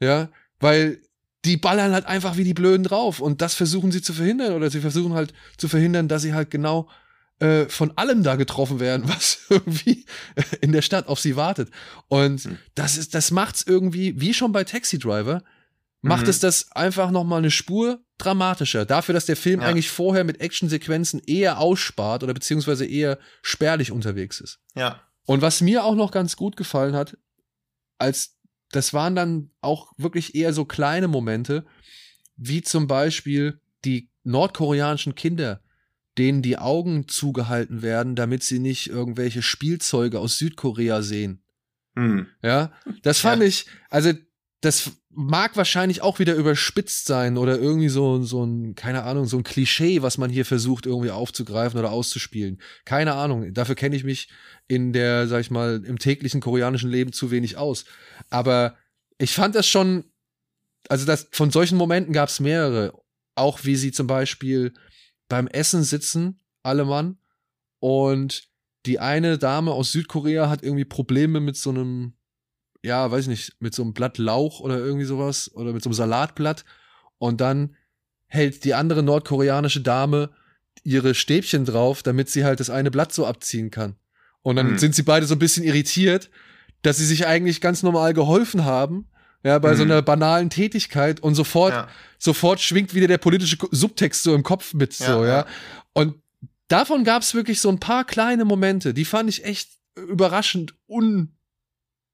ja, 0.00 0.30
weil 0.58 1.00
die 1.44 1.56
ballern 1.56 1.92
halt 1.92 2.06
einfach 2.06 2.36
wie 2.36 2.44
die 2.44 2.52
Blöden 2.54 2.84
drauf 2.84 3.20
und 3.20 3.40
das 3.40 3.54
versuchen 3.54 3.92
sie 3.92 4.02
zu 4.02 4.12
verhindern 4.12 4.52
oder 4.54 4.68
sie 4.70 4.80
versuchen 4.80 5.14
halt 5.14 5.32
zu 5.56 5.68
verhindern, 5.68 6.08
dass 6.08 6.22
sie 6.22 6.34
halt 6.34 6.50
genau 6.50 6.88
äh, 7.40 7.68
von 7.68 7.96
allem 7.98 8.22
da 8.22 8.36
getroffen 8.36 8.80
werden, 8.80 9.02
was 9.08 9.40
irgendwie 9.48 10.04
in 10.60 10.72
der 10.72 10.82
Stadt 10.82 11.08
auf 11.08 11.20
sie 11.20 11.36
wartet. 11.36 11.70
Und 12.08 12.44
Hm. 12.44 12.58
das 12.74 12.96
ist, 12.96 13.14
das 13.14 13.30
macht's 13.30 13.62
irgendwie, 13.66 14.20
wie 14.20 14.32
schon 14.34 14.52
bei 14.52 14.64
Taxi 14.64 14.98
Driver, 14.98 15.42
macht 16.02 16.24
Mhm. 16.24 16.30
es 16.30 16.38
das 16.40 16.72
einfach 16.72 17.10
noch 17.10 17.24
mal 17.24 17.38
eine 17.38 17.50
Spur 17.50 18.00
dramatischer. 18.18 18.86
Dafür, 18.86 19.12
dass 19.14 19.26
der 19.26 19.36
Film 19.36 19.60
Ja. 19.60 19.66
eigentlich 19.68 19.90
vorher 19.90 20.24
mit 20.24 20.40
Actionsequenzen 20.40 21.20
eher 21.26 21.58
ausspart 21.58 22.22
oder 22.22 22.32
beziehungsweise 22.34 22.86
eher 22.86 23.18
spärlich 23.42 23.90
unterwegs 23.92 24.40
ist. 24.40 24.60
Ja. 24.74 25.00
Und 25.26 25.42
was 25.42 25.60
mir 25.60 25.84
auch 25.84 25.94
noch 25.94 26.10
ganz 26.10 26.36
gut 26.36 26.56
gefallen 26.56 26.94
hat, 26.94 27.16
als 27.98 28.36
das 28.72 28.94
waren 28.94 29.14
dann 29.16 29.50
auch 29.60 29.92
wirklich 29.96 30.34
eher 30.34 30.52
so 30.52 30.64
kleine 30.64 31.08
Momente, 31.08 31.66
wie 32.36 32.62
zum 32.62 32.86
Beispiel 32.86 33.60
die 33.84 34.10
nordkoreanischen 34.24 35.14
Kinder, 35.14 35.60
denen 36.20 36.42
die 36.42 36.58
Augen 36.58 37.08
zugehalten 37.08 37.80
werden, 37.80 38.14
damit 38.14 38.42
sie 38.42 38.58
nicht 38.58 38.88
irgendwelche 38.88 39.40
Spielzeuge 39.40 40.18
aus 40.18 40.36
Südkorea 40.36 41.00
sehen. 41.00 41.42
Hm. 41.96 42.26
Ja, 42.42 42.72
das 43.02 43.20
fand 43.20 43.40
Ja. 43.40 43.48
ich, 43.48 43.64
also 43.88 44.12
das 44.60 44.90
mag 45.08 45.56
wahrscheinlich 45.56 46.02
auch 46.02 46.18
wieder 46.18 46.34
überspitzt 46.34 47.06
sein 47.06 47.38
oder 47.38 47.58
irgendwie 47.58 47.88
so, 47.88 48.22
so 48.22 48.44
ein, 48.44 48.74
keine 48.74 49.04
Ahnung, 49.04 49.24
so 49.24 49.38
ein 49.38 49.42
Klischee, 49.42 50.02
was 50.02 50.18
man 50.18 50.28
hier 50.28 50.44
versucht 50.44 50.84
irgendwie 50.84 51.10
aufzugreifen 51.10 51.80
oder 51.80 51.90
auszuspielen. 51.90 52.60
Keine 52.84 53.14
Ahnung, 53.14 53.54
dafür 53.54 53.74
kenne 53.74 53.96
ich 53.96 54.04
mich 54.04 54.28
in 54.68 54.92
der, 54.92 55.26
sag 55.26 55.40
ich 55.40 55.50
mal, 55.50 55.82
im 55.84 55.98
täglichen 55.98 56.42
koreanischen 56.42 56.90
Leben 56.90 57.12
zu 57.14 57.30
wenig 57.30 57.56
aus. 57.56 57.86
Aber 58.28 58.76
ich 59.18 59.32
fand 59.32 59.54
das 59.54 59.66
schon, 59.66 60.04
also 60.88 61.06
das, 61.06 61.28
von 61.32 61.50
solchen 61.50 61.78
Momenten 61.78 62.12
gab 62.12 62.28
es 62.28 62.38
mehrere. 62.38 62.92
Auch 63.34 63.64
wie 63.64 63.76
sie 63.76 63.92
zum 63.92 64.06
Beispiel 64.06 64.74
beim 65.30 65.46
Essen 65.46 65.82
sitzen, 65.82 66.40
alle 66.62 66.84
Mann, 66.84 67.16
und 67.78 68.50
die 68.84 68.98
eine 68.98 69.38
Dame 69.38 69.72
aus 69.72 69.92
Südkorea 69.92 70.50
hat 70.50 70.62
irgendwie 70.62 70.84
Probleme 70.84 71.40
mit 71.40 71.56
so 71.56 71.70
einem, 71.70 72.12
ja, 72.82 73.10
weiß 73.10 73.22
ich 73.22 73.28
nicht, 73.28 73.56
mit 73.60 73.74
so 73.74 73.82
einem 73.82 73.94
Blatt 73.94 74.18
Lauch 74.18 74.60
oder 74.60 74.78
irgendwie 74.78 75.06
sowas 75.06 75.50
oder 75.54 75.72
mit 75.72 75.82
so 75.82 75.88
einem 75.88 75.94
Salatblatt. 75.94 76.64
Und 77.18 77.40
dann 77.40 77.76
hält 78.26 78.64
die 78.64 78.74
andere 78.74 79.02
nordkoreanische 79.02 79.80
Dame 79.80 80.30
ihre 80.82 81.14
Stäbchen 81.14 81.64
drauf, 81.64 82.02
damit 82.02 82.30
sie 82.30 82.44
halt 82.44 82.60
das 82.60 82.70
eine 82.70 82.90
Blatt 82.90 83.12
so 83.12 83.26
abziehen 83.26 83.70
kann. 83.70 83.96
Und 84.42 84.56
dann 84.56 84.70
Hm. 84.70 84.78
sind 84.78 84.94
sie 84.94 85.02
beide 85.02 85.26
so 85.26 85.34
ein 85.34 85.38
bisschen 85.38 85.64
irritiert, 85.64 86.30
dass 86.82 86.96
sie 86.96 87.04
sich 87.06 87.26
eigentlich 87.26 87.60
ganz 87.60 87.82
normal 87.82 88.14
geholfen 88.14 88.64
haben, 88.64 89.08
ja, 89.42 89.58
bei 89.58 89.74
so 89.74 89.84
Mhm. 89.84 89.90
einer 89.90 90.02
banalen 90.02 90.50
Tätigkeit 90.50 91.20
und 91.20 91.34
sofort 91.34 91.72
Ja. 91.72 91.88
sofort 92.18 92.60
schwingt 92.60 92.94
wieder 92.94 93.06
der 93.08 93.18
politische 93.18 93.56
Subtext 93.70 94.22
so 94.22 94.34
im 94.34 94.42
Kopf 94.42 94.74
mit, 94.74 94.98
Ja, 94.98 95.06
so, 95.06 95.24
ja. 95.24 95.30
ja. 95.30 95.46
Und 95.92 96.16
davon 96.68 97.04
gab 97.04 97.22
es 97.22 97.34
wirklich 97.34 97.60
so 97.60 97.68
ein 97.70 97.80
paar 97.80 98.04
kleine 98.04 98.44
Momente, 98.44 98.92
die 98.94 99.04
fand 99.04 99.28
ich 99.30 99.44
echt 99.44 99.70
überraschend 99.96 100.74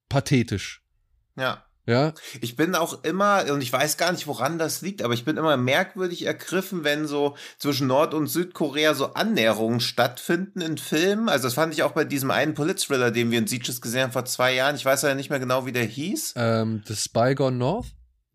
unpathetisch. 0.08 0.82
Ja. 1.36 1.65
Ja, 1.86 2.12
Ich 2.40 2.56
bin 2.56 2.74
auch 2.74 3.04
immer, 3.04 3.44
und 3.50 3.62
ich 3.62 3.72
weiß 3.72 3.96
gar 3.96 4.10
nicht, 4.10 4.26
woran 4.26 4.58
das 4.58 4.82
liegt, 4.82 5.02
aber 5.02 5.14
ich 5.14 5.24
bin 5.24 5.36
immer 5.36 5.56
merkwürdig 5.56 6.26
ergriffen, 6.26 6.82
wenn 6.82 7.06
so 7.06 7.36
zwischen 7.58 7.86
Nord- 7.86 8.12
und 8.12 8.26
Südkorea 8.26 8.94
so 8.94 9.14
Annäherungen 9.14 9.78
stattfinden 9.78 10.60
in 10.60 10.78
Filmen. 10.78 11.28
Also 11.28 11.46
das 11.46 11.54
fand 11.54 11.72
ich 11.72 11.84
auch 11.84 11.92
bei 11.92 12.04
diesem 12.04 12.32
einen 12.32 12.54
Polit-Thriller, 12.54 13.12
den 13.12 13.30
wir 13.30 13.38
in 13.38 13.46
Sieges 13.46 13.80
gesehen 13.80 14.02
haben 14.02 14.12
vor 14.12 14.24
zwei 14.24 14.52
Jahren. 14.54 14.74
Ich 14.74 14.84
weiß 14.84 15.02
ja 15.02 15.14
nicht 15.14 15.30
mehr 15.30 15.38
genau, 15.38 15.64
wie 15.64 15.72
der 15.72 15.84
hieß. 15.84 16.34
ähm, 16.36 16.82
The 16.86 16.96
Spy 16.96 17.34
Gone 17.36 17.56
North. 17.56 17.86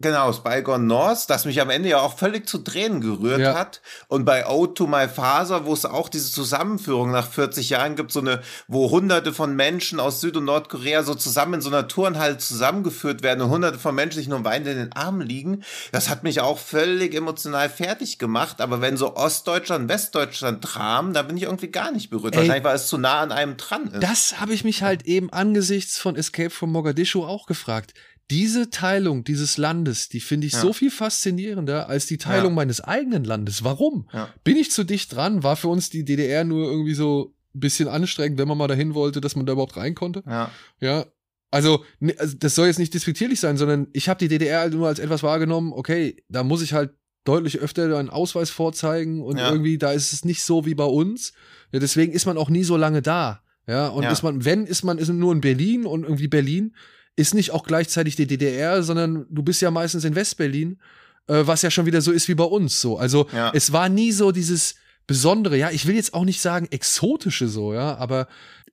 Genau, 0.02 0.34
Spygone 0.34 0.84
North, 0.84 1.30
das 1.30 1.46
mich 1.46 1.62
am 1.62 1.70
Ende 1.70 1.90
ja 1.90 2.00
auch 2.00 2.18
völlig 2.18 2.48
zu 2.48 2.58
Tränen 2.60 3.02
gerührt 3.02 3.40
Ja. 3.40 3.54
hat. 3.56 3.82
Und 4.08 4.26
bei 4.26 4.48
Ode 4.48 4.74
to 4.74 4.88
My 4.88 5.08
Father, 5.08 5.66
wo 5.66 5.74
es 5.74 5.86
auch 5.86 6.10
diese 6.10 6.32
Zusammenführung 6.32 7.12
nach 7.12 7.28
40 7.28 7.70
Jahren 7.70 7.96
gibt, 7.96 8.12
so 8.12 8.20
eine, 8.20 8.42
wo 8.68 8.90
hunderte 8.90 9.34
von 9.34 9.56
Menschen 9.56 10.00
aus 10.00 10.22
Süd- 10.22 10.38
und 10.38 10.46
Nordkorea 10.46 11.04
so 11.04 11.16
zusammen 11.16 11.56
in 11.56 11.62
so 11.62 11.70
einer 11.70 11.88
Turnhalle 11.88 12.38
zusammengeführt 12.38 13.24
werden 13.24 13.42
und 13.42 13.50
hunderte 13.50 13.80
von 13.80 13.94
Menschen 13.96 14.18
sich 14.18 14.28
nur 14.28 14.44
weinend 14.44 14.68
in 14.68 14.78
den 14.78 14.92
Armen 14.94 15.22
liegen. 15.22 15.64
Das 15.92 16.10
hat 16.10 16.24
mich 16.24 16.42
auch 16.42 16.58
völlig 16.58 17.14
emotional 17.14 17.70
fertig 17.70 18.18
gemacht. 18.20 18.62
Aber 18.62 18.82
wenn 18.82 18.98
so 18.98 19.16
Ostdeutschland, 19.16 19.90
Westdeutschland 19.90 20.64
tramen, 20.64 21.14
da 21.14 21.22
bin 21.22 21.38
ich 21.38 21.44
irgendwie 21.44 21.70
gar 21.72 21.92
nicht 21.92 22.10
berührt. 22.10 22.34
Ey. 22.34 22.40
Wahrscheinlich, 22.42 22.64
weil 22.64 22.76
es 22.76 22.88
zu 22.88 22.98
nah 22.98 23.20
an 23.20 23.32
einem 23.32 23.58
dran 23.58 23.88
ist. 23.88 24.02
Das 24.04 24.40
habe 24.40 24.54
ich 24.54 24.64
mich 24.64 24.82
halt 24.84 25.06
eben 25.06 25.32
angesichts 25.32 25.98
von 25.98 26.16
Escape 26.16 26.50
from 26.50 26.72
Mogadischu 26.72 27.24
auch 27.24 27.46
gefragt. 27.46 27.94
Diese 28.32 28.70
Teilung 28.72 29.24
dieses 29.24 29.58
Landes, 29.58 30.10
die 30.10 30.20
finde 30.22 30.48
ich 30.48 30.54
Ja. 30.54 30.62
so 30.62 30.74
viel 30.74 30.90
faszinierender 30.90 31.88
als 31.90 32.08
die 32.08 32.18
Teilung 32.18 32.52
Ja. 32.54 32.56
meines 32.56 32.82
eigenen 32.82 33.24
Landes. 33.26 33.64
Warum? 33.64 34.10
Ja. 34.14 34.34
Bin 34.44 34.58
ich 34.58 34.72
zu 34.72 34.84
dicht 34.84 35.14
dran? 35.16 35.44
War 35.44 35.56
für 35.58 35.68
uns 35.68 35.90
die 35.92 36.04
DDR 36.06 36.44
nur 36.44 36.68
irgendwie 36.72 36.94
so 36.96 37.36
ein 37.54 37.60
bisschen 37.60 37.88
anstrengend, 37.90 38.40
wenn 38.40 38.48
man 38.48 38.58
mal 38.58 38.68
dahin 38.68 38.94
wollte, 38.96 39.22
dass 39.22 39.36
man 39.36 39.46
da 39.46 39.54
überhaupt 39.54 39.78
rein 39.78 39.94
konnte? 39.94 40.24
ja. 40.26 40.50
Ja. 40.80 41.06
Also, 41.54 41.84
ne, 42.00 42.16
also 42.18 42.38
das 42.40 42.56
soll 42.56 42.68
jetzt 42.68 42.80
nicht 42.80 42.94
despektierlich 42.94 43.42
sein, 43.42 43.58
sondern 43.58 43.88
ich 43.92 44.08
habe 44.08 44.18
die 44.20 44.30
DDR 44.30 44.62
halt 44.62 44.74
nur 44.74 44.88
als 44.88 45.00
etwas 45.00 45.22
wahrgenommen, 45.22 45.74
okay, 45.74 46.24
da 46.30 46.44
muss 46.46 46.62
ich 46.62 46.72
halt 46.72 46.92
deutlich 47.26 47.60
öfter 47.60 47.98
einen 48.00 48.10
Ausweis 48.10 48.50
vorzeigen 48.50 49.22
und 49.22 49.38
irgendwie, 49.38 49.78
da 49.78 49.92
ist 49.92 50.14
es 50.14 50.24
nicht 50.24 50.44
so 50.44 50.66
wie 50.66 50.76
bei 50.76 50.86
uns. 50.86 51.34
Deswegen 51.74 52.14
ist 52.14 52.26
man 52.26 52.38
auch 52.38 52.50
nie 52.50 52.64
so 52.64 52.78
lange 52.78 53.02
da. 53.02 53.42
Ja, 53.68 53.90
und 53.90 54.06
ist 54.06 54.24
man, 54.24 54.46
wenn, 54.46 54.66
ist 54.66 54.84
man 54.84 54.98
ist 54.98 55.10
nur 55.10 55.34
in 55.34 55.42
Berlin 55.42 55.86
und 55.86 56.04
irgendwie 56.04 56.30
Berlin 56.30 56.74
ist 57.16 57.34
nicht 57.34 57.52
auch 57.52 57.64
gleichzeitig 57.64 58.16
die 58.16 58.28
DDR, 58.28 58.84
sondern 58.84 59.26
du 59.30 59.44
bist 59.44 59.62
ja 59.62 59.72
meistens 59.72 60.04
in 60.06 60.16
Westberlin, 60.16 60.80
äh, 61.28 61.42
was 61.46 61.62
ja 61.62 61.70
schon 61.72 61.86
wieder 61.86 62.02
so 62.02 62.12
ist 62.12 62.28
wie 62.28 62.36
bei 62.36 62.44
uns 62.44 62.80
so. 62.82 62.98
Also 62.98 63.28
Ja. 63.34 63.52
es 63.54 63.72
war 63.72 63.90
nie 63.90 64.12
so 64.12 64.32
dieses 64.32 64.76
Besondere, 65.08 65.58
ja, 65.58 65.72
ich 65.72 65.88
will 65.88 65.96
jetzt 65.96 66.14
auch 66.14 66.24
nicht 66.26 66.42
sagen 66.42 66.68
exotische 66.72 67.48
so, 67.48 67.74
ja, 67.74 67.96
aber 67.98 68.28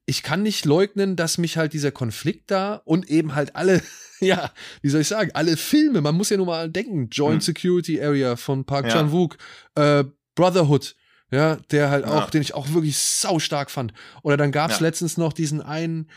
ich 0.07 0.23
kann 0.23 0.43
nicht 0.43 0.65
leugnen, 0.65 1.17
dass 1.17 1.37
mich 1.37 1.57
halt 1.59 1.73
dieser 1.73 1.91
Konflikt 1.91 2.51
da 2.51 2.75
und 2.85 3.11
eben 3.11 3.35
halt 3.35 3.57
alle, 3.57 3.83
ja, 4.21 4.51
wie 4.83 4.89
soll 4.89 5.01
ich 5.01 5.09
sagen, 5.09 5.31
alle 5.35 5.57
Filme, 5.57 6.01
man 6.01 6.15
muss 6.15 6.31
ja 6.31 6.37
nur 6.37 6.47
mal 6.47 6.71
denken, 6.71 7.09
Joint 7.11 7.43
Hm. 7.43 7.55
Security 7.55 8.01
Area 8.01 8.37
von 8.37 8.65
Park 8.65 8.87
Ja. 8.87 8.93
Chan-wook, 8.93 9.37
äh, 9.75 10.05
Brotherhood, 10.35 10.95
ja, 11.31 11.57
der 11.73 11.91
halt 11.91 12.07
Ja. 12.07 12.13
auch, 12.25 12.31
den 12.31 12.41
ich 12.41 12.55
auch 12.55 12.73
wirklich 12.73 12.97
sau 12.99 13.39
stark 13.39 13.71
fand. 13.71 13.93
Oder 14.23 14.37
dann 14.37 14.53
gab's 14.53 14.79
Ja. 14.81 14.87
letztens 14.87 15.17
noch 15.19 15.33
diesen 15.33 15.61
einen, 15.61 16.09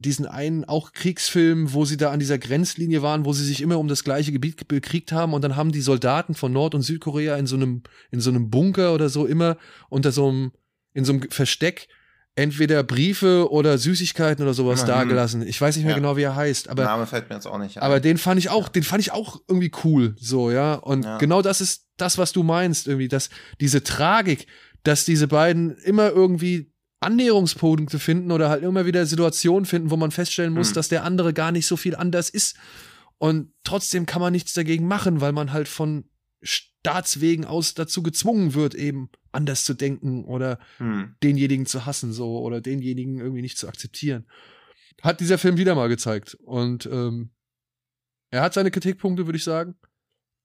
diesen 0.00 0.26
einen 0.26 0.64
auch 0.64 0.92
Kriegsfilm, 0.92 1.72
wo 1.72 1.84
sie 1.84 1.96
da 1.96 2.10
an 2.10 2.18
dieser 2.20 2.38
Grenzlinie 2.38 3.02
waren, 3.02 3.24
wo 3.24 3.32
sie 3.32 3.44
sich 3.44 3.60
immer 3.60 3.78
um 3.78 3.86
das 3.88 4.02
gleiche 4.04 4.32
Gebiet 4.32 4.66
bekriegt 4.68 5.12
haben 5.12 5.34
und 5.34 5.42
dann 5.42 5.56
haben 5.56 5.72
die 5.72 5.80
Soldaten 5.82 6.34
von 6.34 6.52
Nord- 6.52 6.74
und 6.74 6.82
Südkorea 6.82 7.36
in 7.36 7.46
so 7.46 7.56
einem, 7.56 7.82
in 8.10 8.20
so 8.20 8.30
einem 8.30 8.50
Bunker 8.50 8.94
oder 8.94 9.08
so 9.08 9.26
immer 9.26 9.56
unter 9.88 10.10
so 10.12 10.28
einem, 10.28 10.52
in 10.94 11.04
so 11.04 11.12
einem 11.12 11.30
Versteck 11.30 11.88
entweder 12.36 12.82
Briefe 12.84 13.50
oder 13.50 13.76
Süßigkeiten 13.76 14.42
oder 14.42 14.54
sowas 14.54 14.82
Mhm. 14.82 14.86
dagelassen. 14.86 15.42
Ich 15.46 15.60
weiß 15.60 15.76
nicht 15.76 15.84
mehr 15.84 15.94
Ja. 15.94 15.98
genau, 15.98 16.16
wie 16.16 16.22
er 16.22 16.36
heißt, 16.36 16.68
aber 16.68 16.84
Name 16.84 17.06
fällt 17.06 17.28
mir 17.28 17.34
jetzt 17.34 17.46
auch 17.46 17.58
nicht 17.58 17.76
ein. 17.76 17.82
aber 17.82 18.00
den 18.00 18.18
fand 18.18 18.38
ich 18.38 18.48
auch, 18.48 18.68
den 18.68 18.82
fand 18.84 19.02
ich 19.02 19.12
auch 19.12 19.40
irgendwie 19.48 19.72
cool, 19.84 20.14
so, 20.18 20.50
ja. 20.50 20.74
Und 20.74 21.04
Ja. 21.04 21.18
genau 21.18 21.42
das 21.42 21.60
ist 21.60 21.86
das, 21.96 22.16
was 22.18 22.32
du 22.32 22.42
meinst, 22.42 22.86
irgendwie, 22.86 23.08
dass 23.08 23.28
diese 23.60 23.82
Tragik, 23.82 24.46
dass 24.84 25.04
diese 25.04 25.28
beiden 25.28 25.76
immer 25.78 26.08
irgendwie 26.10 26.69
Annäherungspunkte 27.00 27.98
finden 27.98 28.30
oder 28.30 28.48
halt 28.50 28.62
immer 28.62 28.84
wieder 28.86 29.06
Situationen 29.06 29.64
finden, 29.64 29.90
wo 29.90 29.96
man 29.96 30.10
feststellen 30.10 30.52
muss, 30.52 30.68
Hm. 30.68 30.74
dass 30.74 30.88
der 30.88 31.04
andere 31.04 31.32
gar 31.32 31.50
nicht 31.52 31.66
so 31.66 31.76
viel 31.76 31.96
anders 31.96 32.30
ist. 32.30 32.56
Und 33.18 33.52
trotzdem 33.64 34.06
kann 34.06 34.20
man 34.22 34.32
nichts 34.32 34.52
dagegen 34.52 34.86
machen, 34.86 35.20
weil 35.20 35.32
man 35.32 35.52
halt 35.52 35.68
von 35.68 36.04
Staatswegen 36.42 37.44
aus 37.44 37.74
dazu 37.74 38.02
gezwungen 38.02 38.54
wird, 38.54 38.74
eben 38.74 39.10
anders 39.32 39.64
zu 39.64 39.74
denken 39.74 40.24
oder 40.24 40.58
hm. 40.78 41.16
denjenigen 41.22 41.66
zu 41.66 41.84
hassen 41.86 42.12
so 42.12 42.38
oder 42.40 42.60
denjenigen 42.60 43.18
irgendwie 43.18 43.42
nicht 43.42 43.58
zu 43.58 43.68
akzeptieren. 43.68 44.26
Hat 45.02 45.20
dieser 45.20 45.38
Film 45.38 45.56
wieder 45.56 45.74
mal 45.74 45.88
gezeigt. 45.88 46.34
Und 46.42 46.86
ähm, 46.86 47.30
er 48.30 48.42
hat 48.42 48.54
seine 48.54 48.70
Kritikpunkte, 48.70 49.26
würde 49.26 49.36
ich 49.38 49.44
sagen. 49.44 49.74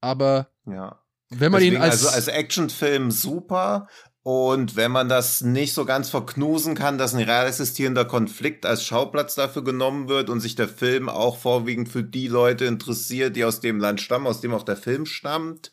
Aber 0.02 0.52
Ja. 0.66 1.02
wenn 1.30 1.52
man 1.52 1.60
Deswegen, 1.62 1.78
ihn 1.78 1.82
als, 1.82 2.06
also 2.06 2.10
als 2.10 2.28
Actionfilm 2.28 3.12
super. 3.12 3.88
Und 4.28 4.76
wenn 4.76 4.92
man 4.92 5.08
das 5.08 5.42
nicht 5.42 5.76
so 5.76 5.86
ganz 5.86 6.10
verknusen 6.10 6.74
kann, 6.74 6.98
dass 6.98 7.14
ein 7.14 7.22
real 7.22 7.46
existierender 7.46 8.06
Konflikt 8.06 8.66
als 8.66 8.84
Schauplatz 8.84 9.36
dafür 9.36 9.64
genommen 9.64 10.10
wird 10.10 10.32
und 10.32 10.40
sich 10.40 10.56
der 10.56 10.68
Film 10.68 11.10
auch 11.10 11.38
vorwiegend 11.38 11.90
für 11.90 12.04
die 12.04 12.28
Leute 12.28 12.66
interessiert, 12.66 13.36
die 13.36 13.46
aus 13.46 13.60
dem 13.60 13.80
Land 13.80 14.02
stammen, 14.02 14.26
aus 14.26 14.42
dem 14.42 14.52
auch 14.56 14.64
der 14.64 14.78
Film 14.78 15.06
stammt, 15.06 15.72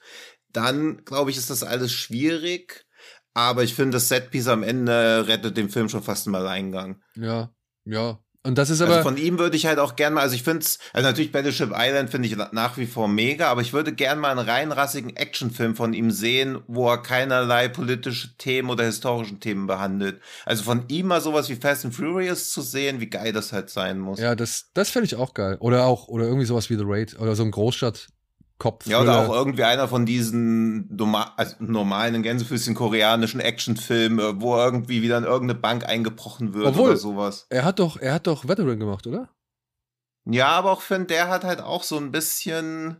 dann 0.52 1.02
glaube 1.06 1.30
ich, 1.30 1.38
ist 1.38 1.48
das 1.48 1.62
alles 1.62 1.92
schwierig. 1.92 2.84
Aber 3.32 3.62
ich 3.62 3.74
finde, 3.74 3.92
das 3.92 4.08
Setpiece 4.08 4.48
am 4.48 4.62
Ende 4.62 5.26
rettet 5.26 5.56
den 5.56 5.70
Film 5.70 5.88
schon 5.88 6.02
fast 6.02 6.26
im 6.26 6.34
Alleingang. 6.34 7.00
ja, 7.14 7.54
ja. 7.86 8.22
Und 8.44 8.58
das 8.58 8.70
ist 8.70 8.80
aber, 8.80 8.96
also 8.96 9.08
von 9.08 9.16
ihm 9.16 9.38
würde 9.38 9.56
ich 9.56 9.66
halt 9.66 9.78
auch 9.78 9.94
gern 9.94 10.14
mal, 10.14 10.22
also 10.22 10.34
ich 10.34 10.42
finde 10.42 10.60
es, 10.60 10.80
also 10.92 11.08
natürlich 11.08 11.30
Battleship 11.30 11.72
Island 11.76 12.10
finde 12.10 12.26
ich 12.26 12.36
nach 12.50 12.76
wie 12.76 12.86
vor 12.86 13.06
mega, 13.06 13.48
aber 13.48 13.60
ich 13.60 13.72
würde 13.72 13.92
gern 13.92 14.18
mal 14.18 14.30
einen 14.36 14.48
reinrassigen 14.48 15.16
Actionfilm 15.16 15.76
von 15.76 15.94
ihm 15.94 16.10
sehen, 16.10 16.60
wo 16.66 16.90
er 16.90 16.98
keinerlei 16.98 17.68
politische 17.68 18.36
Themen 18.38 18.68
oder 18.70 18.84
historischen 18.84 19.38
Themen 19.38 19.68
behandelt. 19.68 20.20
Also 20.44 20.64
von 20.64 20.84
ihm 20.88 21.06
mal 21.06 21.20
sowas 21.20 21.48
wie 21.50 21.56
Fast 21.56 21.84
and 21.84 21.94
Furious 21.94 22.50
zu 22.50 22.62
sehen, 22.62 23.00
wie 23.00 23.08
geil 23.08 23.32
das 23.32 23.52
halt 23.52 23.70
sein 23.70 24.00
muss. 24.00 24.18
ja, 24.18 24.34
das, 24.34 24.70
das 24.74 24.90
fände 24.90 25.06
ich 25.06 25.14
auch 25.14 25.34
geil. 25.34 25.56
Oder 25.60 25.86
auch, 25.86 26.08
oder 26.08 26.24
irgendwie 26.24 26.46
sowas 26.46 26.68
wie 26.68 26.76
The 26.76 26.84
Raid 26.84 27.20
oder 27.20 27.36
so 27.36 27.44
ein 27.44 27.52
Großstadtkopf. 28.62 28.86
Ja, 28.86 29.00
oder 29.00 29.18
auch 29.18 29.34
irgendwie 29.34 29.64
einer 29.64 29.88
von 29.88 30.06
diesen 30.06 30.88
also 31.36 31.56
normalen, 31.58 32.22
Gänsefüßchen 32.22 32.74
koreanischen 32.74 33.40
Actionfilmen, 33.40 34.18
äh, 34.18 34.40
wo 34.40 34.56
irgendwie 34.56 35.02
wieder 35.02 35.18
in 35.18 35.24
irgendeine 35.24 35.58
Bank 35.58 35.84
eingebrochen 35.86 36.54
wird 36.54 36.66
Obwohl- 36.66 36.90
oder 36.90 36.96
sowas. 36.96 37.46
Er 37.50 37.64
hat 37.64 37.78
doch, 37.78 37.98
er 37.98 38.14
hat 38.14 38.26
doch 38.26 38.46
Veteran 38.46 38.78
gemacht, 38.78 39.06
oder? 39.06 39.28
Ja, 40.24 40.48
aber 40.48 40.72
auch 40.72 40.82
finde, 40.82 41.06
der 41.06 41.28
hat 41.28 41.44
halt 41.44 41.60
auch 41.60 41.82
so 41.82 41.96
ein 41.96 42.12
bisschen 42.12 42.96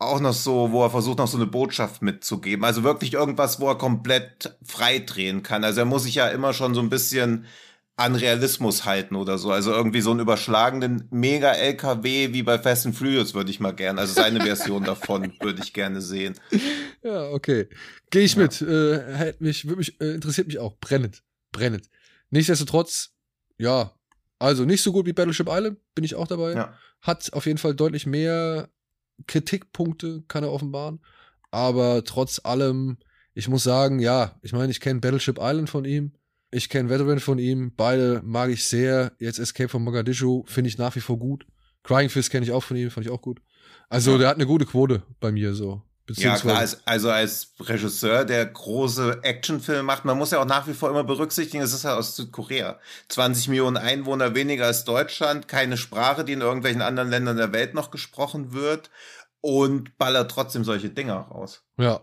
auch 0.00 0.20
noch 0.20 0.32
so, 0.32 0.70
wo 0.70 0.84
er 0.84 0.90
versucht, 0.90 1.18
noch 1.18 1.26
so 1.26 1.36
eine 1.36 1.46
Botschaft 1.46 2.02
mitzugeben. 2.02 2.64
Also 2.64 2.84
wirklich 2.84 3.14
irgendwas, 3.14 3.60
wo 3.60 3.68
er 3.68 3.76
komplett 3.76 4.56
frei 4.62 5.00
drehen 5.00 5.42
kann. 5.42 5.64
Also 5.64 5.80
er 5.80 5.86
muss 5.86 6.04
sich 6.04 6.14
ja 6.14 6.28
immer 6.28 6.52
schon 6.52 6.74
so 6.74 6.80
ein 6.80 6.88
bisschen 6.88 7.46
an 7.98 8.14
Realismus 8.14 8.84
halten 8.84 9.16
oder 9.16 9.38
so. 9.38 9.50
Also 9.50 9.72
irgendwie 9.72 10.00
so 10.00 10.12
einen 10.12 10.20
überschlagenden 10.20 11.08
Mega-LKW 11.10 12.32
wie 12.32 12.42
bei 12.44 12.58
Fast 12.58 12.86
and 12.86 12.96
Furious 12.96 13.34
würde 13.34 13.50
ich 13.50 13.58
mal 13.58 13.72
gern. 13.74 13.98
Also 13.98 14.14
seine 14.14 14.40
Version 14.40 14.84
davon 14.84 15.32
würde 15.40 15.60
ich 15.62 15.72
gerne 15.72 16.00
sehen. 16.00 16.34
Ja, 17.02 17.28
okay. 17.30 17.68
Gehe 18.10 18.22
ich 18.22 18.34
Ja. 18.36 18.42
mit. 18.42 18.62
Äh, 18.62 19.14
hätte 19.16 19.42
mich, 19.42 19.64
würde 19.66 19.78
mich, 19.78 20.00
äh, 20.00 20.12
interessiert 20.14 20.46
mich 20.46 20.60
auch. 20.60 20.78
Brennend. 20.78 21.24
Brennend. 21.50 21.90
Nichtsdestotrotz, 22.30 23.10
ja, 23.58 23.92
also 24.38 24.64
nicht 24.64 24.82
so 24.82 24.92
gut 24.92 25.06
wie 25.06 25.12
Battleship 25.12 25.48
Island, 25.50 25.78
bin 25.96 26.04
ich 26.04 26.14
auch 26.14 26.28
dabei. 26.28 26.52
Ja. 26.52 26.72
Hat 27.02 27.32
auf 27.32 27.46
jeden 27.46 27.58
Fall 27.58 27.74
deutlich 27.74 28.06
mehr 28.06 28.68
Kritikpunkte, 29.26 30.22
kann 30.28 30.44
er 30.44 30.52
offenbaren. 30.52 31.00
Aber 31.50 32.04
trotz 32.04 32.40
allem, 32.44 32.98
ich 33.34 33.48
muss 33.48 33.64
sagen, 33.64 33.98
ja, 33.98 34.38
ich 34.42 34.52
meine, 34.52 34.70
ich 34.70 34.80
kenne 34.80 35.00
Battleship 35.00 35.38
Island 35.40 35.68
von 35.68 35.84
ihm. 35.84 36.12
Ich 36.50 36.68
kenne 36.68 36.88
Veteran 36.88 37.20
von 37.20 37.38
ihm. 37.38 37.72
Beide 37.76 38.22
mag 38.24 38.50
ich 38.50 38.64
sehr. 38.66 39.12
Jetzt 39.18 39.38
Escape 39.38 39.68
from 39.68 39.84
Mogadischu 39.84 40.44
finde 40.46 40.68
ich 40.68 40.78
nach 40.78 40.94
wie 40.96 41.00
vor 41.00 41.18
gut. 41.18 41.46
Crying 41.82 42.08
Fist 42.08 42.30
kenne 42.30 42.44
ich 42.44 42.52
auch 42.52 42.62
von 42.62 42.76
ihm, 42.76 42.90
fand 42.90 43.06
ich 43.06 43.12
auch 43.12 43.20
gut. 43.22 43.40
Also, 43.88 44.12
Ja. 44.12 44.18
der 44.18 44.28
hat 44.28 44.36
eine 44.36 44.46
gute 44.46 44.66
Quote 44.66 45.02
bei 45.20 45.30
mir 45.32 45.54
so. 45.54 45.82
Ja, 46.10 46.36
klar, 46.38 46.58
als, 46.58 46.86
also 46.86 47.10
als 47.10 47.52
Regisseur, 47.60 48.24
der 48.24 48.46
große 48.46 49.22
Actionfilme 49.24 49.82
macht, 49.82 50.06
man 50.06 50.16
muss 50.16 50.30
ja 50.30 50.40
auch 50.40 50.46
nach 50.46 50.66
wie 50.66 50.72
vor 50.72 50.88
immer 50.88 51.04
berücksichtigen, 51.04 51.62
es 51.62 51.74
ist 51.74 51.84
ja 51.84 51.96
aus 51.98 52.16
Südkorea. 52.16 52.78
20 53.10 53.48
Millionen 53.48 53.76
Einwohner 53.76 54.34
weniger 54.34 54.64
als 54.64 54.84
Deutschland, 54.84 55.48
keine 55.48 55.76
Sprache, 55.76 56.24
die 56.24 56.32
in 56.32 56.40
irgendwelchen 56.40 56.80
anderen 56.80 57.10
Ländern 57.10 57.36
der 57.36 57.52
Welt 57.52 57.74
noch 57.74 57.90
gesprochen 57.90 58.52
wird 58.54 58.90
und 59.42 59.98
ballert 59.98 60.30
trotzdem 60.30 60.64
solche 60.64 60.88
Dinger 60.88 61.16
raus. 61.18 61.62
Ja. 61.76 62.00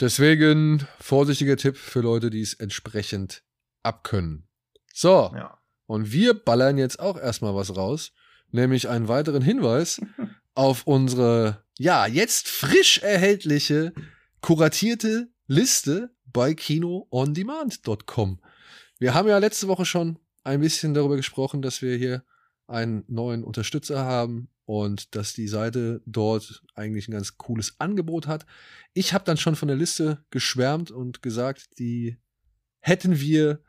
Deswegen 0.00 0.86
vorsichtiger 1.00 1.56
Tipp 1.56 1.76
für 1.76 2.00
Leute, 2.00 2.30
die 2.30 2.40
es 2.42 2.54
entsprechend 2.54 3.42
abkönnen. 3.82 4.48
So, 4.94 5.32
Ja. 5.34 5.58
und 5.86 6.12
wir 6.12 6.34
ballern 6.34 6.78
jetzt 6.78 7.00
auch 7.00 7.18
erstmal 7.18 7.54
was 7.54 7.76
raus, 7.76 8.12
nämlich 8.50 8.88
einen 8.88 9.08
weiteren 9.08 9.42
Hinweis 9.42 10.00
auf 10.54 10.86
unsere, 10.86 11.64
ja, 11.78 12.06
jetzt 12.06 12.48
frisch 12.48 12.98
erhältliche, 12.98 13.92
kuratierte 14.40 15.28
Liste 15.46 16.10
bei 16.26 16.54
kinoondemand.com. 16.54 18.40
Wir 18.98 19.14
haben 19.14 19.28
ja 19.28 19.38
letzte 19.38 19.68
Woche 19.68 19.84
schon 19.86 20.18
ein 20.44 20.60
bisschen 20.60 20.94
darüber 20.94 21.16
gesprochen, 21.16 21.62
dass 21.62 21.82
wir 21.82 21.96
hier 21.96 22.24
einen 22.68 23.04
neuen 23.08 23.42
Unterstützer 23.42 24.04
haben 24.04 24.48
und 24.64 25.14
dass 25.14 25.32
die 25.32 25.48
Seite 25.48 26.02
dort 26.06 26.62
eigentlich 26.74 27.08
ein 27.08 27.12
ganz 27.12 27.38
cooles 27.38 27.80
Angebot 27.80 28.26
hat. 28.26 28.44
Ich 28.92 29.14
habe 29.14 29.24
dann 29.24 29.38
schon 29.38 29.56
von 29.56 29.68
der 29.68 29.76
Liste 29.76 30.24
geschwärmt 30.30 30.90
und 30.90 31.22
gesagt, 31.22 31.78
die 31.78 32.18
hätten 32.80 33.18
wir, 33.18 33.62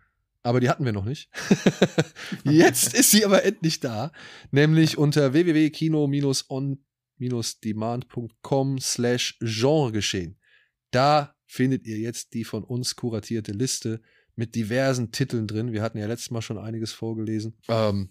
aber 0.43 0.60
die 0.60 0.70
hatten 0.70 0.86
wir 0.86 0.91
noch 0.91 1.06
nicht. 1.06 1.30
Jetzt 2.43 2.93
ist 2.93 3.12
sie 3.12 3.26
aber 3.26 3.43
endlich 3.43 3.80
da, 3.80 4.12
nämlich 4.52 4.97
unter 4.97 5.34
www.kino-on 5.34 6.84
on-demand.com 7.20 8.80
slash 8.80 9.38
Genregeschehen. 9.39 10.38
Da 10.91 11.36
findet 11.45 11.86
ihr 11.86 11.97
jetzt 11.97 12.34
die 12.34 12.43
von 12.43 12.64
uns 12.64 12.95
kuratierte 12.95 13.52
Liste 13.52 14.02
mit 14.36 14.56
diversen 14.56 15.12
Titeln 15.12 15.47
drin. 15.47 15.74
Wir 15.74 15.82
hatten 15.82 15.97
ja 15.97 16.08
letztes 16.08 16.32
Mal 16.32 16.41
schon 16.41 16.58
einiges 16.58 16.93
vorgelesen. 16.93 17.58
Ähm, 17.68 18.10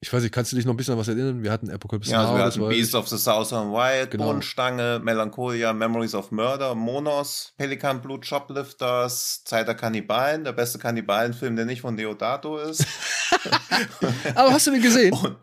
ich 0.00 0.12
weiß 0.12 0.22
nicht, 0.22 0.32
kannst 0.32 0.52
du 0.52 0.56
dich 0.56 0.66
noch 0.66 0.74
ein 0.74 0.76
bisschen 0.76 0.92
an 0.94 1.00
was 1.00 1.08
erinnern? 1.08 1.42
Wir 1.42 1.50
hatten 1.50 1.70
Apocalypse 1.70 2.10
Ja, 2.10 2.20
also 2.20 2.32
Now, 2.32 2.38
wir 2.38 2.44
hatten 2.44 2.68
Beast 2.68 2.94
of 2.94 3.08
the 3.08 3.16
Southern 3.16 3.72
Wild, 3.72 4.10
Genau. 4.10 4.26
Bohnenstange, 4.26 5.00
Melancholia, 5.02 5.72
Memories 5.72 6.14
of 6.14 6.30
Murder, 6.30 6.74
Monos, 6.74 7.52
Pelikan 7.56 8.02
Blut, 8.02 8.26
Shoplifters, 8.26 9.42
Zeit 9.44 9.66
der 9.68 9.74
Kannibalen, 9.74 10.44
der 10.44 10.52
beste 10.52 10.78
Kannibalenfilm, 10.78 11.56
der 11.56 11.64
nicht 11.64 11.80
von 11.80 11.96
Deodato 11.96 12.58
ist. 12.58 12.84
Aber 14.34 14.52
hast 14.52 14.66
du 14.66 14.70
den 14.72 14.82
gesehen? 14.82 15.12
Und, 15.12 15.36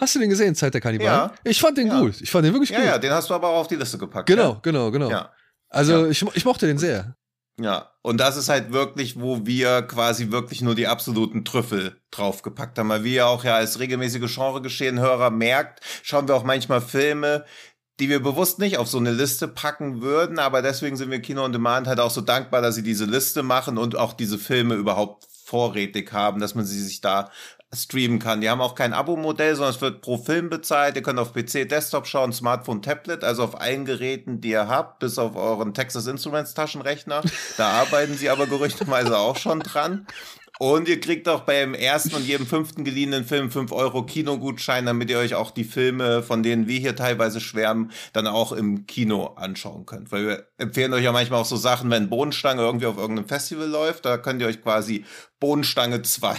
Hast 0.00 0.16
du 0.16 0.18
den 0.18 0.30
gesehen, 0.30 0.54
Zeit 0.56 0.74
der 0.74 0.80
Kannibalen? 0.80 1.12
Ja. 1.12 1.32
Ich 1.44 1.60
fand 1.60 1.78
den 1.78 1.86
Ja. 1.86 2.00
gut. 2.00 2.20
Ich 2.20 2.28
fand 2.30 2.44
den 2.44 2.52
wirklich 2.52 2.70
ja, 2.70 2.78
gut. 2.78 2.86
ja, 2.86 2.98
den 2.98 3.12
hast 3.12 3.30
du 3.30 3.34
aber 3.34 3.48
auch 3.48 3.60
auf 3.60 3.68
die 3.68 3.76
Liste 3.76 3.96
gepackt. 3.98 4.26
Genau, 4.26 4.58
genau, 4.60 4.90
genau. 4.90 5.26
Also 5.68 6.06
ich, 6.06 6.24
ich 6.34 6.44
mochte 6.44 6.66
den 6.66 6.78
sehr. 6.78 7.16
Ja, 7.58 7.90
und 8.02 8.18
das 8.18 8.36
ist 8.36 8.50
halt 8.50 8.72
wirklich, 8.72 9.18
wo 9.18 9.46
wir 9.46 9.80
quasi 9.82 10.30
wirklich 10.30 10.60
nur 10.60 10.74
die 10.74 10.86
absoluten 10.88 11.44
Trüffel 11.44 11.98
draufgepackt 12.10 12.78
haben. 12.78 12.90
Weil 12.90 13.04
wir 13.04 13.12
ja 13.12 13.26
auch 13.26 13.44
ja 13.44 13.56
als 13.56 13.78
regelmäßige 13.78 14.34
Genregeschehen-Hörer 14.34 15.30
merkt, 15.30 15.80
schauen 16.02 16.28
wir 16.28 16.34
auch 16.34 16.44
manchmal 16.44 16.82
Filme, 16.82 17.46
die 17.98 18.10
wir 18.10 18.22
bewusst 18.22 18.58
nicht 18.58 18.76
auf 18.76 18.88
so 18.88 18.98
eine 18.98 19.10
Liste 19.10 19.48
packen 19.48 20.02
würden, 20.02 20.38
aber 20.38 20.60
deswegen 20.60 20.96
sind 20.96 21.10
wir 21.10 21.20
Kino 21.22 21.42
on 21.44 21.52
Demand 21.52 21.86
halt 21.86 21.98
auch 21.98 22.10
so 22.10 22.20
dankbar, 22.20 22.60
dass 22.60 22.74
sie 22.74 22.82
diese 22.82 23.06
Liste 23.06 23.42
machen 23.42 23.78
und 23.78 23.96
auch 23.96 24.12
diese 24.12 24.38
Filme 24.38 24.74
überhaupt 24.74 25.26
vorrätig 25.44 26.12
haben, 26.12 26.40
dass 26.40 26.54
man 26.54 26.66
sie 26.66 26.82
sich 26.82 27.00
da 27.00 27.30
streamen 27.76 28.18
kann. 28.18 28.40
Die 28.40 28.50
haben 28.50 28.60
auch 28.60 28.74
kein 28.74 28.92
Abo-Modell, 28.92 29.54
sondern 29.54 29.74
es 29.74 29.80
wird 29.80 30.00
pro 30.00 30.18
Film 30.18 30.50
bezahlt. 30.50 30.96
Ihr 30.96 31.02
könnt 31.02 31.18
auf 31.18 31.32
PC, 31.32 31.68
Desktop 31.68 32.06
schauen, 32.06 32.32
Smartphone, 32.32 32.82
Tablet, 32.82 33.22
also 33.24 33.44
auf 33.44 33.60
allen 33.60 33.84
Geräten, 33.84 34.40
die 34.40 34.50
ihr 34.50 34.68
habt, 34.68 34.98
bis 34.98 35.18
auf 35.18 35.36
euren 35.36 35.74
Texas 35.74 36.06
Instruments 36.06 36.54
Taschenrechner. 36.54 37.22
Da 37.56 37.68
arbeiten 37.80 38.14
sie 38.14 38.30
aber 38.30 38.46
gerüchteweise 38.46 39.18
auch 39.18 39.36
schon 39.36 39.60
dran. 39.60 40.06
Und 40.58 40.88
ihr 40.88 41.00
kriegt 41.00 41.28
auch 41.28 41.40
beim 41.40 41.74
ersten 41.74 42.14
und 42.14 42.26
jedem 42.26 42.46
fünften 42.46 42.82
geliehenen 42.82 43.24
Film 43.24 43.50
5 43.50 43.72
Euro 43.72 44.04
Kinogutschein, 44.04 44.86
damit 44.86 45.10
ihr 45.10 45.18
euch 45.18 45.34
auch 45.34 45.50
die 45.50 45.64
Filme, 45.64 46.22
von 46.22 46.42
denen 46.42 46.66
wir 46.66 46.78
hier 46.78 46.96
teilweise 46.96 47.40
schwärmen, 47.40 47.90
dann 48.14 48.26
auch 48.26 48.52
im 48.52 48.86
Kino 48.86 49.34
anschauen 49.36 49.84
könnt. 49.84 50.12
Weil 50.12 50.26
wir 50.26 50.46
empfehlen 50.56 50.94
euch 50.94 51.04
ja 51.04 51.12
manchmal 51.12 51.42
auch 51.42 51.46
so 51.46 51.56
Sachen, 51.56 51.90
wenn 51.90 52.08
Bohnenstange 52.08 52.62
irgendwie 52.62 52.86
auf 52.86 52.96
irgendeinem 52.96 53.28
Festival 53.28 53.68
läuft, 53.68 54.06
da 54.06 54.16
könnt 54.16 54.40
ihr 54.40 54.48
euch 54.48 54.62
quasi 54.62 55.04
Bohnenstange 55.38 56.02
2, 56.02 56.36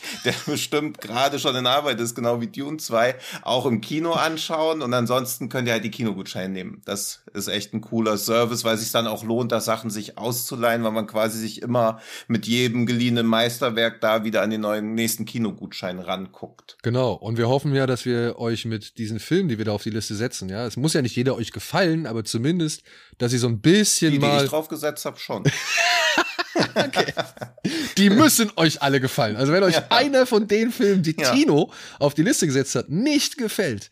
der 0.24 0.34
bestimmt 0.46 1.00
gerade 1.00 1.38
schon 1.38 1.54
in 1.54 1.66
Arbeit 1.66 2.00
ist, 2.00 2.14
genau 2.14 2.40
wie 2.40 2.48
Dune 2.48 2.78
2, 2.78 3.14
auch 3.42 3.64
im 3.64 3.80
Kino 3.80 4.12
anschauen. 4.12 4.82
Und 4.82 4.92
ansonsten 4.92 5.48
könnt 5.48 5.68
ihr 5.68 5.74
halt 5.74 5.84
die 5.84 5.90
Kinogutscheine 5.90 6.52
nehmen. 6.52 6.82
Das 6.84 7.22
ist 7.32 7.48
echt 7.48 7.72
ein 7.74 7.80
cooler 7.80 8.18
Service, 8.18 8.64
weil 8.64 8.74
es 8.74 8.80
sich 8.80 8.90
dann 8.90 9.06
auch 9.06 9.22
lohnt, 9.22 9.52
da 9.52 9.60
Sachen 9.60 9.90
sich 9.90 10.18
auszuleihen, 10.18 10.82
weil 10.82 10.90
man 10.90 11.06
quasi 11.06 11.38
sich 11.38 11.62
immer 11.62 12.00
mit 12.26 12.46
jedem 12.46 12.86
geliehenen 12.86 13.26
Meisterwerk 13.26 14.00
da 14.00 14.24
wieder 14.24 14.42
an 14.42 14.50
den 14.50 14.62
neuen 14.62 14.94
nächsten 14.94 15.26
Kinogutschein 15.26 16.00
ranguckt. 16.00 16.76
Genau. 16.82 17.12
Und 17.12 17.38
wir 17.38 17.48
hoffen 17.48 17.72
ja, 17.74 17.86
dass 17.86 18.04
wir 18.04 18.38
euch 18.38 18.64
mit 18.64 18.98
diesen 18.98 19.20
Filmen, 19.20 19.48
die 19.48 19.58
wir 19.58 19.64
da 19.64 19.72
auf 19.72 19.84
die 19.84 19.90
Liste 19.90 20.16
setzen, 20.16 20.48
ja, 20.48 20.66
es 20.66 20.76
muss 20.76 20.94
ja 20.94 21.02
nicht 21.02 21.14
jeder 21.14 21.36
euch 21.36 21.52
gefallen, 21.52 22.06
aber 22.06 22.24
zumindest, 22.24 22.82
dass 23.18 23.32
ihr 23.32 23.38
so 23.38 23.48
ein 23.48 23.60
bisschen 23.60 24.12
Die, 24.12 24.18
die 24.18 24.26
mal, 24.26 24.44
ich 24.44 24.50
draufgesetzt 24.50 25.04
habe, 25.04 25.18
schon. 25.18 25.44
die 27.98 28.10
müssen 28.10 28.50
euch 28.56 28.82
alle 28.82 29.00
gefallen. 29.00 29.36
Also 29.36 29.52
wenn 29.52 29.62
euch 29.62 29.74
Ja. 29.74 29.86
einer 29.90 30.26
von 30.26 30.46
den 30.48 30.70
Filmen, 30.70 31.02
die 31.02 31.16
Ja. 31.18 31.32
Tino 31.34 31.72
auf 31.98 32.14
die 32.14 32.22
Liste 32.22 32.46
gesetzt 32.46 32.74
hat, 32.74 32.88
nicht 32.88 33.36
gefällt, 33.38 33.90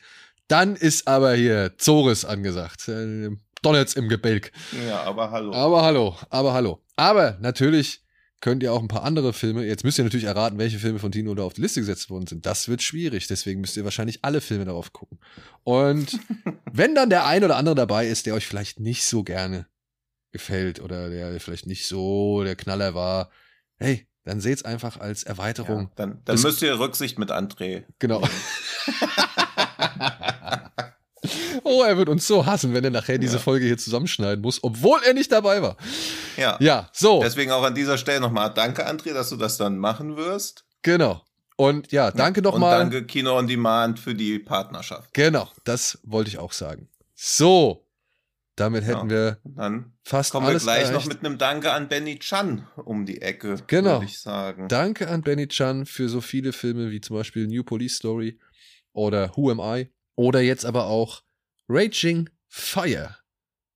dann 0.48 0.76
ist 0.76 1.06
aber 1.08 1.34
hier 1.34 1.74
Zores 1.78 2.24
angesagt. 2.24 2.88
Äh, 2.88 3.30
Donnert's 3.62 3.94
im 3.94 4.08
Gebälk. 4.08 4.52
ja, 4.88 5.02
aber 5.02 5.30
hallo. 5.30 5.52
Aber 5.52 5.82
hallo, 5.82 6.16
aber 6.30 6.52
hallo. 6.52 6.80
Aber 6.96 7.36
natürlich 7.40 8.02
könnt 8.40 8.62
ihr 8.62 8.72
auch 8.72 8.80
ein 8.80 8.86
paar 8.88 9.02
andere 9.02 9.32
Filme, 9.32 9.64
jetzt 9.64 9.82
müsst 9.82 9.98
ihr 9.98 10.04
natürlich 10.04 10.26
erraten, 10.26 10.58
welche 10.58 10.78
Filme 10.78 11.00
von 11.00 11.10
Tino 11.10 11.34
da 11.34 11.42
auf 11.42 11.54
die 11.54 11.60
Liste 11.60 11.80
gesetzt 11.80 12.08
worden 12.08 12.28
sind. 12.28 12.46
Das 12.46 12.68
wird 12.68 12.82
schwierig, 12.82 13.26
deswegen 13.26 13.60
müsst 13.60 13.76
ihr 13.76 13.82
wahrscheinlich 13.82 14.20
alle 14.24 14.40
Filme 14.40 14.64
darauf 14.64 14.92
gucken. 14.92 15.18
Und 15.64 16.20
wenn 16.72 16.94
dann 16.94 17.10
der 17.10 17.26
ein 17.26 17.42
oder 17.42 17.56
andere 17.56 17.74
dabei 17.74 18.06
ist, 18.06 18.26
der 18.26 18.34
euch 18.34 18.46
vielleicht 18.46 18.78
nicht 18.78 19.04
so 19.04 19.24
gerne 19.24 19.66
gefällt 20.38 20.80
oder 20.80 21.10
der 21.10 21.38
vielleicht 21.40 21.66
nicht 21.66 21.86
so 21.86 22.42
der 22.44 22.56
Knaller 22.56 22.94
war, 22.94 23.30
hey, 23.76 24.06
dann 24.24 24.40
seht's 24.40 24.64
einfach 24.64 24.98
als 25.00 25.22
Erweiterung. 25.24 25.82
Ja, 25.82 25.90
dann 25.96 26.10
dann 26.24 26.36
Das- 26.36 26.42
müsst 26.42 26.62
ihr 26.62 26.78
Rücksicht 26.78 27.18
mit 27.18 27.30
André. 27.30 27.84
Genau. 27.98 28.22
oh, 31.64 31.82
er 31.82 31.96
wird 31.96 32.08
uns 32.08 32.26
so 32.26 32.46
hassen, 32.46 32.72
wenn 32.74 32.84
er 32.84 32.90
nachher 32.90 33.18
diese 33.18 33.36
Ja. 33.36 33.42
Folge 33.42 33.66
hier 33.66 33.78
zusammenschneiden 33.78 34.40
muss, 34.42 34.62
obwohl 34.62 35.00
er 35.06 35.14
nicht 35.14 35.32
dabei 35.32 35.62
war. 35.62 35.76
Ja. 36.36 36.56
Ja, 36.60 36.88
so. 36.92 37.20
Deswegen 37.22 37.50
auch 37.50 37.62
an 37.62 37.74
dieser 37.74 37.98
Stelle 37.98 38.20
nochmal 38.20 38.52
danke, 38.54 38.86
André, 38.88 39.12
dass 39.12 39.30
du 39.30 39.36
das 39.36 39.56
dann 39.56 39.78
machen 39.78 40.16
wirst. 40.16 40.64
Genau. 40.82 41.22
Und 41.56 41.90
ja, 41.90 42.12
danke 42.12 42.40
Und 42.40 42.44
nochmal. 42.44 42.78
danke 42.78 43.04
Kino 43.04 43.36
on 43.36 43.48
Demand 43.48 43.98
für 43.98 44.14
die 44.14 44.38
Partnerschaft. 44.38 45.12
Genau, 45.12 45.48
das 45.64 45.98
wollte 46.04 46.30
ich 46.30 46.38
auch 46.38 46.52
sagen. 46.52 46.88
So, 47.16 47.84
damit 48.54 48.84
hätten 48.84 49.10
wir 49.10 49.38
Dann 49.42 49.92
fast 50.08 50.32
kommen 50.32 50.46
wir 50.46 50.50
alles 50.50 50.62
gleich 50.64 50.84
erreicht. 50.88 50.94
noch 50.94 51.06
mit 51.06 51.24
einem 51.24 51.38
Danke 51.38 51.72
an 51.72 51.88
Benny 51.88 52.18
Chan 52.18 52.66
um 52.76 53.06
die 53.06 53.20
Ecke, 53.22 53.56
Genau. 53.66 53.94
würde 54.00 54.06
ich 54.06 54.18
sagen. 54.18 54.68
Danke 54.68 55.08
an 55.08 55.22
Benny 55.22 55.46
Chan 55.48 55.86
für 55.86 56.08
so 56.08 56.20
viele 56.20 56.52
Filme 56.52 56.90
wie 56.90 57.00
zum 57.00 57.16
Beispiel 57.16 57.46
New 57.46 57.62
Police 57.62 57.96
Story 57.96 58.38
oder 58.92 59.36
Who 59.36 59.50
Am 59.50 59.60
I 59.60 59.88
oder 60.16 60.40
jetzt 60.40 60.64
aber 60.64 60.86
auch 60.86 61.22
Raging 61.68 62.28
Fire. 62.48 63.16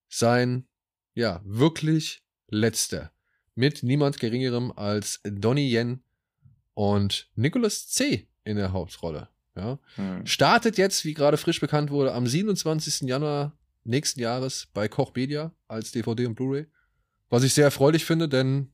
Sein, 0.09 0.67
ja, 1.15 1.41
wirklich 1.45 2.23
letzter. 2.49 3.13
Mit 3.55 3.83
niemand 3.83 4.19
geringerem 4.19 4.73
als 4.73 5.21
Donnie 5.25 5.71
Yen 5.71 6.03
und 6.75 7.31
Nicholas 7.35 7.89
C. 7.89 8.29
in 8.45 8.57
der 8.57 8.73
Hauptrolle. 8.73 9.29
Ja. 9.55 9.79
Hm. 9.97 10.27
Startet 10.27 10.79
jetzt, 10.79 11.05
wie 11.05 11.13
gerade 11.13 11.37
frisch 11.37 11.61
bekannt 11.61 11.91
wurde, 11.91 12.13
am 12.15 12.27
27. 12.27 13.03
Januar 13.09 13.53
nächsten 13.85 14.21
Jahres 14.21 14.69
bei 14.75 14.89
Koch 14.89 15.13
Media 15.15 15.53
als 15.69 15.93
DVD 15.93 16.27
und 16.27 16.35
Blu-ray. 16.35 16.67
Was 17.31 17.43
ich 17.45 17.55
sehr 17.55 17.65
erfreulich 17.65 18.05
finde, 18.05 18.29
denn 18.29 18.73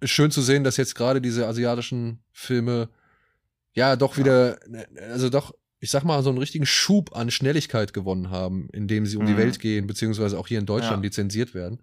ist 0.00 0.10
schön 0.10 0.30
zu 0.30 0.42
sehen, 0.42 0.62
dass 0.64 0.76
jetzt 0.76 0.94
gerade 0.94 1.20
diese 1.20 1.46
asiatischen 1.46 2.22
Filme 2.32 2.88
ja 3.72 3.96
doch 3.96 4.16
wieder, 4.16 4.58
also 5.10 5.28
doch, 5.30 5.54
ich 5.80 5.90
sag 5.90 6.04
mal, 6.04 6.22
so 6.22 6.30
einen 6.30 6.38
richtigen 6.38 6.66
Schub 6.66 7.14
an 7.16 7.30
Schnelligkeit 7.30 7.92
gewonnen 7.92 8.30
haben, 8.30 8.68
indem 8.72 9.06
sie 9.06 9.16
um 9.16 9.26
die 9.26 9.32
Mhm. 9.34 9.38
Welt 9.38 9.58
gehen, 9.60 9.86
beziehungsweise 9.86 10.38
auch 10.38 10.48
hier 10.48 10.58
in 10.58 10.66
Deutschland 10.66 11.02
Ja. 11.02 11.06
lizenziert 11.06 11.54
werden. 11.54 11.80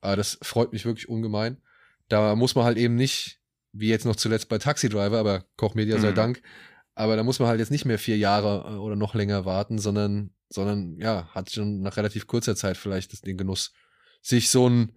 Aber 0.00 0.16
das 0.16 0.38
freut 0.42 0.72
mich 0.72 0.84
wirklich 0.84 1.08
ungemein. 1.08 1.56
Da 2.08 2.36
muss 2.36 2.54
man 2.54 2.64
halt 2.64 2.76
eben 2.76 2.94
nicht, 2.96 3.40
wie 3.72 3.88
jetzt 3.88 4.04
noch 4.04 4.16
zuletzt 4.16 4.48
bei 4.48 4.58
Taxi 4.58 4.88
Driver, 4.88 5.18
aber 5.18 5.44
Koch 5.56 5.74
Media 5.74 5.98
sei 5.98 6.10
Mhm. 6.10 6.14
Dank, 6.16 6.42
aber 6.94 7.16
da 7.16 7.22
muss 7.24 7.38
man 7.40 7.48
halt 7.48 7.58
jetzt 7.58 7.70
nicht 7.70 7.84
mehr 7.86 7.98
vier 7.98 8.18
Jahre 8.18 8.74
äh, 8.74 8.76
oder 8.78 8.94
noch 8.96 9.14
länger 9.14 9.44
warten, 9.44 9.78
sondern, 9.78 10.30
sondern 10.48 10.96
ja, 10.98 11.28
hat 11.34 11.50
schon 11.50 11.80
nach 11.80 11.96
relativ 11.96 12.26
kurzer 12.26 12.56
Zeit 12.56 12.76
vielleicht 12.76 13.26
den 13.26 13.36
Genuss, 13.36 13.72
sich 14.22 14.50
so 14.50 14.66
einen 14.66 14.96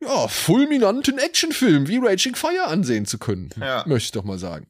ja, 0.00 0.28
fulminanten 0.28 1.18
Actionfilm 1.18 1.88
wie 1.88 1.98
Raging 1.98 2.34
Fire 2.34 2.66
ansehen 2.66 3.06
zu 3.06 3.18
können. 3.18 3.50
Ja. 3.58 3.84
Möchte 3.86 4.06
ich 4.06 4.12
doch 4.12 4.24
mal 4.24 4.38
sagen. 4.38 4.66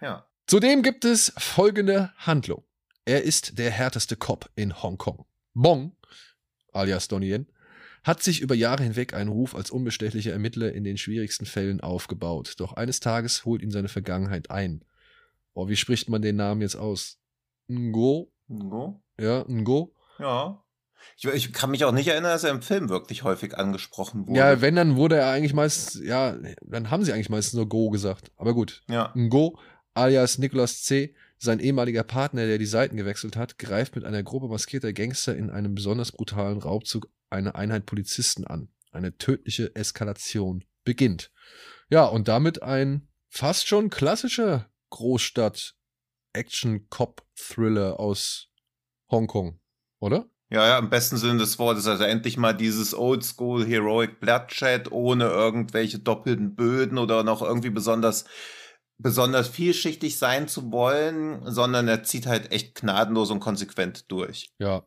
Ja. 0.00 0.26
Zudem 0.46 0.82
gibt 0.82 1.04
es 1.04 1.32
folgende 1.38 2.12
Handlung. 2.16 2.64
Er 3.04 3.22
ist 3.22 3.58
der 3.58 3.70
härteste 3.70 4.16
Cop 4.16 4.50
in 4.56 4.82
Hongkong. 4.82 5.26
Bong, 5.54 5.96
alias 6.72 7.08
Donnie 7.08 7.30
Yen, 7.30 7.46
hat 8.02 8.22
sich 8.22 8.40
über 8.40 8.54
Jahre 8.54 8.82
hinweg 8.82 9.14
einen 9.14 9.30
Ruf 9.30 9.54
als 9.54 9.70
unbestechlicher 9.70 10.32
Ermittler 10.32 10.72
in 10.72 10.84
den 10.84 10.98
schwierigsten 10.98 11.46
Fällen 11.46 11.80
aufgebaut. 11.80 12.54
Doch 12.58 12.74
eines 12.74 13.00
Tages 13.00 13.44
holt 13.44 13.62
ihn 13.62 13.70
seine 13.70 13.88
Vergangenheit 13.88 14.50
ein. 14.50 14.84
Oh, 15.54 15.68
wie 15.68 15.76
spricht 15.76 16.08
man 16.08 16.20
den 16.20 16.36
Namen 16.36 16.60
jetzt 16.60 16.76
aus? 16.76 17.18
Ngo? 17.70 18.30
Ngo? 18.48 19.02
Ja, 19.18 19.44
Ngo? 19.48 19.94
Ja. 20.18 20.60
Ich, 21.16 21.24
ich 21.24 21.52
kann 21.52 21.70
mich 21.70 21.84
auch 21.84 21.92
nicht 21.92 22.08
erinnern, 22.08 22.30
dass 22.30 22.44
er 22.44 22.50
im 22.50 22.62
Film 22.62 22.88
wirklich 22.88 23.24
häufig 23.24 23.58
angesprochen 23.58 24.26
wurde. 24.26 24.38
Ja, 24.38 24.60
wenn, 24.60 24.74
dann 24.74 24.96
wurde 24.96 25.16
er 25.16 25.30
eigentlich 25.30 25.52
meistens, 25.54 26.02
ja, 26.02 26.36
dann 26.62 26.90
haben 26.90 27.04
sie 27.04 27.12
eigentlich 27.12 27.30
meistens 27.30 27.54
nur 27.54 27.68
Go 27.68 27.90
gesagt. 27.90 28.32
Aber 28.36 28.54
gut. 28.54 28.82
ja. 28.88 29.12
Ngo, 29.14 29.58
alias 29.92 30.38
Nicolas 30.38 30.82
C., 30.82 31.14
sein 31.36 31.60
ehemaliger 31.60 32.04
Partner, 32.04 32.46
der 32.46 32.58
die 32.58 32.64
Seiten 32.64 32.96
gewechselt 32.96 33.36
hat, 33.36 33.58
greift 33.58 33.96
mit 33.96 34.04
einer 34.04 34.22
Gruppe 34.22 34.48
maskierter 34.48 34.92
Gangster 34.92 35.36
in 35.36 35.50
einem 35.50 35.74
besonders 35.74 36.12
brutalen 36.12 36.58
Raubzug 36.58 37.08
eine 37.28 37.54
Einheit 37.54 37.84
Polizisten 37.84 38.46
an. 38.46 38.68
Eine 38.92 39.18
tödliche 39.18 39.74
Eskalation 39.74 40.64
beginnt. 40.84 41.32
Ja, 41.90 42.06
und 42.06 42.28
damit 42.28 42.62
ein 42.62 43.08
fast 43.28 43.66
schon 43.68 43.90
klassischer 43.90 44.70
Großstadt-Action-Cop-Thriller 46.34 47.98
aus 48.00 48.48
Hongkong, 49.10 49.60
oder? 50.00 50.28
Ja, 50.50 50.66
ja, 50.66 50.78
im 50.78 50.90
besten 50.90 51.16
Sinne 51.16 51.38
des 51.38 51.58
Wortes. 51.58 51.86
Also 51.86 52.04
endlich 52.04 52.36
mal 52.36 52.52
dieses 52.52 52.94
Oldschool 52.94 53.66
Heroic 53.66 54.20
Bloodshed 54.20 54.92
ohne 54.92 55.24
irgendwelche 55.24 55.98
doppelten 55.98 56.54
Böden 56.54 56.98
oder 56.98 57.22
noch 57.24 57.42
irgendwie 57.42 57.70
besonders 57.70 58.24
besonders 58.96 59.48
vielschichtig 59.48 60.18
sein 60.18 60.46
zu 60.46 60.70
wollen, 60.70 61.40
sondern 61.50 61.88
er 61.88 62.04
zieht 62.04 62.26
halt 62.26 62.52
echt 62.52 62.76
gnadenlos 62.76 63.32
und 63.32 63.40
konsequent 63.40 64.10
durch. 64.12 64.52
Ja, 64.60 64.84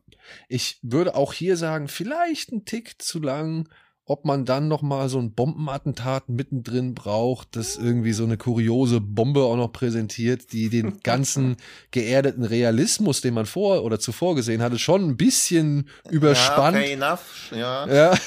ich 0.48 0.78
würde 0.80 1.14
auch 1.14 1.34
hier 1.34 1.58
sagen, 1.58 1.88
vielleicht 1.88 2.50
ein 2.50 2.64
Tick 2.64 3.02
zu 3.02 3.20
lang, 3.20 3.68
ob 4.08 4.24
man 4.24 4.44
dann 4.44 4.68
noch 4.68 4.82
mal 4.82 5.08
so 5.08 5.18
ein 5.18 5.32
Bombenattentat 5.32 6.28
mittendrin 6.28 6.94
braucht, 6.94 7.56
das 7.56 7.76
irgendwie 7.76 8.12
so 8.12 8.24
eine 8.24 8.36
kuriose 8.36 9.00
Bombe 9.00 9.42
auch 9.42 9.56
noch 9.56 9.72
präsentiert, 9.72 10.52
die 10.52 10.70
den 10.70 11.00
ganzen 11.02 11.56
geerdeten 11.90 12.44
Realismus, 12.44 13.20
den 13.20 13.34
man 13.34 13.46
vor 13.46 13.84
oder 13.84 14.00
zuvor 14.00 14.34
gesehen 14.34 14.62
hatte, 14.62 14.78
schon 14.78 15.10
ein 15.10 15.16
bisschen 15.16 15.88
überspannt. 16.10 16.76
Ja, 16.76 16.82
fair 16.82 16.92
enough. 16.92 17.52
Ja. 17.52 17.86
ja. 17.86 18.18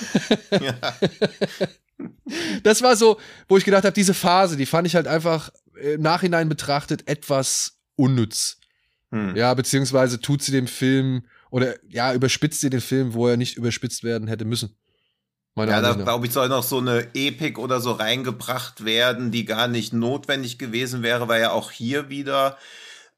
ja. 0.51 0.73
das 2.63 2.82
war 2.82 2.95
so, 2.95 3.19
wo 3.47 3.57
ich 3.57 3.65
gedacht 3.65 3.84
habe, 3.84 3.93
diese 3.93 4.13
Phase, 4.13 4.57
die 4.57 4.65
fand 4.65 4.88
ich 4.88 4.95
halt 4.95 5.07
einfach 5.07 5.51
im 5.82 6.01
Nachhinein 6.01 6.49
betrachtet 6.49 7.07
etwas 7.07 7.79
unnütz. 7.95 8.57
Hm. 9.11 9.36
Ja, 9.36 9.53
beziehungsweise 9.53 10.21
tut 10.21 10.41
sie 10.41 10.51
dem 10.51 10.67
Film 10.67 11.23
oder 11.49 11.75
ja, 11.89 12.13
überspitzt 12.13 12.61
sie 12.61 12.69
den 12.69 12.82
Film, 12.82 13.13
wo 13.13 13.27
er 13.27 13.38
nicht 13.38 13.57
überspitzt 13.57 14.03
werden 14.03 14.27
hätte 14.27 14.45
müssen. 14.45 14.75
Ja, 15.56 15.82
da 15.82 15.93
glaube 15.93 16.28
ich, 16.28 16.34
soll 16.34 16.47
noch 16.49 16.64
so 16.64 16.80
eine 16.80 17.10
Epik 17.14 17.58
oder 17.58 17.82
so 17.82 17.91
reingebracht 17.91 18.86
werden, 18.86 19.32
die 19.32 19.45
gar 19.45 19.68
nicht 19.68 19.93
notwendig 19.93 20.58
gewesen 20.58 21.04
wäre, 21.04 21.28
weil 21.28 21.41
ja 21.41 21.52
auch 21.52 21.72
hier 21.72 22.10
wieder, 22.10 22.58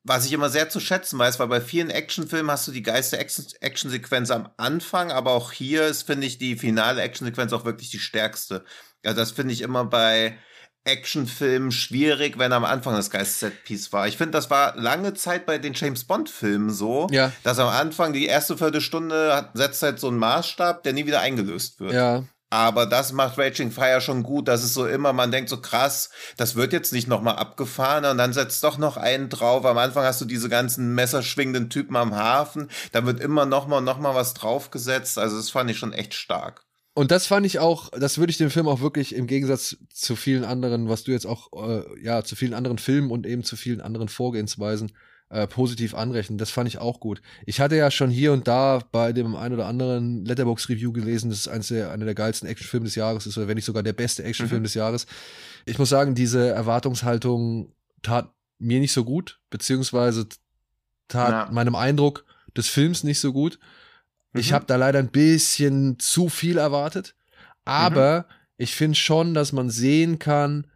was 0.04 0.26
ich 0.26 0.34
immer 0.34 0.50
sehr 0.50 0.70
zu 0.70 0.80
schätzen 0.80 1.20
weiß, 1.20 1.40
weil 1.40 1.48
bei 1.48 1.62
vielen 1.62 1.90
Actionfilmen 1.90 2.52
hast 2.52 2.68
du 2.68 2.72
die 2.72 2.84
geiste 2.84 3.20
Actionsequenz 3.20 4.32
am 4.32 4.50
Anfang, 4.58 5.12
aber 5.12 5.32
auch 5.32 5.52
hier 5.52 5.86
ist, 5.86 6.04
finde 6.04 6.26
ich, 6.26 6.40
die 6.40 6.56
finale 6.58 7.02
Actionsequenz 7.02 7.54
auch 7.54 7.66
wirklich 7.66 7.92
die 7.92 8.00
stärkste. 8.00 8.66
Ja, 9.06 9.14
das 9.14 9.32
finde 9.32 9.54
ich 9.54 9.62
immer 9.62 9.86
bei 9.86 10.38
Actionfilm 10.86 11.72
schwierig, 11.72 12.38
wenn 12.38 12.52
am 12.52 12.66
Anfang 12.66 12.96
das 12.96 13.10
Geist-Set-Piece 13.10 13.94
war. 13.94 14.08
Ich 14.08 14.18
finde, 14.18 14.32
das 14.32 14.50
war 14.50 14.76
lange 14.76 15.14
Zeit 15.14 15.46
bei 15.46 15.58
den 15.58 15.74
James 15.74 16.04
Bond-Filmen 16.04 16.70
so, 16.70 17.08
ja. 17.12 17.32
dass 17.44 17.60
am 17.60 17.70
Anfang 17.70 18.12
die 18.12 18.26
erste 18.26 18.58
Viertelstunde 18.58 19.34
hat, 19.34 19.52
setzt 19.54 19.82
halt 19.82 20.00
so 20.00 20.10
einen 20.10 20.18
Maßstab, 20.18 20.84
der 20.84 20.94
nie 20.94 21.06
wieder 21.06 21.22
eingelöst 21.22 21.80
wird. 21.80 21.94
Ja. 21.94 22.24
Aber 22.50 22.86
das 22.86 23.14
macht 23.14 23.40
Raging 23.40 23.72
Fire 23.72 24.00
schon 24.00 24.22
gut. 24.22 24.48
Das 24.48 24.64
ist 24.64 24.76
so 24.76 24.86
immer, 24.86 25.12
man 25.12 25.32
denkt 25.32 25.50
so 25.50 25.60
krass, 25.60 26.12
das 26.38 26.54
wird 26.56 26.72
jetzt 26.72 26.94
nicht 26.94 27.08
nochmal 27.08 27.38
abgefahren 27.38 28.06
und 28.06 28.20
dann 28.20 28.32
setzt 28.32 28.64
doch 28.64 28.78
noch 28.78 28.96
einen 28.96 29.30
drauf. 29.30 29.66
Am 29.66 29.80
Anfang 29.80 30.04
hast 30.04 30.22
du 30.22 30.26
diese 30.26 30.50
ganzen 30.50 30.94
messerschwingenden 30.94 31.72
Typen 31.72 31.96
am 31.96 32.14
Hafen. 32.14 32.70
Da 32.92 33.08
wird 33.08 33.22
immer 33.22 33.48
nochmal 33.48 33.80
und 33.80 33.86
nochmal 33.86 34.14
was 34.14 34.36
draufgesetzt. 34.36 35.18
Also 35.18 35.38
das 35.38 35.50
fand 35.50 35.72
ich 35.72 35.80
schon 35.80 35.94
echt 35.94 36.14
stark. 36.14 36.64
Und 36.96 37.10
das 37.10 37.26
fand 37.26 37.46
ich 37.46 37.58
auch, 37.60 37.90
das 37.90 38.20
würde 38.20 38.30
ich 38.30 38.38
dem 38.38 38.52
Film 38.52 38.68
auch 38.68 38.82
wirklich 38.82 39.16
im 39.16 39.26
Gegensatz 39.26 39.78
zu 39.92 40.16
vielen 40.16 40.44
anderen, 40.44 40.90
was 40.90 41.04
du 41.04 41.12
jetzt 41.12 41.26
auch, 41.26 41.52
äh, 41.54 41.84
ja, 42.04 42.24
zu 42.24 42.36
vielen 42.36 42.54
anderen 42.54 42.78
Filmen 42.78 43.10
und 43.10 43.26
eben 43.26 43.44
zu 43.44 43.56
vielen 43.56 43.82
anderen 43.82 44.10
Vorgehensweisen 44.10 44.92
äh, 45.30 45.48
positiv 45.48 45.96
anrechnen. 45.96 46.38
Das 46.38 46.52
fand 46.52 46.68
ich 46.68 46.78
auch 46.78 47.00
gut. 47.00 47.24
Ich 47.48 47.60
hatte 47.60 47.76
ja 47.76 47.90
schon 47.90 48.12
hier 48.12 48.32
und 48.32 48.48
da 48.48 48.80
bei 48.92 49.12
dem 49.12 49.36
ein 49.36 49.52
oder 49.52 49.66
anderen 49.66 50.24
Letterbox-Review 50.26 50.94
gelesen, 50.94 51.32
dass 51.32 51.40
es 51.40 51.48
eines 51.48 51.70
der, 51.70 51.92
einer 51.92 52.06
der 52.06 52.14
geilsten 52.14 52.48
Actionfilme 52.48 52.86
des 52.86 52.94
Jahres 52.94 53.26
ist, 53.26 53.38
oder 53.40 53.48
wenn 53.48 53.56
nicht 53.56 53.66
sogar 53.66 53.82
der 53.82 53.94
beste 53.94 54.24
Actionfilm 54.24 54.62
mhm. 54.62 54.66
des 54.66 54.76
Jahres. 54.76 55.08
Ich 55.66 55.80
muss 55.80 55.90
sagen, 55.90 56.14
diese 56.14 56.50
Erwartungshaltung 56.50 57.74
tat 58.04 58.32
mir 58.60 58.80
nicht 58.80 58.94
so 58.94 59.04
gut, 59.04 59.40
beziehungsweise 59.50 60.28
tat 61.08 61.48
ja. 61.48 61.52
meinem 61.52 61.74
Eindruck 61.74 62.26
des 62.56 62.68
Films 62.68 63.04
nicht 63.04 63.20
so 63.20 63.34
gut. 63.34 63.58
Ich 64.34 64.52
mhm. 64.52 64.56
habe 64.56 64.66
da 64.66 64.76
leider 64.76 65.00
ein 65.00 65.12
bisschen 65.12 66.00
zu 66.00 66.30
viel 66.30 66.58
erwartet. 66.58 67.16
Aber 67.66 68.20
mhm. 68.28 68.34
ich 68.58 68.76
finde 68.76 68.98
schon, 68.98 69.34
dass 69.34 69.52
man 69.52 69.70
sehen 69.70 70.20
kann, 70.20 70.68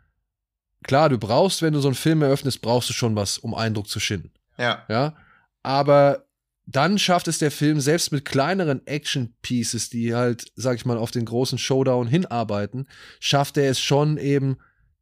klar, 0.83 1.09
du 1.09 1.17
brauchst, 1.17 1.61
wenn 1.61 1.73
du 1.73 1.79
so 1.79 1.87
einen 1.87 1.95
Film 1.95 2.21
eröffnest, 2.21 2.61
brauchst 2.61 2.89
du 2.89 2.93
schon 2.93 3.15
was, 3.15 3.37
um 3.37 3.53
Eindruck 3.53 3.87
zu 3.87 3.99
schinden. 3.99 4.31
Ja. 4.57 4.83
Ja. 4.87 5.15
Aber 5.63 6.27
dann 6.65 6.99
schafft 6.99 7.27
es 7.29 7.39
der 7.39 7.51
Film 7.51 7.79
selbst 7.79 8.11
mit 8.11 8.25
kleineren 8.25 8.85
Action-Pieces, 8.85 9.89
die 9.89 10.13
halt, 10.13 10.51
sag 10.55 10.75
ich 10.75 10.85
mal, 10.85 10.97
auf 10.97 11.11
den 11.11 11.25
großen 11.25 11.57
Showdown 11.57 12.07
hinarbeiten, 12.07 12.87
schafft 13.19 13.57
er 13.57 13.71
es 13.71 13.79
schon 13.79 14.17
eben, 14.17 14.57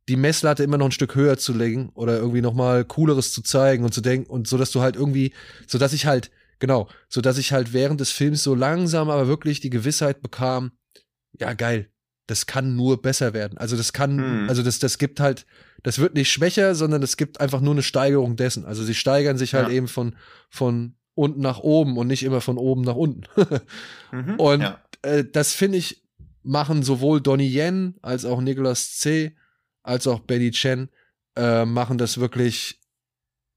die 0.08 0.16
Messlatte 0.16 0.64
immer 0.64 0.78
noch 0.78 0.86
ein 0.86 0.92
Stück 0.92 1.16
höher 1.16 1.38
zu 1.38 1.54
legen 1.54 1.90
oder 1.96 2.18
irgendwie 2.18 2.42
noch 2.42 2.54
mal 2.54 2.86
cooleres 2.86 3.34
zu 3.34 3.42
zeigen 3.42 3.84
und 3.84 3.94
zu 3.94 4.02
denken 4.02 4.30
und 4.30 4.48
so, 4.48 4.58
dass 4.58 4.70
du 4.70 4.82
halt 4.82 4.96
irgendwie, 4.96 5.34
so 5.66 5.80
dass 5.80 5.94
ich 5.94 6.06
halt 6.06 6.30
Genau, 6.60 6.88
so 7.10 7.22
dass 7.22 7.38
ich 7.38 7.52
halt 7.52 7.74
während 7.74 8.00
des 8.00 8.12
Films 8.12 8.44
so 8.44 8.56
langsam 8.56 9.10
aber 9.10 9.28
wirklich 9.28 9.60
die 9.60 9.70
Gewissheit 9.70 10.22
bekam, 10.22 10.72
ja 11.40 11.54
geil, 11.54 11.90
das 12.28 12.46
kann 12.46 12.76
nur 12.76 13.02
besser 13.02 13.34
werden. 13.34 13.58
Also 13.58 13.78
das 13.78 13.94
kann, 13.94 14.18
hm. 14.18 14.50
also 14.50 14.64
das, 14.64 14.80
das 14.80 14.98
gibt 14.98 15.20
halt, 15.20 15.46
das 15.84 16.00
wird 16.00 16.16
nicht 16.16 16.32
schwächer, 16.32 16.74
sondern 16.74 17.04
es 17.04 17.18
gibt 17.18 17.40
einfach 17.40 17.62
nur 17.62 17.74
eine 17.74 17.84
Steigerung 17.84 18.36
dessen. 18.36 18.66
Also 18.66 18.84
sie 18.84 18.96
steigern 18.96 19.38
sich 19.38 19.54
halt 19.54 19.68
ja. 19.68 19.76
eben 19.76 19.88
von, 19.88 20.16
von 20.50 20.96
unten 21.14 21.42
nach 21.42 21.60
oben 21.60 21.98
und 21.98 22.08
nicht 22.08 22.24
immer 22.24 22.42
von 22.42 22.58
oben 22.58 22.82
nach 22.82 22.96
unten. 22.96 23.24
mhm, 24.12 24.40
und 24.40 24.62
ja. 24.62 24.80
äh, 25.04 25.24
das 25.24 25.54
finde 25.54 25.78
ich, 25.78 26.04
machen 26.42 26.84
sowohl 26.84 27.22
Donnie 27.22 27.50
Yen 27.50 27.96
als 28.02 28.26
auch 28.26 28.42
Nicholas 28.42 28.98
C. 28.98 29.36
als 29.84 30.08
auch 30.08 30.20
Betty 30.20 30.52
Chen 30.52 30.90
äh, 31.36 31.66
machen 31.66 31.98
das 31.98 32.20
wirklich 32.20 32.80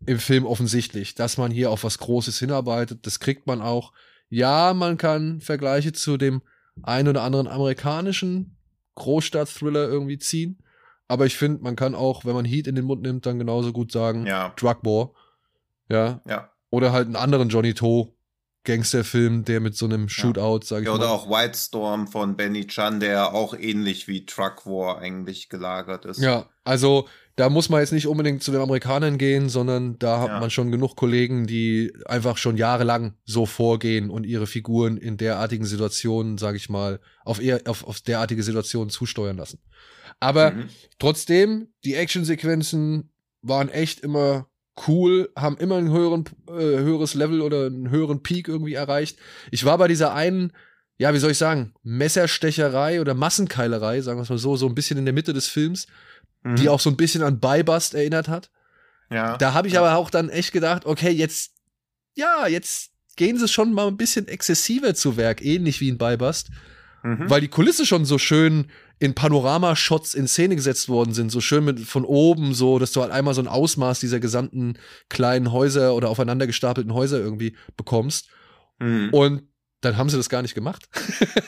im 0.06 0.18
Film 0.18 0.46
offensichtlich, 0.46 1.14
dass 1.14 1.38
man 1.38 1.50
hier 1.50 1.70
auf 1.70 1.84
was 1.84 1.98
Großes 1.98 2.38
hinarbeitet. 2.38 3.06
Das 3.06 3.20
kriegt 3.20 3.46
man 3.46 3.60
auch. 3.60 3.92
Ja, 4.28 4.74
man 4.74 4.96
kann 4.96 5.40
Vergleiche 5.40 5.92
zu 5.92 6.16
dem 6.16 6.42
ein 6.82 7.08
oder 7.08 7.22
anderen 7.22 7.48
amerikanischen 7.48 8.56
Großstadt-Thriller 8.94 9.88
irgendwie 9.88 10.18
ziehen. 10.18 10.62
Aber 11.08 11.26
ich 11.26 11.36
finde, 11.36 11.62
man 11.62 11.76
kann 11.76 11.94
auch, 11.94 12.24
wenn 12.24 12.34
man 12.34 12.44
Heat 12.44 12.66
in 12.66 12.74
den 12.74 12.84
Mund 12.84 13.02
nimmt, 13.02 13.24
dann 13.24 13.38
genauso 13.38 13.72
gut 13.72 13.90
sagen, 13.90 14.26
ja. 14.26 14.52
Drug 14.56 14.78
War. 14.82 15.12
Ja. 15.88 16.20
Ja. 16.28 16.50
Oder 16.70 16.92
halt 16.92 17.06
einen 17.06 17.16
anderen 17.16 17.48
Johnny 17.48 17.72
Toe 17.72 18.12
Gangsterfilm, 18.64 19.44
der 19.44 19.60
mit 19.60 19.76
so 19.76 19.86
einem 19.86 20.10
Shootout, 20.10 20.60
ja. 20.60 20.66
sag 20.66 20.80
ich 20.80 20.86
ja, 20.86 20.92
oder 20.92 21.06
mal. 21.06 21.12
Oder 21.14 21.14
auch 21.14 21.30
White 21.30 21.56
Storm 21.56 22.06
von 22.06 22.36
Benny 22.36 22.66
Chan, 22.66 23.00
der 23.00 23.32
auch 23.32 23.54
ähnlich 23.54 24.08
wie 24.08 24.26
Truck 24.26 24.66
War 24.66 24.98
eigentlich 24.98 25.48
gelagert 25.48 26.04
ist. 26.04 26.20
Ja, 26.20 26.50
also 26.64 27.08
da 27.38 27.48
muss 27.48 27.68
man 27.68 27.78
jetzt 27.78 27.92
nicht 27.92 28.08
unbedingt 28.08 28.42
zu 28.42 28.50
den 28.50 28.60
Amerikanern 28.60 29.16
gehen, 29.16 29.48
sondern 29.48 29.96
da 30.00 30.18
hat 30.18 30.28
ja. 30.28 30.40
man 30.40 30.50
schon 30.50 30.72
genug 30.72 30.96
Kollegen, 30.96 31.46
die 31.46 31.92
einfach 32.04 32.36
schon 32.36 32.56
jahrelang 32.56 33.14
so 33.26 33.46
vorgehen 33.46 34.10
und 34.10 34.26
ihre 34.26 34.48
Figuren 34.48 34.96
in 34.96 35.16
derartigen 35.16 35.64
Situationen, 35.64 36.36
sage 36.36 36.56
ich 36.56 36.68
mal, 36.68 36.98
auf, 37.24 37.40
eher, 37.40 37.60
auf, 37.66 37.84
auf 37.84 38.00
derartige 38.00 38.42
Situationen 38.42 38.90
zusteuern 38.90 39.36
lassen. 39.36 39.60
Aber 40.18 40.50
mhm. 40.50 40.64
trotzdem, 40.98 41.68
die 41.84 41.94
Actionsequenzen 41.94 43.12
waren 43.40 43.68
echt 43.68 44.00
immer 44.00 44.48
cool, 44.88 45.30
haben 45.36 45.58
immer 45.58 45.76
ein 45.76 45.92
höheren, 45.92 46.24
äh, 46.48 46.52
höheres 46.52 47.14
Level 47.14 47.40
oder 47.40 47.66
einen 47.66 47.90
höheren 47.90 48.24
Peak 48.24 48.48
irgendwie 48.48 48.74
erreicht. 48.74 49.16
Ich 49.52 49.64
war 49.64 49.78
bei 49.78 49.86
dieser 49.86 50.12
einen, 50.12 50.52
ja, 50.96 51.14
wie 51.14 51.18
soll 51.18 51.30
ich 51.30 51.38
sagen, 51.38 51.72
Messerstecherei 51.84 53.00
oder 53.00 53.14
Massenkeilerei, 53.14 54.00
sagen 54.00 54.18
wir 54.18 54.24
es 54.24 54.28
mal 54.28 54.38
so, 54.38 54.56
so 54.56 54.66
ein 54.66 54.74
bisschen 54.74 54.98
in 54.98 55.04
der 55.04 55.14
Mitte 55.14 55.32
des 55.32 55.46
Films 55.46 55.86
mhm. 56.42 56.56
die 56.56 56.68
auch 56.68 56.80
so 56.80 56.90
ein 56.90 56.96
bisschen 56.96 57.22
an 57.22 57.40
Bybust 57.40 57.94
erinnert 57.94 58.28
hat. 58.28 58.50
Ja. 59.10 59.36
Da 59.36 59.54
habe 59.54 59.68
ich 59.68 59.74
ja. 59.74 59.80
aber 59.80 59.96
auch 59.96 60.10
dann 60.10 60.28
echt 60.28 60.52
gedacht, 60.52 60.84
okay, 60.84 61.10
jetzt, 61.10 61.52
ja, 62.14 62.46
jetzt 62.46 62.90
gehen 63.16 63.38
sie 63.38 63.48
schon 63.48 63.72
mal 63.72 63.86
ein 63.86 63.96
bisschen 63.96 64.28
exzessiver 64.28 64.94
zu 64.94 65.16
Werk, 65.16 65.44
ähnlich 65.44 65.80
wie 65.80 65.88
in 65.88 65.98
Bybust. 65.98 66.50
Mhm. 67.02 67.30
Weil 67.30 67.40
die 67.40 67.48
Kulisse 67.48 67.86
schon 67.86 68.04
so 68.04 68.18
schön 68.18 68.66
in 68.98 69.14
Panoramashots 69.14 70.14
in 70.14 70.26
Szene 70.26 70.56
gesetzt 70.56 70.88
worden 70.88 71.14
sind, 71.14 71.30
so 71.30 71.40
schön 71.40 71.64
mit 71.64 71.80
von 71.80 72.04
oben, 72.04 72.52
so, 72.54 72.78
dass 72.78 72.92
du 72.92 73.00
halt 73.00 73.12
einmal 73.12 73.34
so 73.34 73.40
ein 73.40 73.48
Ausmaß 73.48 74.00
dieser 74.00 74.18
gesamten 74.18 74.74
kleinen 75.08 75.52
Häuser 75.52 75.94
oder 75.94 76.08
aufeinander 76.08 76.46
gestapelten 76.46 76.94
Häuser 76.94 77.18
irgendwie 77.18 77.56
bekommst. 77.76 78.28
Mhm. 78.80 79.10
Und 79.12 79.42
dann 79.80 79.96
haben 79.96 80.10
sie 80.10 80.16
das 80.16 80.28
gar 80.28 80.42
nicht 80.42 80.54
gemacht. 80.54 80.88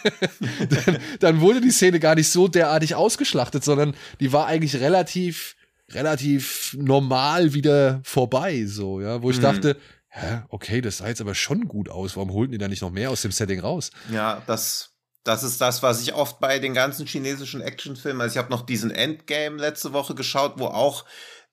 dann, 0.69 0.99
dann, 1.19 1.41
wurde 1.41 1.61
die 1.61 1.71
Szene 1.71 2.01
gar 2.01 2.15
nicht 2.15 2.31
so 2.31 2.49
derartig 2.49 2.95
ausgeschlachtet, 2.95 3.65
sondern 3.65 3.95
die 4.21 4.33
war 4.33 4.47
eigentlich 4.47 4.77
relativ, 4.77 5.57
relativ 5.91 6.77
normal 6.79 7.55
wieder 7.55 8.01
vorbei, 8.05 8.65
so, 8.67 9.01
ja, 9.01 9.23
wo 9.23 9.31
ich 9.31 9.39
mhm. 9.39 9.43
dachte, 9.43 9.77
hä, 10.09 10.43
okay, 10.49 10.81
das 10.81 10.99
sah 10.99 11.09
jetzt 11.09 11.21
aber 11.21 11.35
schon 11.35 11.67
gut 11.67 11.89
aus. 11.89 12.17
Warum 12.17 12.33
holten 12.33 12.53
die 12.53 12.59
da 12.59 12.69
nicht 12.69 12.83
noch 12.83 12.91
mehr 12.91 13.11
aus 13.11 13.23
dem 13.23 13.33
Setting 13.33 13.61
raus? 13.61 13.91
Ja, 14.13 14.43
das, 14.47 14.91
das 15.25 15.43
ist 15.43 15.61
das, 15.61 15.83
was 15.83 16.01
ich 16.03 16.15
oft 16.15 16.41
bei 16.41 16.59
den 16.59 16.75
ganzen 16.75 17.07
chinesischen 17.07 17.61
Actionfilmen, 17.61 18.21
also 18.21 18.35
ich 18.35 18.39
habe 18.39 18.51
noch 18.51 18.63
diesen 18.63 18.91
Endgame 18.91 19.57
letzte 19.57 19.93
Woche 19.93 20.15
geschaut, 20.15 20.55
wo 20.57 20.67
auch 20.67 21.05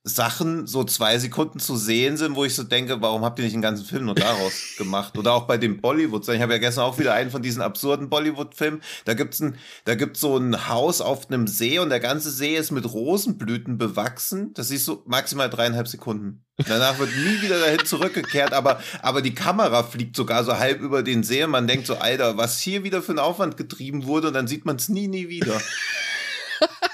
Sachen 0.07 0.67
so 0.67 0.83
zwei 0.83 1.19
Sekunden 1.19 1.59
zu 1.59 1.75
sehen 1.75 2.17
sind, 2.17 2.35
wo 2.35 2.45
ich 2.45 2.55
so 2.55 2.63
denke, 2.63 3.01
warum 3.01 3.23
habt 3.23 3.39
ihr 3.39 3.45
nicht 3.45 3.53
einen 3.53 3.61
ganzen 3.61 3.85
Film 3.85 4.05
nur 4.05 4.15
daraus 4.15 4.53
gemacht? 4.77 5.17
Oder 5.17 5.33
auch 5.33 5.45
bei 5.45 5.57
dem 5.57 5.81
Bollywood. 5.81 6.27
Ich 6.29 6.41
habe 6.41 6.53
ja 6.53 6.59
gestern 6.59 6.85
auch 6.85 6.97
wieder 6.97 7.13
einen 7.13 7.29
von 7.29 7.41
diesen 7.41 7.61
absurden 7.61 8.09
Bollywood-Filmen. 8.09 8.81
Da 9.05 9.13
gibt's 9.13 9.39
ein, 9.39 9.57
da 9.85 9.95
gibt's 9.95 10.19
so 10.19 10.37
ein 10.37 10.67
Haus 10.67 11.01
auf 11.01 11.29
einem 11.29 11.47
See 11.47 11.79
und 11.79 11.89
der 11.89 11.99
ganze 11.99 12.31
See 12.31 12.55
ist 12.55 12.71
mit 12.71 12.91
Rosenblüten 12.91 13.77
bewachsen. 13.77 14.53
Das 14.53 14.69
siehst 14.69 14.87
du 14.87 15.03
maximal 15.05 15.49
dreieinhalb 15.49 15.87
Sekunden. 15.87 16.43
Danach 16.65 16.97
wird 16.97 17.11
nie 17.15 17.41
wieder 17.41 17.59
dahin 17.59 17.85
zurückgekehrt, 17.85 18.51
aber, 18.51 18.81
aber 19.03 19.21
die 19.21 19.35
Kamera 19.35 19.83
fliegt 19.83 20.15
sogar 20.15 20.43
so 20.43 20.57
halb 20.57 20.81
über 20.81 21.03
den 21.03 21.23
See 21.23 21.43
und 21.43 21.51
man 21.51 21.67
denkt 21.67 21.85
so, 21.85 21.97
Alter, 21.97 22.37
was 22.37 22.59
hier 22.59 22.83
wieder 22.83 23.03
für 23.03 23.11
ein 23.11 23.19
Aufwand 23.19 23.57
getrieben 23.57 24.05
wurde 24.05 24.29
und 24.29 24.33
dann 24.33 24.47
sieht 24.47 24.65
man 24.65 24.77
es 24.77 24.89
nie, 24.89 25.07
nie 25.07 25.29
wieder. 25.29 25.59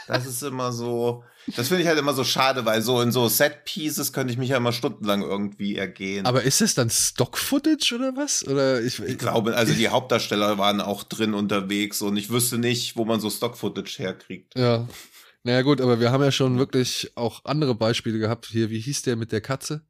Das 0.06 0.26
ist 0.26 0.44
immer 0.44 0.74
so, 0.74 1.24
Das 1.56 1.68
finde 1.68 1.84
ich 1.84 1.88
halt 1.88 2.00
immer 2.00 2.14
so 2.14 2.24
schade, 2.24 2.66
weil 2.66 2.82
so 2.82 3.02
in 3.02 3.12
so 3.12 3.28
Set-Pieces 3.28 4.14
könnte 4.14 4.32
ich 4.32 4.40
mich 4.40 4.50
ja 4.50 4.58
immer 4.58 4.72
stundenlang 4.72 5.22
irgendwie 5.22 5.76
ergehen. 5.76 6.26
Aber 6.26 6.44
ist 6.44 6.62
es 6.62 6.76
dann 6.76 6.90
Stock-Footage 6.90 7.96
oder 7.96 8.16
was? 8.16 8.48
Oder 8.48 8.82
ich, 8.82 9.00
ich 9.00 9.18
glaube, 9.18 9.56
also 9.56 9.74
die 9.74 9.90
Hauptdarsteller 9.90 10.58
waren 10.58 10.82
auch 10.82 11.04
drin 11.04 11.34
unterwegs 11.34 12.02
und 12.02 12.18
ich 12.18 12.30
wüsste 12.30 12.58
nicht, 12.58 12.96
wo 12.96 13.06
man 13.06 13.20
so 13.20 13.30
Stock-Footage 13.30 14.00
herkriegt. 14.00 14.58
Ja. 14.58 14.88
Naja, 15.44 15.62
gut, 15.62 15.82
aber 15.82 16.00
wir 16.00 16.12
haben 16.12 16.24
ja 16.24 16.32
schon 16.32 16.58
wirklich 16.58 17.12
auch 17.16 17.44
andere 17.44 17.76
Beispiele 17.76 18.18
gehabt. 18.18 18.46
Hier, 18.46 18.70
wie 18.70 18.80
hieß 18.80 19.02
der 19.02 19.18
mit 19.18 19.34
der 19.34 19.42
Katze? 19.42 19.82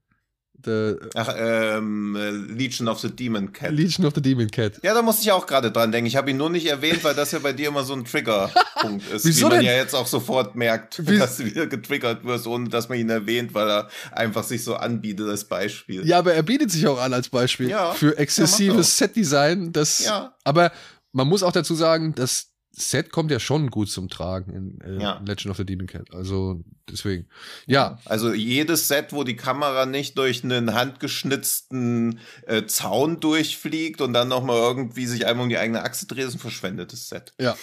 The, 0.66 0.96
Ach, 1.16 1.34
ähm, 1.38 2.16
Legion 2.50 2.88
of 2.88 3.00
the 3.00 3.10
Demon 3.10 3.52
Cat. 3.52 3.72
Legion 3.72 4.06
of 4.06 4.14
the 4.16 4.22
Demon 4.22 4.50
Cat. 4.50 4.74
Ja, 4.82 4.94
da 4.94 5.02
musste 5.02 5.24
ich 5.24 5.32
auch 5.32 5.46
gerade 5.46 5.72
dran 5.72 5.92
denken. 5.92 6.08
Ich 6.08 6.16
habe 6.16 6.32
ihn 6.32 6.38
nur 6.38 6.50
nicht 6.50 6.66
erwähnt, 6.68 7.04
weil 7.04 7.14
das 7.16 7.32
ja 7.32 7.40
bei 7.40 7.54
dir 7.54 7.68
immer 7.68 7.84
so 7.84 7.94
ein 7.94 8.06
Triggerpunkt 8.06 9.10
ist. 9.14 9.26
Wieso 9.26 9.48
wie 9.48 9.50
man 9.50 9.52
denn? 9.58 9.66
ja 9.66 9.74
jetzt 9.74 9.94
auch 9.94 10.08
sofort 10.08 10.56
merkt, 10.56 11.06
Wie? 11.08 11.18
dass 11.18 11.38
du 11.38 11.46
wieder 11.46 11.68
getriggert 11.68 12.24
wirst, 12.24 12.48
ohne 12.48 12.70
dass 12.70 12.90
man 12.90 12.98
ihn 12.98 13.10
erwähnt, 13.10 13.54
weil 13.54 13.70
er 13.70 13.90
einfach 14.12 14.44
sich 14.44 14.64
so 14.64 14.76
anbietet 14.76 15.28
als 15.28 15.44
Beispiel. 15.46 16.06
Ja, 16.08 16.20
aber 16.20 16.34
er 16.34 16.44
bietet 16.44 16.72
sich 16.72 16.88
auch 16.88 17.02
an 17.02 17.14
als 17.14 17.30
Beispiel 17.30 17.70
ja, 17.70 17.92
für 17.92 18.18
exzessives 18.18 18.98
Setdesign. 18.98 19.74
Das, 19.74 20.06
ja. 20.06 20.34
Aber 20.44 20.72
man 21.12 21.28
muss 21.28 21.44
auch 21.44 21.52
dazu 21.52 21.76
sagen, 21.76 22.16
dass 22.16 22.53
Set 22.76 23.12
kommt 23.12 23.30
ja 23.30 23.40
schon 23.40 23.70
gut 23.70 23.90
zum 23.92 24.10
Tragen 24.10 24.52
in 24.52 24.82
äh, 24.82 25.02
ja. 25.02 25.22
Legend 25.24 25.52
of 25.52 25.58
the 25.58 25.66
Demon 25.66 25.86
Cat. 25.86 26.12
Also 26.12 26.64
deswegen. 26.90 27.28
Ja. 27.68 28.00
Also 28.06 28.34
jedes 28.34 28.88
Set, 28.88 29.14
wo 29.14 29.24
die 29.24 29.36
Kamera 29.36 29.86
nicht 29.86 30.18
durch 30.18 30.44
einen 30.44 30.74
handgeschnitzten 30.74 32.20
äh, 32.48 32.66
Zaun 32.66 33.20
durchfliegt 33.20 34.02
und 34.02 34.14
dann 34.14 34.28
nochmal 34.28 34.58
irgendwie 34.58 35.06
sich 35.06 35.28
einmal 35.28 35.44
um 35.44 35.50
die 35.50 35.58
eigene 35.58 35.84
Achse 35.84 36.08
dreht, 36.08 36.26
ist 36.26 36.34
ein 36.34 36.40
verschwendetes 36.40 37.10
Set. 37.10 37.34
Ja. 37.40 37.56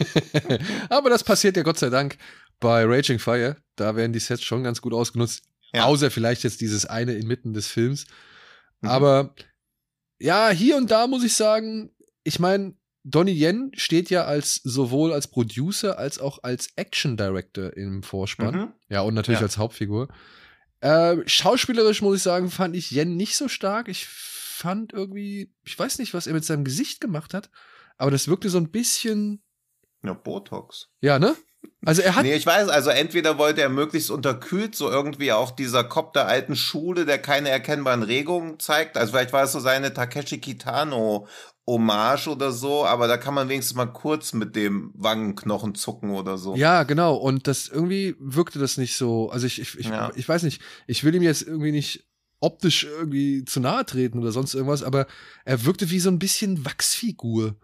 Aber 0.88 1.10
das 1.10 1.24
passiert 1.24 1.56
ja 1.56 1.64
Gott 1.64 1.78
sei 1.78 1.90
Dank 1.90 2.16
bei 2.60 2.84
Raging 2.84 3.18
Fire. 3.18 3.56
Da 3.74 3.96
werden 3.96 4.12
die 4.12 4.20
Sets 4.20 4.44
schon 4.44 4.62
ganz 4.62 4.80
gut 4.80 4.94
ausgenutzt. 4.94 5.42
Ja. 5.72 5.84
Außer 5.86 6.10
vielleicht 6.10 6.44
jetzt 6.44 6.60
dieses 6.60 6.86
eine 6.86 7.14
inmitten 7.14 7.52
des 7.52 7.66
Films. 7.66 8.06
Mhm. 8.80 8.88
Aber 8.88 9.34
ja, 10.20 10.50
hier 10.50 10.76
und 10.76 10.90
da 10.90 11.08
muss 11.08 11.24
ich 11.24 11.34
sagen, 11.34 11.90
ich 12.22 12.38
meine, 12.38 12.74
Donnie 13.02 13.32
Yen 13.32 13.70
steht 13.74 14.10
ja 14.10 14.24
als 14.24 14.56
sowohl 14.56 15.12
als 15.12 15.28
Producer 15.28 15.98
als 15.98 16.18
auch 16.18 16.42
als 16.42 16.68
Action 16.76 17.16
Director 17.16 17.74
im 17.76 18.02
Vorspann. 18.02 18.54
Mhm. 18.54 18.72
Ja, 18.88 19.00
und 19.02 19.14
natürlich 19.14 19.40
Ja. 19.40 19.46
als 19.46 19.56
Hauptfigur. 19.58 20.08
Äh, 20.80 21.16
schauspielerisch 21.26 22.02
muss 22.02 22.16
ich 22.18 22.22
sagen, 22.22 22.50
fand 22.50 22.74
ich 22.76 22.90
Yen 22.90 23.16
nicht 23.16 23.36
so 23.36 23.48
stark. 23.48 23.88
Ich 23.88 24.06
fand 24.06 24.92
irgendwie, 24.92 25.52
ich 25.64 25.78
weiß 25.78 25.98
nicht, 25.98 26.12
was 26.14 26.26
er 26.26 26.34
mit 26.34 26.44
seinem 26.44 26.64
Gesicht 26.64 27.00
gemacht 27.00 27.32
hat, 27.34 27.50
aber 27.96 28.10
das 28.10 28.28
wirkte 28.28 28.50
so 28.50 28.58
ein 28.58 28.70
bisschen, 28.70 29.42
Ja, 30.02 30.12
Botox. 30.14 30.88
ja, 31.00 31.18
ne? 31.18 31.34
Also 31.84 32.02
er 32.02 32.14
hat, 32.14 32.24
Nee, 32.24 32.34
ich 32.34 32.44
weiß, 32.44 32.68
also 32.68 32.90
entweder 32.90 33.38
wollte 33.38 33.62
er 33.62 33.68
möglichst 33.70 34.10
unterkühlt, 34.10 34.74
so 34.74 34.90
irgendwie 34.90 35.32
auch 35.32 35.50
dieser 35.50 35.82
Kopf 35.84 36.12
der 36.12 36.26
alten 36.26 36.54
Schule, 36.56 37.06
der 37.06 37.18
keine 37.18 37.48
erkennbaren 37.48 38.02
Regungen 38.02 38.58
zeigt. 38.58 38.96
Also 38.98 39.12
vielleicht 39.12 39.32
war 39.32 39.44
es 39.44 39.52
so 39.52 39.60
seine 39.60 39.92
Takeshi 39.92 40.38
Kitano 40.38 41.26
Hommage 41.66 42.28
oder 42.28 42.50
so, 42.52 42.84
aber 42.84 43.06
da 43.06 43.16
kann 43.16 43.32
man 43.32 43.48
wenigstens 43.48 43.76
mal 43.76 43.86
kurz 43.86 44.32
mit 44.32 44.56
dem 44.56 44.90
Wangenknochen 44.94 45.74
zucken 45.74 46.10
oder 46.10 46.36
so. 46.36 46.56
ja, 46.56 46.82
genau. 46.82 47.14
Und 47.14 47.46
das 47.46 47.68
irgendwie 47.68 48.16
wirkte 48.18 48.58
das 48.58 48.76
nicht 48.76 48.96
so. 48.96 49.30
Also 49.30 49.46
ich, 49.46 49.60
ich, 49.60 49.78
ich, 49.78 49.86
Ja. 49.86 50.10
ich 50.16 50.28
weiß 50.28 50.42
nicht, 50.42 50.60
ich 50.86 51.04
will 51.04 51.14
ihm 51.14 51.22
jetzt 51.22 51.42
irgendwie 51.42 51.72
nicht 51.72 52.04
optisch 52.40 52.84
irgendwie 52.84 53.44
zu 53.44 53.60
nahe 53.60 53.84
treten 53.86 54.18
oder 54.18 54.32
sonst 54.32 54.54
irgendwas, 54.54 54.82
aber 54.82 55.06
er 55.44 55.64
wirkte 55.64 55.90
wie 55.90 56.00
so 56.00 56.10
ein 56.10 56.18
bisschen 56.18 56.64
Wachsfigur 56.64 57.54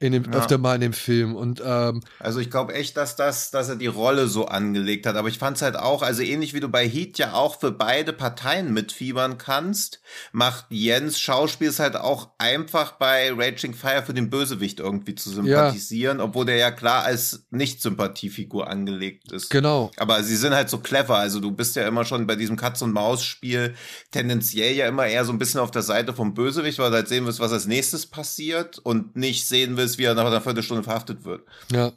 in 0.00 0.12
dem, 0.12 0.24
Ja. 0.24 0.32
öfter 0.38 0.58
mal 0.58 0.74
in 0.74 0.80
dem 0.80 0.92
Film. 0.92 1.34
Und 1.36 1.62
ähm, 1.64 2.02
Also 2.18 2.40
ich 2.40 2.50
glaube 2.50 2.74
echt, 2.74 2.96
dass 2.96 3.16
das, 3.16 3.50
dass 3.50 3.68
er 3.68 3.76
die 3.76 3.86
Rolle 3.86 4.26
so 4.28 4.46
angelegt 4.46 5.06
hat. 5.06 5.16
Aber 5.16 5.28
ich 5.28 5.38
fand 5.38 5.56
es 5.56 5.62
halt 5.62 5.76
auch, 5.76 6.02
also 6.02 6.22
ähnlich 6.22 6.52
wie 6.52 6.60
du 6.60 6.68
bei 6.68 6.86
Heat 6.86 7.16
ja 7.18 7.32
auch 7.34 7.60
für 7.60 7.70
beide 7.70 8.12
Parteien 8.12 8.72
mitfiebern 8.74 9.38
kannst, 9.38 10.00
macht 10.32 10.66
Jens 10.70 11.18
Schauspiel 11.20 11.68
es 11.68 11.78
halt 11.78 11.96
auch 11.96 12.30
einfach 12.38 12.92
bei 12.92 13.32
Raging 13.32 13.72
Fire 13.72 14.02
für 14.04 14.12
den 14.14 14.30
Bösewicht 14.30 14.80
irgendwie 14.80 15.14
zu 15.14 15.30
sympathisieren, 15.30 16.20
obwohl 16.20 16.44
der 16.44 16.56
ja 16.56 16.70
klar 16.70 17.04
als 17.04 17.46
Nicht-Sympathiefigur 17.50 18.68
angelegt 18.68 19.32
ist. 19.32 19.48
genau. 19.50 19.90
Aber 19.96 20.22
sie 20.22 20.36
sind 20.36 20.54
halt 20.54 20.68
so 20.70 20.78
clever. 20.78 21.16
Also 21.18 21.40
du 21.40 21.50
bist 21.52 21.76
ja 21.76 21.86
immer 21.86 22.04
schon 22.04 22.26
bei 22.26 22.36
diesem 22.36 22.56
Katz-und-Maus-Spiel 22.56 23.74
tendenziell 24.10 24.74
ja 24.74 24.86
immer 24.86 25.06
eher 25.06 25.24
so 25.24 25.32
ein 25.32 25.38
bisschen 25.38 25.60
auf 25.60 25.70
der 25.70 25.82
Seite 25.82 26.12
vom 26.14 26.34
Bösewicht, 26.34 26.78
weil 26.78 26.90
du 26.90 26.96
halt 26.96 27.08
sehen 27.08 27.24
willst, 27.26 27.40
was 27.40 27.52
als 27.52 27.66
nächstes 27.66 28.06
passiert 28.06 28.78
und 28.78 29.16
nicht 29.16 29.46
sehen 29.46 29.76
willst, 29.76 29.93
wie 29.98 30.04
er 30.04 30.14
nach 30.14 30.26
einer 30.26 30.40
Viertelstunde 30.40 30.82
verhaftet 30.82 31.24
wird. 31.24 31.42
Ja. 31.72 31.92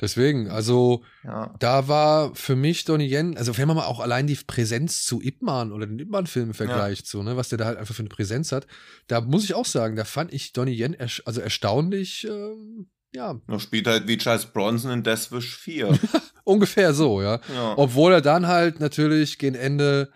Deswegen, 0.00 0.48
also 0.48 1.02
Ja. 1.24 1.54
da 1.58 1.86
war 1.86 2.34
für 2.34 2.56
mich 2.56 2.84
Donnie 2.86 3.12
Yen, 3.12 3.36
also 3.36 3.58
wenn 3.58 3.68
man 3.68 3.76
mal 3.76 3.84
auch 3.84 4.00
allein 4.00 4.26
die 4.26 4.34
Präsenz 4.34 5.04
zu 5.04 5.20
Ip 5.20 5.42
Man 5.42 5.72
oder 5.72 5.86
den 5.86 5.98
Ip 5.98 6.08
Man-Film 6.08 6.54
vergleicht, 6.54 7.06
so, 7.06 7.22
ne, 7.22 7.36
was 7.36 7.50
der 7.50 7.58
da 7.58 7.66
halt 7.66 7.76
einfach 7.76 7.94
für 7.94 8.00
eine 8.00 8.08
Präsenz 8.08 8.50
hat, 8.50 8.66
da 9.08 9.20
muss 9.20 9.44
ich 9.44 9.52
auch 9.52 9.66
sagen, 9.66 9.96
da 9.96 10.04
fand 10.04 10.32
ich 10.32 10.54
Donnie 10.54 10.72
Yen 10.72 10.94
ersch 10.94 11.22
also 11.26 11.42
erstaunlich, 11.42 12.26
ähm, 12.26 12.88
ja, 13.14 13.38
Er 13.46 13.60
spielt 13.60 13.86
halt 13.88 14.06
wie 14.06 14.16
Charles 14.16 14.46
Bronson 14.46 14.90
in 14.90 15.02
Death 15.02 15.32
Wish 15.32 15.54
4. 15.56 15.98
ungefähr 16.44 16.94
so, 16.94 17.20
ja. 17.20 17.40
ja. 17.54 17.74
Obwohl 17.76 18.12
er 18.12 18.22
dann 18.22 18.46
halt 18.46 18.80
natürlich 18.80 19.38
gegen 19.38 19.56
Ende 19.56 20.10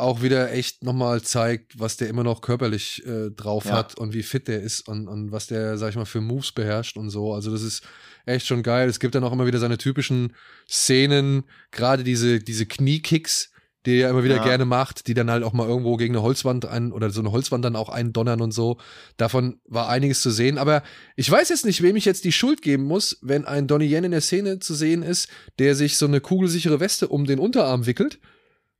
auch 0.00 0.22
wieder 0.22 0.52
echt 0.52 0.82
nochmal 0.82 1.22
zeigt, 1.22 1.78
was 1.78 1.96
der 1.96 2.08
immer 2.08 2.24
noch 2.24 2.40
körperlich 2.40 3.04
äh, 3.06 3.30
drauf 3.30 3.66
Ja. 3.66 3.72
hat 3.72 3.96
und 3.98 4.12
wie 4.14 4.22
fit 4.22 4.48
der 4.48 4.60
ist 4.62 4.88
und, 4.88 5.08
und 5.08 5.32
was 5.32 5.46
der, 5.46 5.78
sag 5.78 5.90
ich 5.90 5.96
mal, 5.96 6.04
für 6.06 6.20
Moves 6.20 6.52
beherrscht 6.52 6.96
und 6.96 7.10
so. 7.10 7.32
Also 7.34 7.50
das 7.50 7.62
ist 7.62 7.82
echt 8.26 8.46
schon 8.46 8.62
geil. 8.62 8.88
Es 8.88 9.00
gibt 9.00 9.14
dann 9.14 9.24
auch 9.24 9.32
immer 9.32 9.46
wieder 9.46 9.58
seine 9.58 9.78
typischen 9.78 10.34
Szenen, 10.68 11.44
gerade 11.70 12.04
diese, 12.04 12.38
diese 12.38 12.66
Kniekicks, 12.66 13.50
die 13.86 13.98
er 14.00 14.10
immer 14.10 14.24
wieder 14.24 14.36
Ja. 14.36 14.44
gerne 14.44 14.66
macht, 14.66 15.06
die 15.06 15.14
dann 15.14 15.30
halt 15.30 15.42
auch 15.42 15.54
mal 15.54 15.66
irgendwo 15.66 15.96
gegen 15.96 16.14
eine 16.14 16.22
Holzwand 16.22 16.66
ein 16.66 16.92
oder 16.92 17.08
so 17.10 17.20
eine 17.20 17.32
Holzwand 17.32 17.64
dann 17.64 17.76
auch 17.76 17.88
eindonnern 17.88 18.42
und 18.42 18.52
so. 18.52 18.76
Davon 19.16 19.58
war 19.64 19.88
einiges 19.88 20.20
zu 20.20 20.30
sehen. 20.30 20.58
Aber 20.58 20.82
ich 21.16 21.30
weiß 21.30 21.48
jetzt 21.48 21.64
nicht, 21.64 21.80
wem 21.82 21.96
ich 21.96 22.04
jetzt 22.04 22.24
die 22.24 22.32
Schuld 22.32 22.60
geben 22.60 22.84
muss, 22.84 23.18
wenn 23.22 23.46
ein 23.46 23.66
Donnie 23.66 23.86
Yen 23.90 24.04
in 24.04 24.10
der 24.10 24.20
Szene 24.20 24.58
zu 24.58 24.74
sehen 24.74 25.02
ist, 25.02 25.28
der 25.58 25.74
sich 25.74 25.96
so 25.96 26.04
eine 26.06 26.20
kugelsichere 26.20 26.78
Weste 26.78 27.08
um 27.08 27.24
den 27.24 27.38
Unterarm 27.38 27.86
wickelt. 27.86 28.20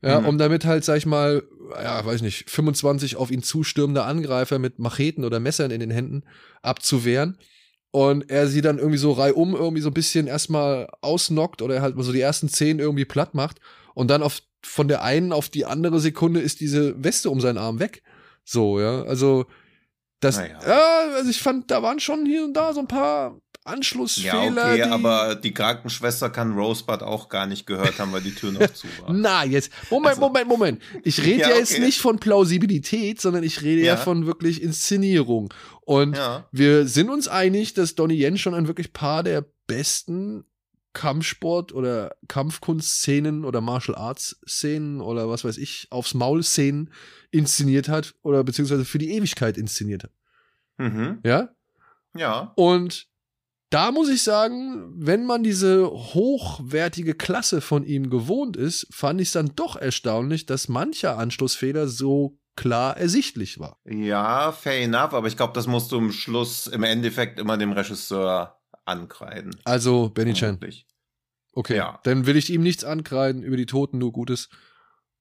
Ja, 0.03 0.21
Mhm. 0.21 0.27
um 0.29 0.39
damit 0.39 0.65
halt, 0.65 0.85
sag 0.85 0.97
ich 0.97 1.07
mal, 1.07 1.43
ja, 1.83 2.05
weiß 2.05 2.23
nicht, 2.23 2.49
25 2.51 3.17
auf 3.17 3.31
ihn 3.31 3.43
zustürmende 3.43 4.03
Angreifer 4.05 4.59
mit 4.59 4.79
Macheten 4.79 5.25
oder 5.25 5.41
Messern 5.41 5.71
in 5.71 5.81
den 5.81 5.91
Händen 5.91 6.23
abzuwehren. 6.63 7.37
Und 7.93 8.31
er 8.31 8.47
sie 8.47 8.61
dann 8.63 8.79
irgendwie 8.79 8.99
so 8.99 9.13
reihum 9.13 9.55
irgendwie 9.55 9.83
so 9.83 9.91
ein 9.91 9.95
bisschen 9.95 10.27
erstmal 10.27 10.89
ausnockt 11.01 11.61
oder 11.61 11.83
halt 11.83 11.97
mal 11.97 12.03
so 12.05 12.13
die 12.13 12.21
ersten 12.21 12.49
zehn 12.49 12.79
irgendwie 12.79 13.05
platt 13.05 13.35
macht. 13.35 13.61
Und 13.95 14.09
dann 14.11 14.23
auf, 14.23 14.41
von 14.65 14.87
der 14.89 15.03
einen 15.03 15.33
auf 15.33 15.49
die 15.49 15.67
andere 15.67 15.99
Sekunde 16.01 16.41
ist 16.41 16.61
diese 16.61 17.03
Weste 17.03 17.31
um 17.31 17.41
seinen 17.41 17.59
Arm 17.59 17.79
weg. 17.81 18.03
So, 18.45 18.81
ja. 18.81 19.03
Also, 19.03 19.47
das, 20.21 20.37
Naja. 20.39 20.59
ja, 20.67 21.15
also 21.17 21.31
ich 21.31 21.43
fand, 21.43 21.71
da 21.71 21.83
waren 21.83 21.99
schon 21.99 22.25
hier 22.27 22.45
und 22.45 22.55
da 22.55 22.73
so 22.73 22.81
ein 22.81 22.87
paar 22.89 23.39
Ja, 23.71 23.77
Anschlussfehler. 23.77 24.65
okay, 24.65 24.77
die, 24.77 24.83
aber 24.83 25.35
die 25.37 25.53
Krankenschwester 25.55 26.31
kann 26.31 26.53
Rosebud 26.53 27.03
auch 27.03 27.29
gar 27.29 27.47
nicht 27.47 27.67
gehört 27.67 27.99
haben, 27.99 28.13
weil 28.13 28.21
die 28.23 28.35
Tür 28.35 28.53
noch 28.53 28.67
zu 28.73 28.87
war. 29.01 29.13
Na, 29.13 29.45
jetzt. 29.45 29.71
Moment, 29.91 30.11
Also- 30.17 30.21
Moment, 30.21 30.49
Moment. 30.49 30.83
Ich 31.05 31.21
rede 31.23 31.41
ja, 31.43 31.51
Ja, 31.51 31.57
jetzt 31.57 31.73
okay. 31.73 31.81
nicht 31.85 32.01
von 32.01 32.19
Plausibilität, 32.19 33.21
sondern 33.21 33.43
ich 33.45 33.63
rede 33.63 33.81
ja, 33.83 33.95
Ja. 33.95 33.97
von 33.97 34.27
wirklich 34.27 34.63
Inszenierung. 34.63 35.53
Und 35.83 36.17
Ja. 36.17 36.49
wir 36.53 36.87
sind 36.87 37.11
uns 37.11 37.29
einig, 37.29 37.75
dass 37.75 37.95
Donnie 37.95 38.15
Yen 38.23 38.39
schon 38.39 38.55
ein 38.55 38.67
wirklich 38.67 38.93
paar 38.93 39.23
der 39.23 39.45
besten 39.67 40.45
Kampfsport- 40.93 41.73
oder 41.73 42.17
Kampfkunstszenen 42.29 43.45
oder 43.45 43.61
Martial 43.61 43.97
Arts-Szenen 43.97 45.01
oder 45.01 45.29
was 45.29 45.45
weiß 45.45 45.57
ich, 45.59 45.87
aufs 45.91 46.15
Maul-Szenen 46.15 46.91
inszeniert 47.31 47.89
hat 47.89 48.15
oder 48.23 48.43
beziehungsweise 48.43 48.85
für 48.85 48.99
die 48.99 49.13
Ewigkeit 49.13 49.57
inszeniert 49.57 50.05
hat. 50.05 50.11
Mhm. 50.79 51.21
Ja? 51.25 51.51
Ja. 52.17 52.53
Und 52.57 53.07
da 53.71 53.93
muss 53.93 54.09
ich 54.09 54.23
sagen, 54.23 54.93
wenn 54.97 55.25
man 55.25 55.43
diese 55.43 55.89
hochwertige 55.89 57.15
Klasse 57.15 57.61
von 57.61 57.85
ihm 57.85 58.11
gewohnt 58.11 58.57
ist, 58.57 58.89
fand 58.91 59.21
ich 59.21 59.29
es 59.29 59.33
dann 59.33 59.53
doch 59.55 59.77
erstaunlich, 59.77 60.47
dass 60.47 60.69
mancher 60.69 61.17
Anschlussfehler 61.17 61.87
so 61.89 62.37
klar 62.57 62.97
ersichtlich 62.97 63.59
war. 63.61 63.79
Ja, 63.85 64.53
fair 64.53 64.83
enough, 64.83 65.15
aber 65.15 65.29
ich 65.29 65.37
glaube, 65.37 65.53
das 65.55 65.67
musst 65.67 65.93
du 65.93 65.99
im 65.99 66.13
Schluss 66.13 66.67
im 66.67 66.83
Endeffekt 66.83 67.39
immer 67.39 67.57
dem 67.57 67.73
Regisseur 67.73 68.59
ankreiden. 68.85 69.57
Also, 69.65 70.11
Benny 70.11 70.35
Chan, 70.35 70.59
okay, 71.55 71.77
Ja. 71.77 72.01
dann 72.03 72.27
will 72.27 72.37
ich 72.37 72.51
ihm 72.51 72.63
nichts 72.63 72.83
ankreiden, 72.85 73.43
über 73.43 73.57
die 73.57 73.67
Toten 73.67 73.99
nur 73.99 74.13
Gutes. 74.13 74.49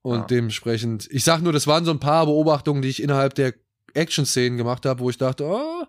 Und 0.02 0.20
Ja. 0.22 0.26
dementsprechend, 0.26 1.08
ich 1.12 1.24
sag 1.24 1.42
nur, 1.42 1.54
das 1.54 1.68
waren 1.68 1.86
so 1.86 1.92
ein 1.92 2.00
paar 2.00 2.26
Beobachtungen, 2.26 2.82
die 2.82 2.90
ich 2.90 3.04
innerhalb 3.04 3.36
der 3.36 3.54
Action-Szenen 3.94 4.58
gemacht 4.58 4.86
habe, 4.86 5.02
wo 5.02 5.10
ich 5.10 5.18
dachte, 5.18 5.46
oh, 5.46 5.86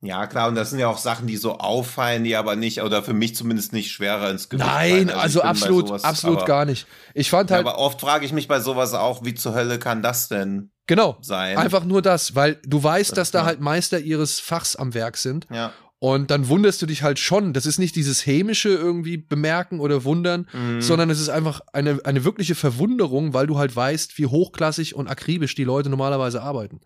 Ja, 0.00 0.28
klar, 0.28 0.48
und 0.48 0.54
das 0.54 0.70
sind 0.70 0.78
ja 0.78 0.86
auch 0.88 0.98
Sachen, 0.98 1.26
die 1.26 1.36
so 1.36 1.58
auffallen, 1.58 2.22
die 2.22 2.36
aber 2.36 2.54
nicht, 2.54 2.82
oder 2.82 3.02
für 3.02 3.14
mich 3.14 3.34
zumindest 3.34 3.72
nicht 3.72 3.90
schwerer 3.90 4.30
ins 4.30 4.48
Gewicht 4.48 4.64
nein, 4.68 5.08
fallen. 5.08 5.10
also, 5.10 5.40
bei 5.40 5.46
absolut, 5.46 5.88
sowas- 5.88 6.04
absolut 6.04 6.38
aber, 6.38 6.46
gar 6.46 6.64
nicht. 6.66 6.86
Ich 7.14 7.30
fand 7.30 7.50
Ja, 7.50 7.56
halt, 7.56 7.66
aber 7.66 7.78
oft 7.78 8.00
frage 8.00 8.24
ich 8.24 8.32
mich 8.32 8.46
bei 8.46 8.60
sowas 8.60 8.94
auch, 8.94 9.24
wie 9.24 9.34
zur 9.34 9.54
Hölle 9.54 9.80
kann 9.80 10.00
das 10.02 10.28
denn 10.28 10.70
genau, 10.86 11.16
sein? 11.20 11.56
einfach 11.58 11.84
nur 11.84 12.00
das, 12.00 12.36
weil 12.36 12.60
du 12.64 12.80
weißt, 12.80 13.10
Das- 13.10 13.16
dass 13.16 13.30
da 13.32 13.38
ja. 13.40 13.44
halt 13.46 13.60
Meister 13.60 13.98
ihres 13.98 14.38
Fachs 14.38 14.76
am 14.76 14.94
Werk 14.94 15.16
sind. 15.16 15.48
Ja, 15.52 15.72
Und 16.00 16.30
dann 16.30 16.46
wunderst 16.48 16.80
du 16.80 16.86
dich 16.86 17.02
halt 17.02 17.18
schon. 17.18 17.52
Das 17.52 17.66
ist 17.66 17.80
nicht 17.80 17.96
dieses 17.96 18.24
hämische 18.24 18.68
irgendwie 18.68 19.16
bemerken 19.16 19.80
oder 19.80 20.04
wundern, 20.04 20.46
Mhm. 20.52 20.80
sondern 20.80 21.10
es 21.10 21.18
ist 21.18 21.28
einfach 21.28 21.60
eine, 21.72 21.98
eine 22.04 22.22
wirkliche 22.22 22.54
Verwunderung, 22.54 23.34
weil 23.34 23.48
du 23.48 23.58
halt 23.58 23.74
weißt, 23.74 24.16
wie 24.16 24.26
hochklassig 24.26 24.94
und 24.94 25.08
akribisch 25.08 25.56
die 25.56 25.64
Leute 25.64 25.90
normalerweise 25.90 26.40
arbeiten. 26.40 26.82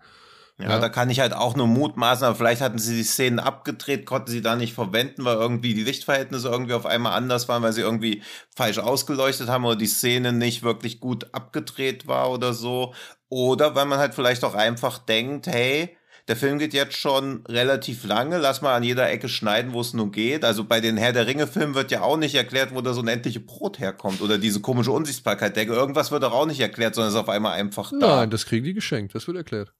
Ja, 0.63 0.71
Ja. 0.71 0.79
da 0.79 0.89
kann 0.89 1.11
ich 1.11 1.21
halt 1.21 1.33
auch 1.35 1.57
nur 1.57 1.67
mutmaßen, 1.67 2.25
aber 2.27 2.37
vielleicht 2.37 2.61
hatten 2.61 2.79
sie 2.79 2.97
die 2.97 3.03
Szenen 3.03 3.39
abgedreht, 3.41 4.07
konnten 4.07 4.31
sie 4.31 4.43
da 4.43 4.57
nicht 4.57 4.75
verwenden, 4.75 5.25
weil 5.25 5.37
irgendwie 5.37 5.75
die 5.75 5.85
Lichtverhältnisse 5.85 6.49
irgendwie 6.49 6.75
auf 6.75 6.87
einmal 6.87 7.13
anders 7.15 7.49
waren, 7.49 7.63
weil 7.63 7.73
sie 7.73 7.81
irgendwie 7.81 8.23
falsch 8.55 8.79
ausgeleuchtet 8.79 9.49
haben 9.49 9.65
oder 9.65 9.77
die 9.77 9.87
Szene 9.87 10.33
nicht 10.33 10.63
wirklich 10.63 11.01
gut 11.01 11.35
abgedreht 11.35 12.07
war 12.07 12.31
oder 12.31 12.53
so. 12.53 12.95
Oder 13.29 13.75
weil 13.75 13.87
man 13.87 13.99
halt 13.99 14.15
vielleicht 14.15 14.45
auch 14.45 14.55
einfach 14.55 14.99
denkt, 14.99 15.47
hey, 15.47 15.97
der 16.29 16.37
Film 16.37 16.61
geht 16.61 16.73
jetzt 16.73 16.97
schon 16.97 17.45
relativ 17.49 18.05
lange, 18.05 18.39
lass 18.39 18.63
mal 18.63 18.77
an 18.77 18.85
jeder 18.85 19.11
Ecke 19.11 19.29
schneiden, 19.29 19.73
wo 19.73 19.81
es 19.81 19.93
nur 19.93 20.13
geht. 20.13 20.45
Also 20.45 20.63
bei 20.63 20.81
den 20.81 20.97
Herr 20.97 21.13
der 21.13 21.27
Ringe-Filmen 21.27 21.75
wird 21.75 21.91
ja 21.91 22.03
auch 22.03 22.17
nicht 22.17 22.37
erklärt, 22.37 22.73
wo 22.73 22.81
das 22.81 22.97
unendliche 22.97 23.41
Brot 23.41 23.81
herkommt 23.81 24.21
oder 24.21 24.39
diese 24.39 24.61
komische 24.61 24.93
Unsichtbarkeit. 24.93 25.57
Denke, 25.57 25.75
irgendwas 25.75 26.13
wird 26.13 26.23
doch 26.23 26.33
auch 26.33 26.47
nicht 26.47 26.61
erklärt, 26.61 26.95
sondern 26.95 27.13
ist 27.13 27.19
auf 27.19 27.29
einmal 27.29 27.55
einfach 27.55 27.91
da. 27.99 28.19
Nein, 28.19 28.31
das 28.31 28.47
kriegen 28.47 28.65
die 28.65 28.75
geschenkt, 28.75 29.15
das 29.17 29.27
wird 29.27 29.37
erklärt. 29.37 29.73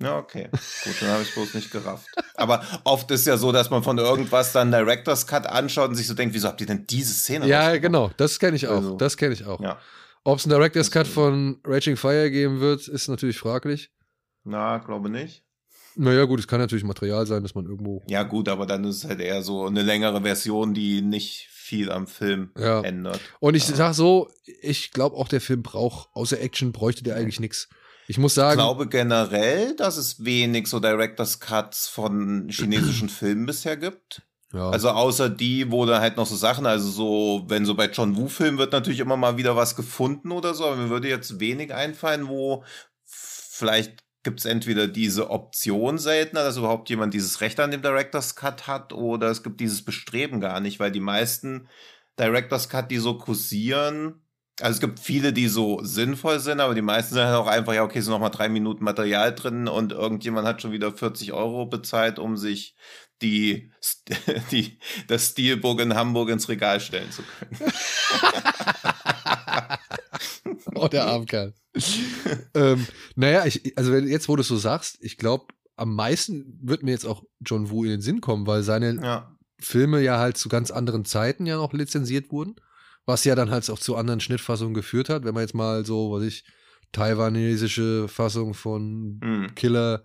Ja, 0.00 0.18
okay. 0.18 0.48
Gut, 0.84 0.94
dann 1.00 1.08
habe 1.08 1.22
ich 1.22 1.32
bloß 1.32 1.54
nicht 1.54 1.70
gerafft. 1.70 2.06
Aber 2.34 2.62
oft 2.84 3.10
ist 3.10 3.26
ja 3.26 3.36
so, 3.38 3.50
dass 3.50 3.70
man 3.70 3.82
von 3.82 3.96
irgendwas 3.96 4.52
dann 4.52 4.70
Director's 4.70 5.26
Cut 5.26 5.46
anschaut 5.46 5.88
und 5.88 5.94
sich 5.94 6.06
so 6.06 6.12
denkt, 6.14 6.34
wieso 6.34 6.48
habt 6.48 6.60
ihr 6.60 6.66
denn 6.66 6.86
diese 6.86 7.14
Szene 7.14 7.46
Ja, 7.46 7.76
genau, 7.78 8.10
das 8.18 8.38
kenne 8.38 8.56
ich 8.56 8.68
auch. 8.68 8.76
Also, 8.76 8.96
das 8.96 9.16
kenne 9.16 9.32
ich 9.32 9.44
auch. 9.46 9.60
Ja. 9.60 9.78
Ob 10.24 10.38
es 10.38 10.44
einen 10.44 10.50
Director's 10.52 10.90
Cut 10.90 11.06
von 11.06 11.60
Raging 11.64 11.96
Fire 11.96 12.30
geben 12.30 12.60
wird, 12.60 12.88
ist 12.88 13.08
natürlich 13.08 13.38
fraglich. 13.38 13.90
Na, 14.44 14.78
glaube 14.78 15.08
nicht. 15.08 15.44
Naja, 15.94 16.24
gut, 16.24 16.40
es 16.40 16.46
kann 16.46 16.60
natürlich 16.60 16.84
Material 16.84 17.26
sein, 17.26 17.42
dass 17.42 17.54
man 17.54 17.64
irgendwo. 17.64 18.04
Ja, 18.06 18.22
gut, 18.22 18.50
aber 18.50 18.66
dann 18.66 18.84
ist 18.84 18.96
es 18.96 19.04
halt 19.08 19.20
eher 19.20 19.42
so 19.42 19.64
eine 19.64 19.82
längere 19.82 20.20
Version, 20.20 20.74
die 20.74 21.00
nicht 21.00 21.48
viel 21.50 21.90
am 21.90 22.06
Film 22.06 22.50
Ja. 22.58 22.82
ändert. 22.82 23.20
Und 23.40 23.54
ich 23.54 23.66
Ja. 23.68 23.74
sag 23.76 23.94
so, 23.94 24.28
ich 24.60 24.90
glaube 24.92 25.16
auch, 25.16 25.26
der 25.28 25.40
Film 25.40 25.62
braucht, 25.62 26.10
außer 26.12 26.38
Action 26.38 26.72
bräuchte 26.72 27.02
der 27.02 27.16
eigentlich 27.16 27.40
nichts. 27.40 27.68
Ich 28.08 28.18
muss 28.18 28.32
Ich 28.32 28.36
sagen, 28.36 28.58
glaube 28.58 28.88
generell, 28.88 29.74
dass 29.76 29.96
es 29.96 30.24
wenig 30.24 30.68
so 30.68 30.80
Director's 30.80 31.40
Cuts 31.40 31.88
von 31.88 32.48
chinesischen 32.48 33.08
Filmen 33.08 33.46
bisher 33.46 33.76
gibt. 33.76 34.22
ja, 34.52 34.70
Also 34.70 34.90
außer 34.90 35.28
die, 35.28 35.70
wo 35.70 35.86
da 35.86 36.00
halt 36.00 36.16
noch 36.16 36.26
so 36.26 36.36
Sachen, 36.36 36.66
also 36.66 36.88
so, 36.88 37.44
wenn 37.48 37.66
so 37.66 37.74
bei 37.74 37.86
John 37.86 38.16
Woo-Filmen 38.16 38.58
wird 38.58 38.72
natürlich 38.72 39.00
immer 39.00 39.16
mal 39.16 39.36
wieder 39.36 39.56
was 39.56 39.76
gefunden 39.76 40.32
oder 40.32 40.54
so, 40.54 40.66
aber 40.66 40.76
mir 40.76 40.90
würde 40.90 41.08
jetzt 41.08 41.40
wenig 41.40 41.74
einfallen, 41.74 42.28
wo 42.28 42.64
vielleicht 43.04 44.04
gibt 44.22 44.40
es 44.40 44.44
entweder 44.44 44.88
diese 44.88 45.30
Option 45.30 45.98
seltener, 45.98 46.42
dass 46.42 46.56
überhaupt 46.56 46.90
jemand 46.90 47.14
dieses 47.14 47.40
Recht 47.40 47.60
an 47.60 47.70
dem 47.70 47.82
Director's 47.82 48.34
Cut 48.34 48.66
hat, 48.66 48.92
oder 48.92 49.30
es 49.30 49.44
gibt 49.44 49.60
dieses 49.60 49.84
Bestreben 49.84 50.40
gar 50.40 50.58
nicht, 50.60 50.80
weil 50.80 50.90
die 50.90 51.00
meisten 51.00 51.68
Director's 52.18 52.68
Cut, 52.68 52.90
die 52.90 52.98
so 52.98 53.18
kursieren, 53.18 54.25
also 54.60 54.74
es 54.76 54.80
gibt 54.80 55.00
viele, 55.00 55.32
die 55.32 55.48
so 55.48 55.82
sinnvoll 55.82 56.40
sind, 56.40 56.60
aber 56.60 56.74
die 56.74 56.82
meisten 56.82 57.14
sind 57.14 57.24
halt 57.24 57.36
auch 57.36 57.46
einfach, 57.46 57.74
ja, 57.74 57.82
okay, 57.82 58.00
sind 58.00 58.12
noch 58.12 58.20
mal 58.20 58.30
drei 58.30 58.48
Minuten 58.48 58.84
Material 58.84 59.34
drin 59.34 59.68
und 59.68 59.92
irgendjemand 59.92 60.46
hat 60.46 60.62
schon 60.62 60.72
wieder 60.72 60.92
40 60.92 61.32
Euro 61.32 61.66
bezahlt, 61.66 62.18
um 62.18 62.36
sich 62.36 62.74
die, 63.22 63.70
die, 64.50 64.78
das 65.08 65.28
Stilburg 65.28 65.80
in 65.80 65.94
Hamburg 65.94 66.30
ins 66.30 66.48
Regal 66.48 66.80
stellen 66.80 67.10
zu 67.10 67.22
können. 67.22 67.72
oh, 70.74 70.88
der 70.88 71.06
Armkerl. 71.06 71.54
ähm, 72.54 72.86
naja, 73.14 73.44
ich, 73.44 73.76
also 73.76 73.92
wenn, 73.92 74.08
jetzt, 74.08 74.28
wo 74.28 74.36
du 74.36 74.40
es 74.40 74.48
so 74.48 74.56
sagst, 74.56 74.96
ich 75.00 75.18
glaube, 75.18 75.46
am 75.76 75.94
meisten 75.94 76.58
wird 76.62 76.82
mir 76.82 76.92
jetzt 76.92 77.04
auch 77.04 77.22
John 77.40 77.70
Woo 77.70 77.84
in 77.84 77.90
den 77.90 78.00
Sinn 78.00 78.22
kommen, 78.22 78.46
weil 78.46 78.62
seine 78.62 78.94
Ja. 79.02 79.36
Filme 79.58 80.00
ja 80.00 80.18
halt 80.18 80.36
zu 80.36 80.48
ganz 80.48 80.70
anderen 80.70 81.04
Zeiten 81.04 81.46
ja 81.46 81.56
noch 81.56 81.72
lizenziert 81.72 82.30
wurden, 82.30 82.56
was 83.06 83.24
ja 83.24 83.34
dann 83.34 83.50
halt 83.50 83.68
auch 83.70 83.78
zu 83.78 83.96
anderen 83.96 84.20
Schnittfassungen 84.20 84.74
geführt 84.74 85.08
hat. 85.08 85.24
Wenn 85.24 85.34
man 85.34 85.42
jetzt 85.42 85.54
mal 85.54 85.84
so, 85.86 86.12
was 86.12 86.24
ich, 86.24 86.44
taiwanesische 86.92 88.08
Fassung 88.08 88.54
von 88.54 89.20
Hm. 89.22 89.54
Killer 89.54 90.02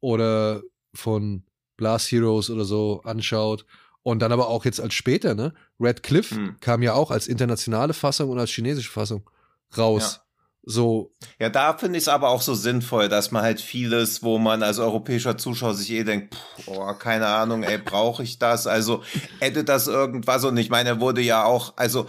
oder 0.00 0.62
von 0.94 1.44
Blast 1.76 2.10
Heroes 2.12 2.50
oder 2.50 2.64
so 2.64 3.02
anschaut. 3.04 3.66
Und 4.02 4.20
dann 4.20 4.32
aber 4.32 4.48
auch 4.48 4.64
jetzt 4.66 4.80
als 4.80 4.92
später, 4.94 5.34
ne? 5.34 5.54
Red 5.80 6.02
Cliff 6.02 6.30
Hm. 6.32 6.56
kam 6.60 6.82
ja 6.82 6.92
auch 6.92 7.10
als 7.10 7.26
internationale 7.26 7.94
Fassung 7.94 8.30
und 8.30 8.38
als 8.38 8.50
chinesische 8.50 8.90
Fassung 8.90 9.28
raus. 9.76 10.20
So, 10.66 11.12
Ja, 11.38 11.50
da 11.50 11.76
finde 11.76 11.98
ich 11.98 12.04
es 12.04 12.08
aber 12.08 12.30
auch 12.30 12.40
so 12.40 12.54
sinnvoll, 12.54 13.10
dass 13.10 13.30
man 13.30 13.42
halt 13.42 13.60
vieles, 13.60 14.22
wo 14.22 14.38
man 14.38 14.62
als 14.62 14.78
europäischer 14.78 15.36
Zuschauer 15.36 15.74
sich 15.74 15.90
eh 15.90 16.04
denkt, 16.04 16.34
pff, 16.34 16.68
oh, 16.68 16.94
keine 16.94 17.26
Ahnung, 17.26 17.62
ey, 17.64 17.76
brauche 17.76 18.22
ich 18.22 18.38
das? 18.38 18.66
Also 18.66 19.02
hätte 19.40 19.62
das 19.64 19.88
irgendwas 19.88 20.42
und 20.44 20.56
ich 20.56 20.70
meine, 20.70 20.88
er 20.90 21.00
wurde 21.00 21.20
ja 21.20 21.44
auch, 21.44 21.74
also 21.76 22.06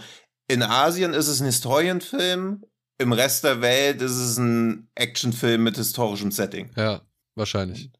in 0.48 0.62
Asien 0.62 1.14
ist 1.14 1.28
es 1.28 1.40
ein 1.40 1.46
Historienfilm, 1.46 2.64
im 2.98 3.12
Rest 3.12 3.44
der 3.44 3.60
Welt 3.60 4.00
ist 4.00 4.16
es 4.16 4.38
ein 4.38 4.88
Actionfilm 4.94 5.62
mit 5.62 5.76
historischem 5.76 6.30
Setting. 6.30 6.70
ja, 6.76 7.02
wahrscheinlich. 7.34 7.90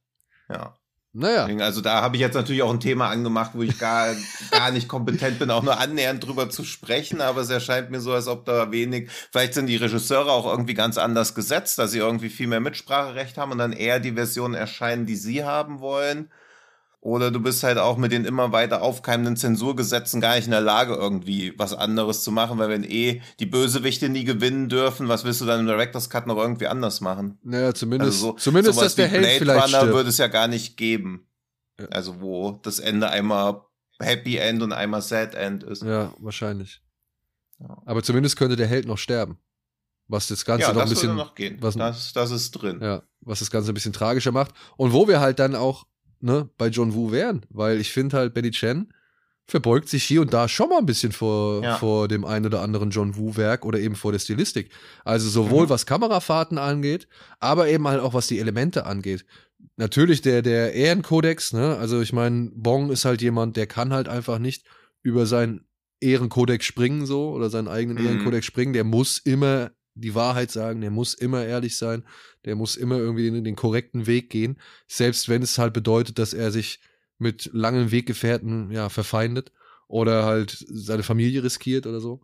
Ja. 0.49 0.74
Naja, 1.18 1.47
Also 1.64 1.80
da 1.80 2.03
habe 2.03 2.16
ich 2.16 2.20
jetzt 2.20 2.34
natürlich 2.34 2.62
auch 2.62 2.70
ein 2.70 2.78
Thema 2.78 3.09
angemacht, 3.09 3.53
wo 3.55 3.62
ich 3.62 3.78
gar, 3.78 4.14
gar 4.51 4.70
nicht 4.70 4.86
kompetent 4.86 5.38
bin, 5.38 5.51
auch 5.51 5.62
nur 5.62 5.78
annähernd 5.78 6.22
drüber 6.22 6.51
zu 6.51 6.62
sprechen, 6.62 7.22
aber 7.22 7.40
es 7.40 7.49
erscheint 7.49 7.90
mir 7.90 8.01
so, 8.01 8.12
als 8.12 8.28
ob 8.28 8.44
da 8.44 8.70
wenig, 8.70 9.11
vielleicht 9.32 9.55
sind 9.55 9.66
die 9.66 9.76
Regisseure 9.76 10.30
auch 10.30 10.44
irgendwie 10.44 10.74
ganz 10.74 10.99
anders 10.99 11.34
gesetzt, 11.34 11.78
dass 11.78 11.92
sie 11.92 12.01
irgendwie 12.01 12.28
viel 12.28 12.49
mehr 12.49 12.61
Mitspracherecht 12.61 13.38
haben 13.38 13.53
und 13.53 13.59
dann 13.59 13.72
eher 13.72 13.99
die 13.99 14.12
Versionen 14.12 14.53
erscheinen, 14.53 15.07
die 15.07 15.16
sie 15.16 15.42
haben 15.42 15.80
wollen. 15.80 16.30
Oder 17.07 17.30
du 17.30 17.38
bist 17.40 17.62
halt 17.62 17.78
auch 17.78 17.96
mit 17.98 18.11
den 18.11 18.24
immer 18.24 18.50
weiter 18.50 18.82
aufkeimenden 18.82 19.36
Zensurgesetzen 19.36 20.20
gar 20.20 20.34
nicht 20.34 20.46
in 20.46 20.50
der 20.50 20.61
Lage, 20.61 20.94
irgendwie 20.94 21.57
was 21.57 21.72
anderes 21.72 22.24
zu 22.24 22.32
machen, 22.32 22.59
weil 22.59 22.68
wenn 22.68 22.82
eh 22.82 23.22
die 23.38 23.46
Bösewichte 23.46 24.09
nie 24.09 24.24
gewinnen 24.24 24.68
dürfen, 24.68 25.07
was 25.09 25.24
willst 25.24 25.40
du 25.40 25.44
dann 25.44 25.61
im 25.61 25.66
Director's 25.66 26.11
Cut 26.11 26.26
noch 26.26 26.36
irgendwie 26.36 26.66
anders 26.66 27.00
machen? 27.00 27.38
naja, 27.44 27.72
zumindest, 27.74 28.12
Also 28.14 28.26
so, 28.26 28.32
zumindest 28.32 28.80
dass 28.80 28.96
der 28.96 29.07
Held 29.07 29.22
Blade 29.22 29.38
vielleicht 29.38 29.66
Runner 29.68 29.78
stirbt. 29.78 29.94
würde 29.94 30.09
es 30.09 30.18
ja 30.18 30.26
gar 30.26 30.48
nicht 30.48 30.76
geben. 30.76 31.28
Ja. 31.78 31.86
Also 31.90 32.20
wo 32.20 32.59
das 32.62 32.80
Ende 32.80 33.09
einmal 33.09 33.61
Happy 34.00 34.36
End 34.38 34.62
und 34.62 34.72
einmal 34.72 35.00
Sad 35.00 35.34
End 35.36 35.62
ist. 35.62 35.82
Ja, 35.84 36.12
wahrscheinlich. 36.18 36.82
Ja. 37.61 37.80
Aber 37.86 38.02
zumindest 38.02 38.36
könnte 38.36 38.57
der 38.57 38.66
Held 38.66 38.86
noch 38.86 38.98
sterben. 38.98 39.38
Was 40.09 40.26
das 40.28 40.44
Ganze 40.44 40.62
Ja, 40.62 40.72
noch 40.72 40.80
ein 40.80 40.88
das 40.88 40.90
bisschen, 40.90 41.09
würde 41.11 41.18
noch 41.18 41.34
gehen. 41.36 41.57
was- 41.61 41.76
das, 41.76 42.12
das 42.12 42.30
ist 42.32 42.50
drin. 42.52 42.80
ja, 42.82 43.02
was 43.20 43.38
das 43.38 43.50
Ganze 43.50 43.70
ein 43.70 43.74
bisschen 43.74 43.92
tragischer 43.92 44.32
macht. 44.32 44.52
Und 44.76 44.92
wo 44.92 45.07
wir 45.09 45.20
halt 45.20 45.38
dann 45.38 45.54
auch, 45.54 45.86
ne, 46.20 46.48
bei 46.58 46.68
John 46.68 46.94
Woo 46.94 47.12
wären, 47.12 47.42
weil 47.50 47.80
ich 47.80 47.92
finde 47.92 48.16
halt, 48.16 48.34
Betty 48.34 48.50
Chen 48.50 48.92
verbeugt 49.48 49.88
sich 49.88 50.02
hier 50.02 50.22
und 50.22 50.34
da 50.34 50.48
schon 50.48 50.68
mal 50.70 50.78
ein 50.78 50.86
bisschen 50.86 51.12
vor, 51.12 51.62
Ja. 51.62 51.76
vor 51.76 52.08
dem 52.08 52.24
einen 52.24 52.46
oder 52.46 52.62
anderen 52.62 52.90
John 52.90 53.16
Woo-Werk 53.16 53.64
oder 53.64 53.78
eben 53.78 53.94
vor 53.94 54.10
der 54.10 54.18
Stilistik. 54.18 54.70
Also 55.04 55.28
sowohl 55.28 55.66
Mhm. 55.66 55.70
was 55.70 55.86
Kamerafahrten 55.86 56.58
angeht, 56.58 57.06
aber 57.38 57.68
eben 57.68 57.86
halt 57.86 58.00
auch 58.00 58.12
was 58.12 58.26
die 58.26 58.40
Elemente 58.40 58.86
angeht. 58.86 59.24
Natürlich 59.76 60.20
der, 60.22 60.42
der 60.42 60.72
Ehrenkodex, 60.74 61.52
ne? 61.52 61.76
Also 61.76 62.00
ich 62.00 62.12
meine, 62.12 62.50
Bong 62.54 62.90
ist 62.90 63.04
halt 63.04 63.22
jemand, 63.22 63.56
der 63.56 63.66
kann 63.68 63.92
halt 63.92 64.08
einfach 64.08 64.38
nicht 64.40 64.64
über 65.02 65.26
seinen 65.26 65.64
Ehrenkodex 66.00 66.64
springen 66.64 67.06
so 67.06 67.30
oder 67.30 67.48
seinen 67.48 67.68
eigenen 67.68 67.98
Mhm. 68.02 68.06
Ehrenkodex 68.08 68.46
springen. 68.46 68.72
Der 68.72 68.84
muss 68.84 69.18
immer 69.18 69.70
die 69.97 70.14
Wahrheit 70.14 70.51
sagen, 70.51 70.80
der 70.80 70.90
muss 70.90 71.14
immer 71.14 71.44
ehrlich 71.44 71.76
sein, 71.76 72.05
der 72.44 72.55
muss 72.55 72.76
immer 72.76 72.97
irgendwie 72.99 73.30
den, 73.30 73.44
den 73.44 73.57
korrekten 73.57 74.07
Weg 74.07 74.30
gehen, 74.30 74.59
selbst 74.86 75.28
wenn 75.28 75.42
es 75.42 75.59
halt 75.59 75.72
bedeutet, 75.72 76.18
dass 76.18 76.32
er 76.34 76.51
sich 76.53 76.80
mit 77.18 77.51
langen 77.53 77.90
Weggefährten 77.90 78.70
ja 78.70 78.88
verfeindet 78.88 79.53
oder 79.88 80.24
halt 80.24 80.64
seine 80.68 81.03
Familie 81.03 81.42
riskiert 81.42 81.86
oder 81.86 82.01
so. 82.01 82.20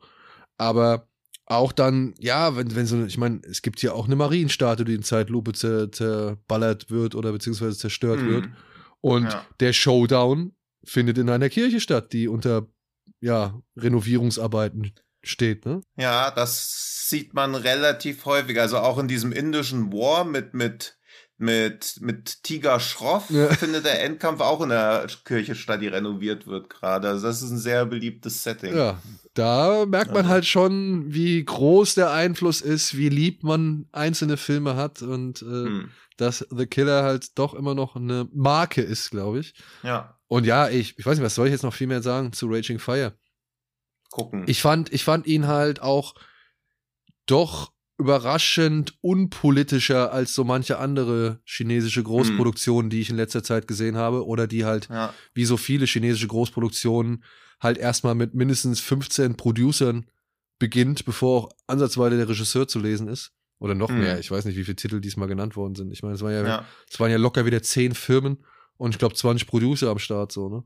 Aber 0.58 1.08
auch 1.46 1.72
dann, 1.72 2.14
ja, 2.18 2.56
wenn, 2.56 2.74
wenn 2.76 2.86
so, 2.86 3.04
ich 3.04 3.18
meine, 3.18 3.40
es 3.48 3.62
gibt 3.62 3.82
ja 3.82 3.92
auch 3.92 4.06
eine 4.06 4.16
Marienstatue, 4.16 4.84
die 4.84 4.94
in 4.94 5.02
Zeitlupe 5.02 5.52
zer, 5.52 5.90
zerballert 5.90 6.90
wird 6.90 7.14
oder 7.14 7.32
beziehungsweise 7.32 7.76
zerstört 7.76 8.20
Mhm. 8.22 8.26
wird. 8.26 8.48
Und 9.00 9.24
Ja. 9.24 9.46
der 9.60 9.72
Showdown 9.72 10.52
findet 10.84 11.18
in 11.18 11.28
einer 11.30 11.48
Kirche 11.48 11.80
statt, 11.80 12.12
die 12.12 12.28
unter 12.28 12.68
ja, 13.20 13.60
Renovierungsarbeiten 13.76 14.92
steht, 15.22 15.64
ne? 15.66 15.80
Ja, 15.96 16.30
das 16.30 17.06
sieht 17.08 17.34
man 17.34 17.54
relativ 17.54 18.24
häufig. 18.24 18.58
Also 18.60 18.78
auch 18.78 18.98
in 18.98 19.08
diesem 19.08 19.32
indischen 19.32 19.92
War 19.92 20.24
mit, 20.24 20.54
mit, 20.54 20.96
mit, 21.38 21.98
mit 22.00 22.42
Tiger 22.44 22.80
Schroff 22.80 23.30
Ja. 23.30 23.48
findet 23.54 23.84
der 23.84 24.02
Endkampf 24.04 24.40
auch 24.40 24.60
in 24.62 24.68
der 24.70 25.06
Kirche 25.24 25.54
statt, 25.54 25.82
die 25.82 25.88
renoviert 25.88 26.46
wird 26.46 26.70
gerade. 26.70 27.08
Also 27.08 27.26
das 27.26 27.42
ist 27.42 27.50
ein 27.50 27.58
sehr 27.58 27.84
beliebtes 27.86 28.42
Setting. 28.42 28.76
Ja, 28.76 29.00
da 29.34 29.84
merkt 29.86 30.10
man 30.12 30.18
Also- 30.22 30.28
halt 30.30 30.46
schon, 30.46 31.12
wie 31.12 31.44
groß 31.44 31.94
der 31.94 32.10
Einfluss 32.12 32.60
ist, 32.60 32.96
wie 32.96 33.08
lieb 33.08 33.42
man 33.42 33.86
einzelne 33.92 34.36
Filme 34.36 34.76
hat 34.76 35.02
und 35.02 35.42
äh, 35.42 35.44
Hm. 35.44 35.90
dass 36.16 36.46
The 36.50 36.66
Killer 36.66 37.02
halt 37.02 37.38
doch 37.38 37.54
immer 37.54 37.74
noch 37.74 37.96
eine 37.96 38.28
Marke 38.32 38.82
ist, 38.82 39.10
glaube 39.10 39.40
ich. 39.40 39.54
Ja, 39.82 40.16
Und 40.28 40.44
ja, 40.46 40.68
ich, 40.68 40.98
ich 40.98 41.04
weiß 41.04 41.18
nicht, 41.18 41.24
was 41.24 41.34
soll 41.34 41.46
ich 41.48 41.52
jetzt 41.52 41.62
noch 41.64 41.74
viel 41.74 41.86
mehr 41.88 42.02
sagen 42.02 42.32
zu 42.32 42.46
Raging 42.48 42.78
Fire? 42.78 43.12
Gucken. 44.12 44.44
Ich 44.46 44.62
fand, 44.62 44.92
ich 44.92 45.02
fand 45.02 45.26
ihn 45.26 45.48
halt 45.48 45.82
auch 45.82 46.14
doch 47.26 47.72
überraschend 47.98 48.94
unpolitischer 49.00 50.12
als 50.12 50.34
so 50.34 50.44
manche 50.44 50.78
andere 50.78 51.40
chinesische 51.44 52.02
Großproduktionen, 52.02 52.90
die 52.90 53.00
ich 53.00 53.10
in 53.10 53.16
letzter 53.16 53.42
Zeit 53.42 53.66
gesehen 53.68 53.96
habe. 53.96 54.26
Oder 54.26 54.46
die 54.46 54.64
halt, 54.64 54.88
Ja. 54.88 55.14
wie 55.34 55.44
so 55.44 55.56
viele 55.56 55.86
chinesische 55.86 56.26
Großproduktionen, 56.28 57.22
halt 57.60 57.78
erstmal 57.78 58.14
mit 58.16 58.34
mindestens 58.34 58.80
15 58.80 59.36
Producern 59.36 60.06
beginnt, 60.58 61.04
bevor 61.04 61.44
auch 61.44 61.48
ansatzweise 61.66 62.16
der 62.16 62.28
Regisseur 62.28 62.66
zu 62.66 62.80
lesen 62.80 63.08
ist. 63.08 63.32
Oder 63.60 63.74
noch 63.76 63.90
Mhm. 63.90 64.00
mehr. 64.00 64.18
Ich 64.18 64.30
weiß 64.30 64.44
nicht, 64.46 64.56
wie 64.56 64.64
viele 64.64 64.76
Titel 64.76 65.00
diesmal 65.00 65.28
genannt 65.28 65.54
worden 65.54 65.76
sind. 65.76 65.92
Ich 65.92 66.02
meine, 66.02 66.14
es 66.16 66.22
waren 66.22 66.32
ja, 66.32 66.44
Ja. 66.44 66.66
es 66.90 66.98
waren 66.98 67.10
ja 67.12 67.18
locker 67.18 67.46
wieder 67.46 67.62
10 67.62 67.94
Firmen 67.94 68.44
und 68.76 68.90
ich 68.90 68.98
glaube 68.98 69.14
20 69.14 69.46
Producer 69.46 69.90
am 69.90 69.98
Start, 70.00 70.32
so, 70.32 70.48
ne? 70.48 70.64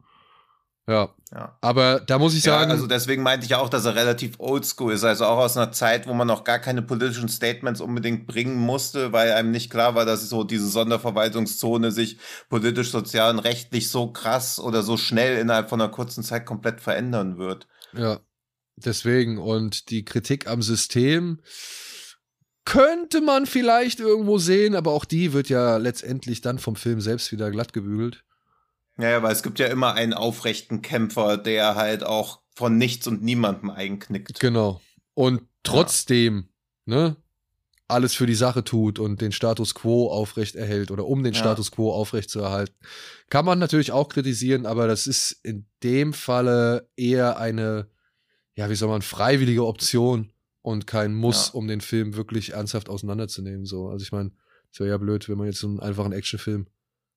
Ja. 0.88 1.14
Ja. 1.32 1.58
Aber 1.60 2.00
da 2.00 2.18
muss 2.18 2.34
ich 2.34 2.42
sagen, 2.42 2.70
ja, 2.70 2.74
also 2.74 2.86
deswegen 2.86 3.22
meinte 3.22 3.44
ich 3.44 3.56
auch, 3.56 3.68
dass 3.68 3.84
er 3.84 3.96
relativ 3.96 4.38
oldschool 4.38 4.92
ist. 4.92 5.02
Also 5.02 5.24
auch 5.24 5.38
aus 5.38 5.56
einer 5.56 5.72
Zeit, 5.72 6.06
wo 6.06 6.14
man 6.14 6.28
noch 6.28 6.44
gar 6.44 6.60
keine 6.60 6.82
politischen 6.82 7.28
Statements 7.28 7.80
unbedingt 7.80 8.28
bringen 8.28 8.56
musste, 8.56 9.12
weil 9.12 9.32
einem 9.32 9.50
nicht 9.50 9.68
klar 9.68 9.96
war, 9.96 10.04
dass 10.04 10.28
so 10.28 10.44
diese 10.44 10.68
Sonderverwaltungszone 10.68 11.90
sich 11.90 12.18
politisch, 12.48 12.92
sozial 12.92 13.32
und 13.32 13.40
rechtlich 13.40 13.90
so 13.90 14.12
krass 14.12 14.60
oder 14.60 14.82
so 14.84 14.96
schnell 14.96 15.38
innerhalb 15.38 15.68
von 15.68 15.80
einer 15.80 15.90
kurzen 15.90 16.22
Zeit 16.22 16.46
komplett 16.46 16.80
verändern 16.80 17.38
wird. 17.38 17.66
Ja, 17.92 18.20
deswegen. 18.76 19.38
Und 19.38 19.90
die 19.90 20.04
Kritik 20.04 20.46
am 20.46 20.62
System 20.62 21.40
könnte 22.64 23.20
man 23.20 23.46
vielleicht 23.46 23.98
irgendwo 23.98 24.38
sehen, 24.38 24.76
aber 24.76 24.92
auch 24.92 25.04
die 25.04 25.32
wird 25.32 25.48
ja 25.48 25.76
letztendlich 25.78 26.40
dann 26.40 26.60
vom 26.60 26.76
Film 26.76 27.00
selbst 27.00 27.32
wieder 27.32 27.50
glatt 27.50 27.72
gebügelt. 27.72 28.24
Ja, 28.98 29.10
ja, 29.10 29.22
weil 29.22 29.32
es 29.32 29.42
gibt 29.42 29.58
ja 29.58 29.66
immer 29.66 29.94
einen 29.94 30.14
aufrechten 30.14 30.80
Kämpfer, 30.82 31.36
der 31.36 31.74
halt 31.74 32.04
auch 32.04 32.40
von 32.54 32.78
nichts 32.78 33.06
und 33.06 33.22
niemandem 33.22 33.70
einknickt. 33.70 34.40
Genau. 34.40 34.80
Und 35.14 35.42
trotzdem, 35.62 36.48
ne, 36.86 37.16
alles 37.88 38.14
für 38.14 38.26
die 38.26 38.34
Sache 38.34 38.64
tut 38.64 38.98
und 38.98 39.20
den 39.20 39.32
Status 39.32 39.74
quo 39.74 40.10
aufrecht 40.10 40.56
erhält 40.56 40.90
oder 40.90 41.06
um 41.06 41.22
den 41.22 41.34
Ja. 41.34 41.38
Status 41.40 41.70
quo 41.70 41.92
aufrecht 41.92 42.30
zu 42.30 42.40
erhalten. 42.40 42.74
Kann 43.28 43.44
man 43.44 43.58
natürlich 43.58 43.92
auch 43.92 44.08
kritisieren, 44.08 44.66
aber 44.66 44.88
das 44.88 45.06
ist 45.06 45.32
in 45.44 45.66
dem 45.82 46.12
Falle 46.12 46.88
eher 46.96 47.38
eine, 47.38 47.88
ja, 48.54 48.70
wie 48.70 48.74
soll 48.74 48.88
man, 48.88 49.02
freiwillige 49.02 49.64
Option 49.66 50.32
und 50.62 50.86
kein 50.86 51.14
Muss, 51.14 51.48
Ja. 51.48 51.54
um 51.54 51.68
den 51.68 51.80
Film 51.80 52.16
wirklich 52.16 52.54
ernsthaft 52.54 52.88
auseinanderzunehmen. 52.88 53.66
So. 53.66 53.88
Also 53.88 54.02
ich 54.02 54.10
meine, 54.10 54.32
es 54.72 54.80
wäre 54.80 54.90
ja 54.90 54.98
blöd, 54.98 55.28
wenn 55.28 55.38
man 55.38 55.46
jetzt 55.46 55.60
so 55.60 55.68
einen 55.68 55.78
einfachen 55.80 56.12
Actionfilm 56.12 56.66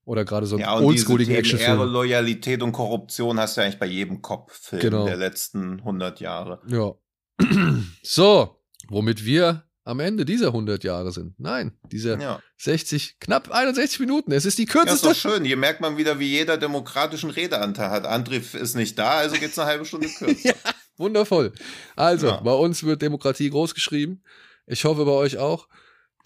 oder 0.09 0.25
gerade 0.25 0.47
so 0.47 0.57
Ja, 0.57 0.75
oldschooligen 0.79 1.35
Themen 1.35 1.45
Ehre, 1.45 1.55
Actionfilm. 1.65 1.91
Loyalität 1.93 2.63
und 2.63 2.71
Korruption 2.71 3.39
hast 3.39 3.55
du 3.57 3.61
eigentlich 3.61 3.77
bei 3.77 3.85
jedem 3.85 4.21
Cop-Film 4.23 4.81
Genau. 4.81 5.05
der 5.05 5.17
letzten 5.17 5.79
100 5.81 6.19
Jahre. 6.19 6.61
Ja. 6.67 6.93
so, 8.03 8.55
womit 8.89 9.23
wir 9.23 9.65
am 9.83 9.99
Ende 9.99 10.25
dieser 10.25 10.47
100 10.47 10.83
Jahre 10.83 11.11
sind. 11.11 11.39
Nein, 11.39 11.77
dieser 11.91 12.19
Ja. 12.19 12.41
60, 12.57 13.19
knapp 13.19 13.51
61 13.51 13.99
Minuten. 13.99 14.31
Es 14.31 14.45
ist 14.45 14.57
die 14.57 14.63
Ja, 14.67 14.81
ist 14.83 15.03
doch 15.03 15.09
kürzeste. 15.09 15.29
schön. 15.29 15.45
Hier 15.45 15.57
merkt 15.57 15.79
man 15.81 15.97
wieder, 15.97 16.19
wie 16.19 16.27
jeder 16.27 16.57
demokratischen 16.57 17.29
Redeanteil 17.29 17.89
hat. 17.91 18.05
André 18.07 18.55
ist 18.57 18.75
nicht 18.75 18.97
da, 18.97 19.11
also 19.19 19.35
geht's 19.37 19.57
eine 19.59 19.67
halbe 19.69 19.85
Stunde 19.85 20.07
kürzer. 20.17 20.49
Ja. 20.49 20.53
Wundervoll. 20.97 21.53
Also, 21.95 22.27
Ja. 22.27 22.41
bei 22.41 22.53
uns 22.53 22.83
wird 22.83 23.01
Demokratie 23.03 23.49
groß 23.49 23.73
geschrieben. 23.75 24.23
Ich 24.65 24.83
hoffe 24.85 25.05
bei 25.05 25.11
euch 25.11 25.37
auch. 25.37 25.67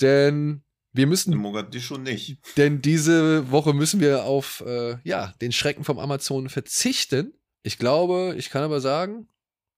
Denn 0.02 0.63
wir 0.94 1.08
müssen, 1.08 1.34
In 1.34 1.40
Mogadischu 1.40 1.98
nicht. 1.98 2.38
denn 2.58 2.82
diese 2.82 3.50
Woche 3.52 3.74
müssen 3.74 4.00
wir 4.00 4.24
auf 4.26 4.64
äh, 4.66 4.98
ja, 5.04 5.34
den 5.42 5.52
Schrecken 5.52 5.84
vom 5.84 6.00
Amazon 6.00 6.50
verzichten. 6.50 7.34
Ich 7.64 7.78
glaube, 7.78 8.36
ich 8.38 8.50
kann 8.50 8.64
aber 8.64 8.80
sagen, 8.82 9.28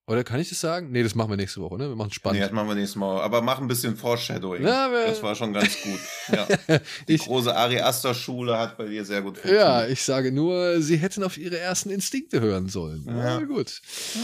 oder 0.07 0.23
kann 0.23 0.39
ich 0.39 0.49
das 0.49 0.59
sagen? 0.59 0.91
Nee, 0.91 1.01
das 1.01 1.15
machen 1.15 1.31
wir 1.31 1.37
nächste 1.37 1.61
Woche, 1.61 1.77
ne? 1.77 1.87
Wir 1.89 1.95
machen 1.95 2.09
es 2.09 2.13
Nee, 2.13 2.15
spannend. 2.15 2.41
das 2.43 2.51
machen 2.51 2.67
wir 2.67 2.75
nächstes 2.75 2.95
Mal. 2.95 3.21
Aber 3.21 3.41
mach 3.41 3.59
ein 3.59 3.67
bisschen 3.67 3.95
Foreshadowing. 3.97 4.61
Ja, 4.63 4.87
das 4.89 5.23
war 5.23 5.33
schon 5.35 5.51
ganz 5.53 5.81
gut. 5.81 5.99
Ja. 6.31 6.47
Die 7.07 7.13
Ich- 7.13 7.23
große 7.25 7.55
Ari 7.55 7.79
Aster 7.79 8.13
Schule 8.13 8.55
hat 8.57 8.77
bei 8.77 8.85
dir 8.85 9.03
sehr 9.03 9.21
gut 9.23 9.37
Ja, 9.37 9.41
funktioniert. 9.41 9.89
ich 9.91 10.03
sage 10.03 10.31
nur, 10.31 10.79
sie 10.81 10.97
hätten 10.97 11.23
auf 11.23 11.37
ihre 11.37 11.57
ersten 11.57 11.89
Instinkte 11.89 12.39
hören 12.39 12.69
sollen. 12.69 13.03
Ja, 13.07 13.39
Ja. 13.39 13.45
gut. 13.45 13.81
Ja. 14.13 14.21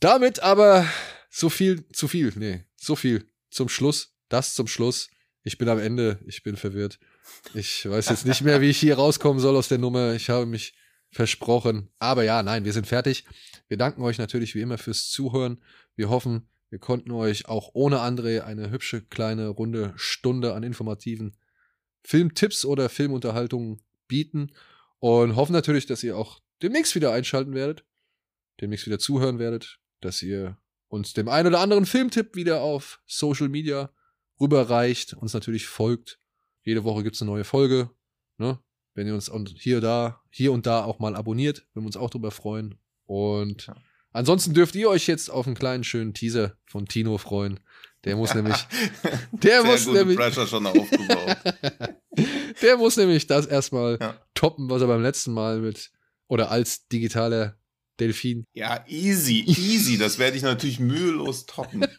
Damit 0.00 0.40
aber 0.42 0.86
so 1.30 1.48
viel, 1.48 1.86
zu 1.92 2.08
viel, 2.08 2.32
nee, 2.36 2.64
so 2.76 2.96
viel 2.96 3.26
zum 3.50 3.68
Schluss. 3.68 4.14
Das 4.28 4.54
zum 4.54 4.66
Schluss. 4.66 5.08
Ich 5.42 5.58
bin 5.58 5.68
am 5.68 5.78
Ende, 5.78 6.18
ich 6.26 6.42
bin 6.42 6.56
verwirrt. 6.56 6.98
Ich 7.54 7.88
weiß 7.88 8.10
jetzt 8.10 8.26
nicht 8.26 8.42
mehr, 8.42 8.60
wie 8.60 8.70
ich 8.70 8.78
hier 8.78 8.96
rauskommen 8.96 9.40
soll 9.40 9.56
aus 9.56 9.68
der 9.68 9.78
Nummer. 9.78 10.14
Ich 10.14 10.28
habe 10.28 10.46
mich 10.46 10.74
versprochen. 11.10 11.88
Aber 11.98 12.24
ja, 12.24 12.42
nein, 12.42 12.64
wir 12.64 12.72
sind 12.72 12.86
fertig. 12.86 13.24
Wir 13.68 13.76
danken 13.76 14.02
euch 14.02 14.18
natürlich 14.18 14.54
wie 14.54 14.60
immer 14.60 14.78
fürs 14.78 15.10
Zuhören. 15.10 15.62
Wir 15.96 16.10
hoffen, 16.10 16.48
wir 16.68 16.78
konnten 16.78 17.10
euch 17.10 17.48
auch 17.48 17.70
ohne 17.72 17.98
André 18.00 18.42
eine 18.42 18.70
hübsche 18.70 19.02
kleine 19.02 19.48
runde 19.48 19.92
Stunde 19.96 20.54
an 20.54 20.62
informativen 20.62 21.36
Filmtipps 22.02 22.64
oder 22.64 22.88
Filmunterhaltungen 22.88 23.82
bieten 24.08 24.52
und 24.98 25.36
hoffen 25.36 25.52
natürlich, 25.52 25.86
dass 25.86 26.02
ihr 26.02 26.16
auch 26.16 26.40
demnächst 26.62 26.94
wieder 26.94 27.12
einschalten 27.12 27.54
werdet, 27.54 27.84
demnächst 28.60 28.86
wieder 28.86 28.98
zuhören 28.98 29.38
werdet, 29.38 29.80
dass 30.00 30.22
ihr 30.22 30.58
uns 30.88 31.12
dem 31.12 31.28
einen 31.28 31.48
oder 31.48 31.60
anderen 31.60 31.86
Filmtipp 31.86 32.36
wieder 32.36 32.60
auf 32.60 33.00
Social 33.06 33.48
Media 33.48 33.92
rüberreicht, 34.40 35.14
uns 35.14 35.34
natürlich 35.34 35.66
folgt. 35.66 36.18
Jede 36.64 36.84
Woche 36.84 37.02
gibt's 37.02 37.22
eine 37.22 37.30
neue 37.30 37.44
Folge. 37.44 37.90
Ne? 38.38 38.58
Wenn 38.94 39.06
ihr 39.06 39.14
uns 39.14 39.28
und 39.28 39.54
hier 39.58 39.80
da, 39.80 40.20
hier 40.30 40.52
und 40.52 40.66
da 40.66 40.84
auch 40.84 40.98
mal 40.98 41.16
abonniert, 41.16 41.66
würden 41.72 41.84
wir 41.84 41.86
uns 41.86 41.96
auch 41.96 42.10
drüber 42.10 42.30
freuen. 42.30 42.78
Und 43.06 43.66
Ja. 43.66 43.76
ansonsten 44.12 44.54
dürft 44.54 44.74
ihr 44.74 44.88
euch 44.90 45.06
jetzt 45.06 45.30
auf 45.30 45.46
einen 45.46 45.56
kleinen 45.56 45.84
schönen 45.84 46.14
Teaser 46.14 46.56
von 46.66 46.86
Tino 46.86 47.18
freuen. 47.18 47.60
Der 48.04 48.16
muss 48.16 48.34
nämlich, 48.34 48.56
der 49.32 49.62
Sehr 49.62 49.70
muss 49.70 49.86
nämlich, 49.86 50.18
der 52.62 52.76
muss 52.76 52.96
nämlich 52.96 53.26
das 53.26 53.46
erstmal 53.46 53.98
Ja. 54.00 54.14
toppen, 54.34 54.70
was 54.70 54.82
er 54.82 54.88
beim 54.88 55.02
letzten 55.02 55.32
Mal 55.32 55.60
mit 55.60 55.90
oder 56.28 56.50
als 56.50 56.86
digitaler 56.88 57.56
Delfin. 57.98 58.44
ja, 58.54 58.84
easy, 58.88 59.44
easy. 59.46 59.98
Das 59.98 60.18
werde 60.18 60.36
ich 60.36 60.42
natürlich 60.42 60.80
mühelos 60.80 61.46
toppen. 61.46 61.86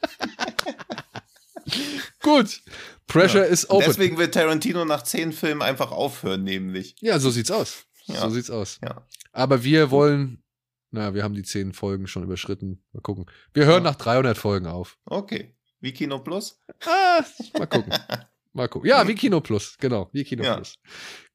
Gut, 2.22 2.62
Pressure 3.08 3.42
Ja. 3.46 3.48
is 3.52 3.70
open. 3.70 3.86
Deswegen 3.88 4.18
wird 4.18 4.34
Tarantino 4.34 4.86
nach 4.86 5.04
zehn 5.04 5.32
Filmen 5.34 5.62
einfach 5.62 5.92
aufhören, 5.92 6.44
nämlich. 6.44 6.96
ja, 7.02 7.20
so 7.20 7.30
sieht's 7.30 7.52
aus. 7.52 7.86
Ja. 8.06 8.22
So 8.22 8.30
sieht's 8.30 8.50
aus. 8.50 8.80
Ja. 8.84 9.06
Aber 9.32 9.64
wir 9.64 9.92
wollen, 9.92 10.44
na, 10.92 11.14
wir 11.14 11.24
haben 11.24 11.34
die 11.34 11.44
zehn 11.44 11.74
Folgen 11.74 12.08
schon 12.08 12.24
überschritten. 12.24 12.84
Mal 12.94 13.02
gucken. 13.02 13.26
Wir 13.54 13.66
hören 13.66 13.84
Ja. 13.84 13.92
nach 13.92 13.96
300 13.96 14.38
Folgen 14.38 14.68
auf. 14.68 14.98
Okay. 15.06 15.56
Wie 15.80 15.94
Kino 15.94 16.20
Plus? 16.20 16.60
Ah, 16.86 17.24
mal 17.58 17.66
gucken. 17.68 17.94
mal 18.54 18.68
gucken. 18.68 18.88
Ja, 18.90 19.08
wie 19.08 19.16
Kino 19.16 19.40
Plus. 19.42 19.78
Genau, 19.80 20.10
wie 20.14 20.24
Kino. 20.24 20.44
Plus. 20.44 20.76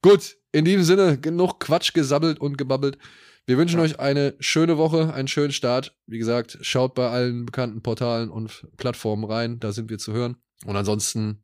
Gut, 0.02 0.36
in 0.52 0.64
diesem 0.64 0.84
Sinne, 0.84 1.18
genug 1.18 1.58
Quatsch 1.60 1.92
gesammelt 1.94 2.38
und 2.40 2.56
gebabbelt. 2.58 2.98
Wir 3.46 3.58
wünschen 3.58 3.78
Ja. 3.78 3.84
euch 3.84 3.98
eine 4.00 4.34
schöne 4.40 4.76
Woche, 4.76 5.14
einen 5.14 5.28
schönen 5.28 5.52
Start. 5.52 5.96
Wie 6.06 6.18
gesagt, 6.18 6.58
schaut 6.62 6.94
bei 6.94 7.08
allen 7.08 7.46
bekannten 7.46 7.80
Portalen 7.82 8.28
und 8.30 8.66
Plattformen 8.76 9.24
rein. 9.24 9.58
Da 9.60 9.72
sind 9.72 9.88
wir 9.88 9.98
zu 9.98 10.12
hören. 10.12 10.36
Und 10.64 10.76
ansonsten, 10.76 11.42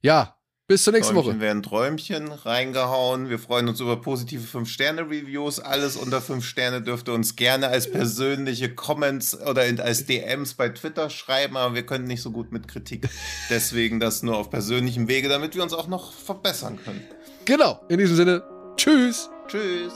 ja, 0.00 0.36
bis 0.66 0.84
zur 0.84 0.94
nächsten 0.94 1.12
Träumchen 1.12 1.32
Woche. 1.34 1.40
werden 1.40 1.62
Träumchen 1.62 2.32
reingehauen. 2.32 3.28
Wir 3.28 3.38
freuen 3.38 3.68
uns 3.68 3.80
über 3.80 4.00
positive 4.00 4.42
5-Sterne-Reviews. 4.58 5.60
Alles 5.60 5.96
unter 5.96 6.22
5 6.22 6.42
Sterne 6.42 6.80
dürft 6.80 7.06
ihr 7.08 7.12
uns 7.12 7.36
gerne 7.36 7.68
als 7.68 7.90
persönliche 7.90 8.74
Comments 8.74 9.38
oder 9.42 9.66
in, 9.66 9.78
als 9.78 10.06
DMs 10.06 10.54
bei 10.54 10.70
Twitter 10.70 11.10
schreiben, 11.10 11.58
aber 11.58 11.74
wir 11.74 11.84
können 11.84 12.06
nicht 12.06 12.22
so 12.22 12.30
gut 12.30 12.50
mit 12.50 12.66
Kritik. 12.66 13.10
Deswegen 13.50 14.00
das 14.00 14.22
nur 14.22 14.38
auf 14.38 14.48
persönlichem 14.48 15.06
Wege, 15.06 15.28
damit 15.28 15.54
wir 15.54 15.62
uns 15.62 15.74
auch 15.74 15.86
noch 15.86 16.14
verbessern 16.14 16.78
können. 16.82 17.02
Genau, 17.44 17.84
in 17.90 17.98
diesem 17.98 18.16
Sinne, 18.16 18.42
tschüss. 18.78 19.28
Tschüss. 19.46 19.92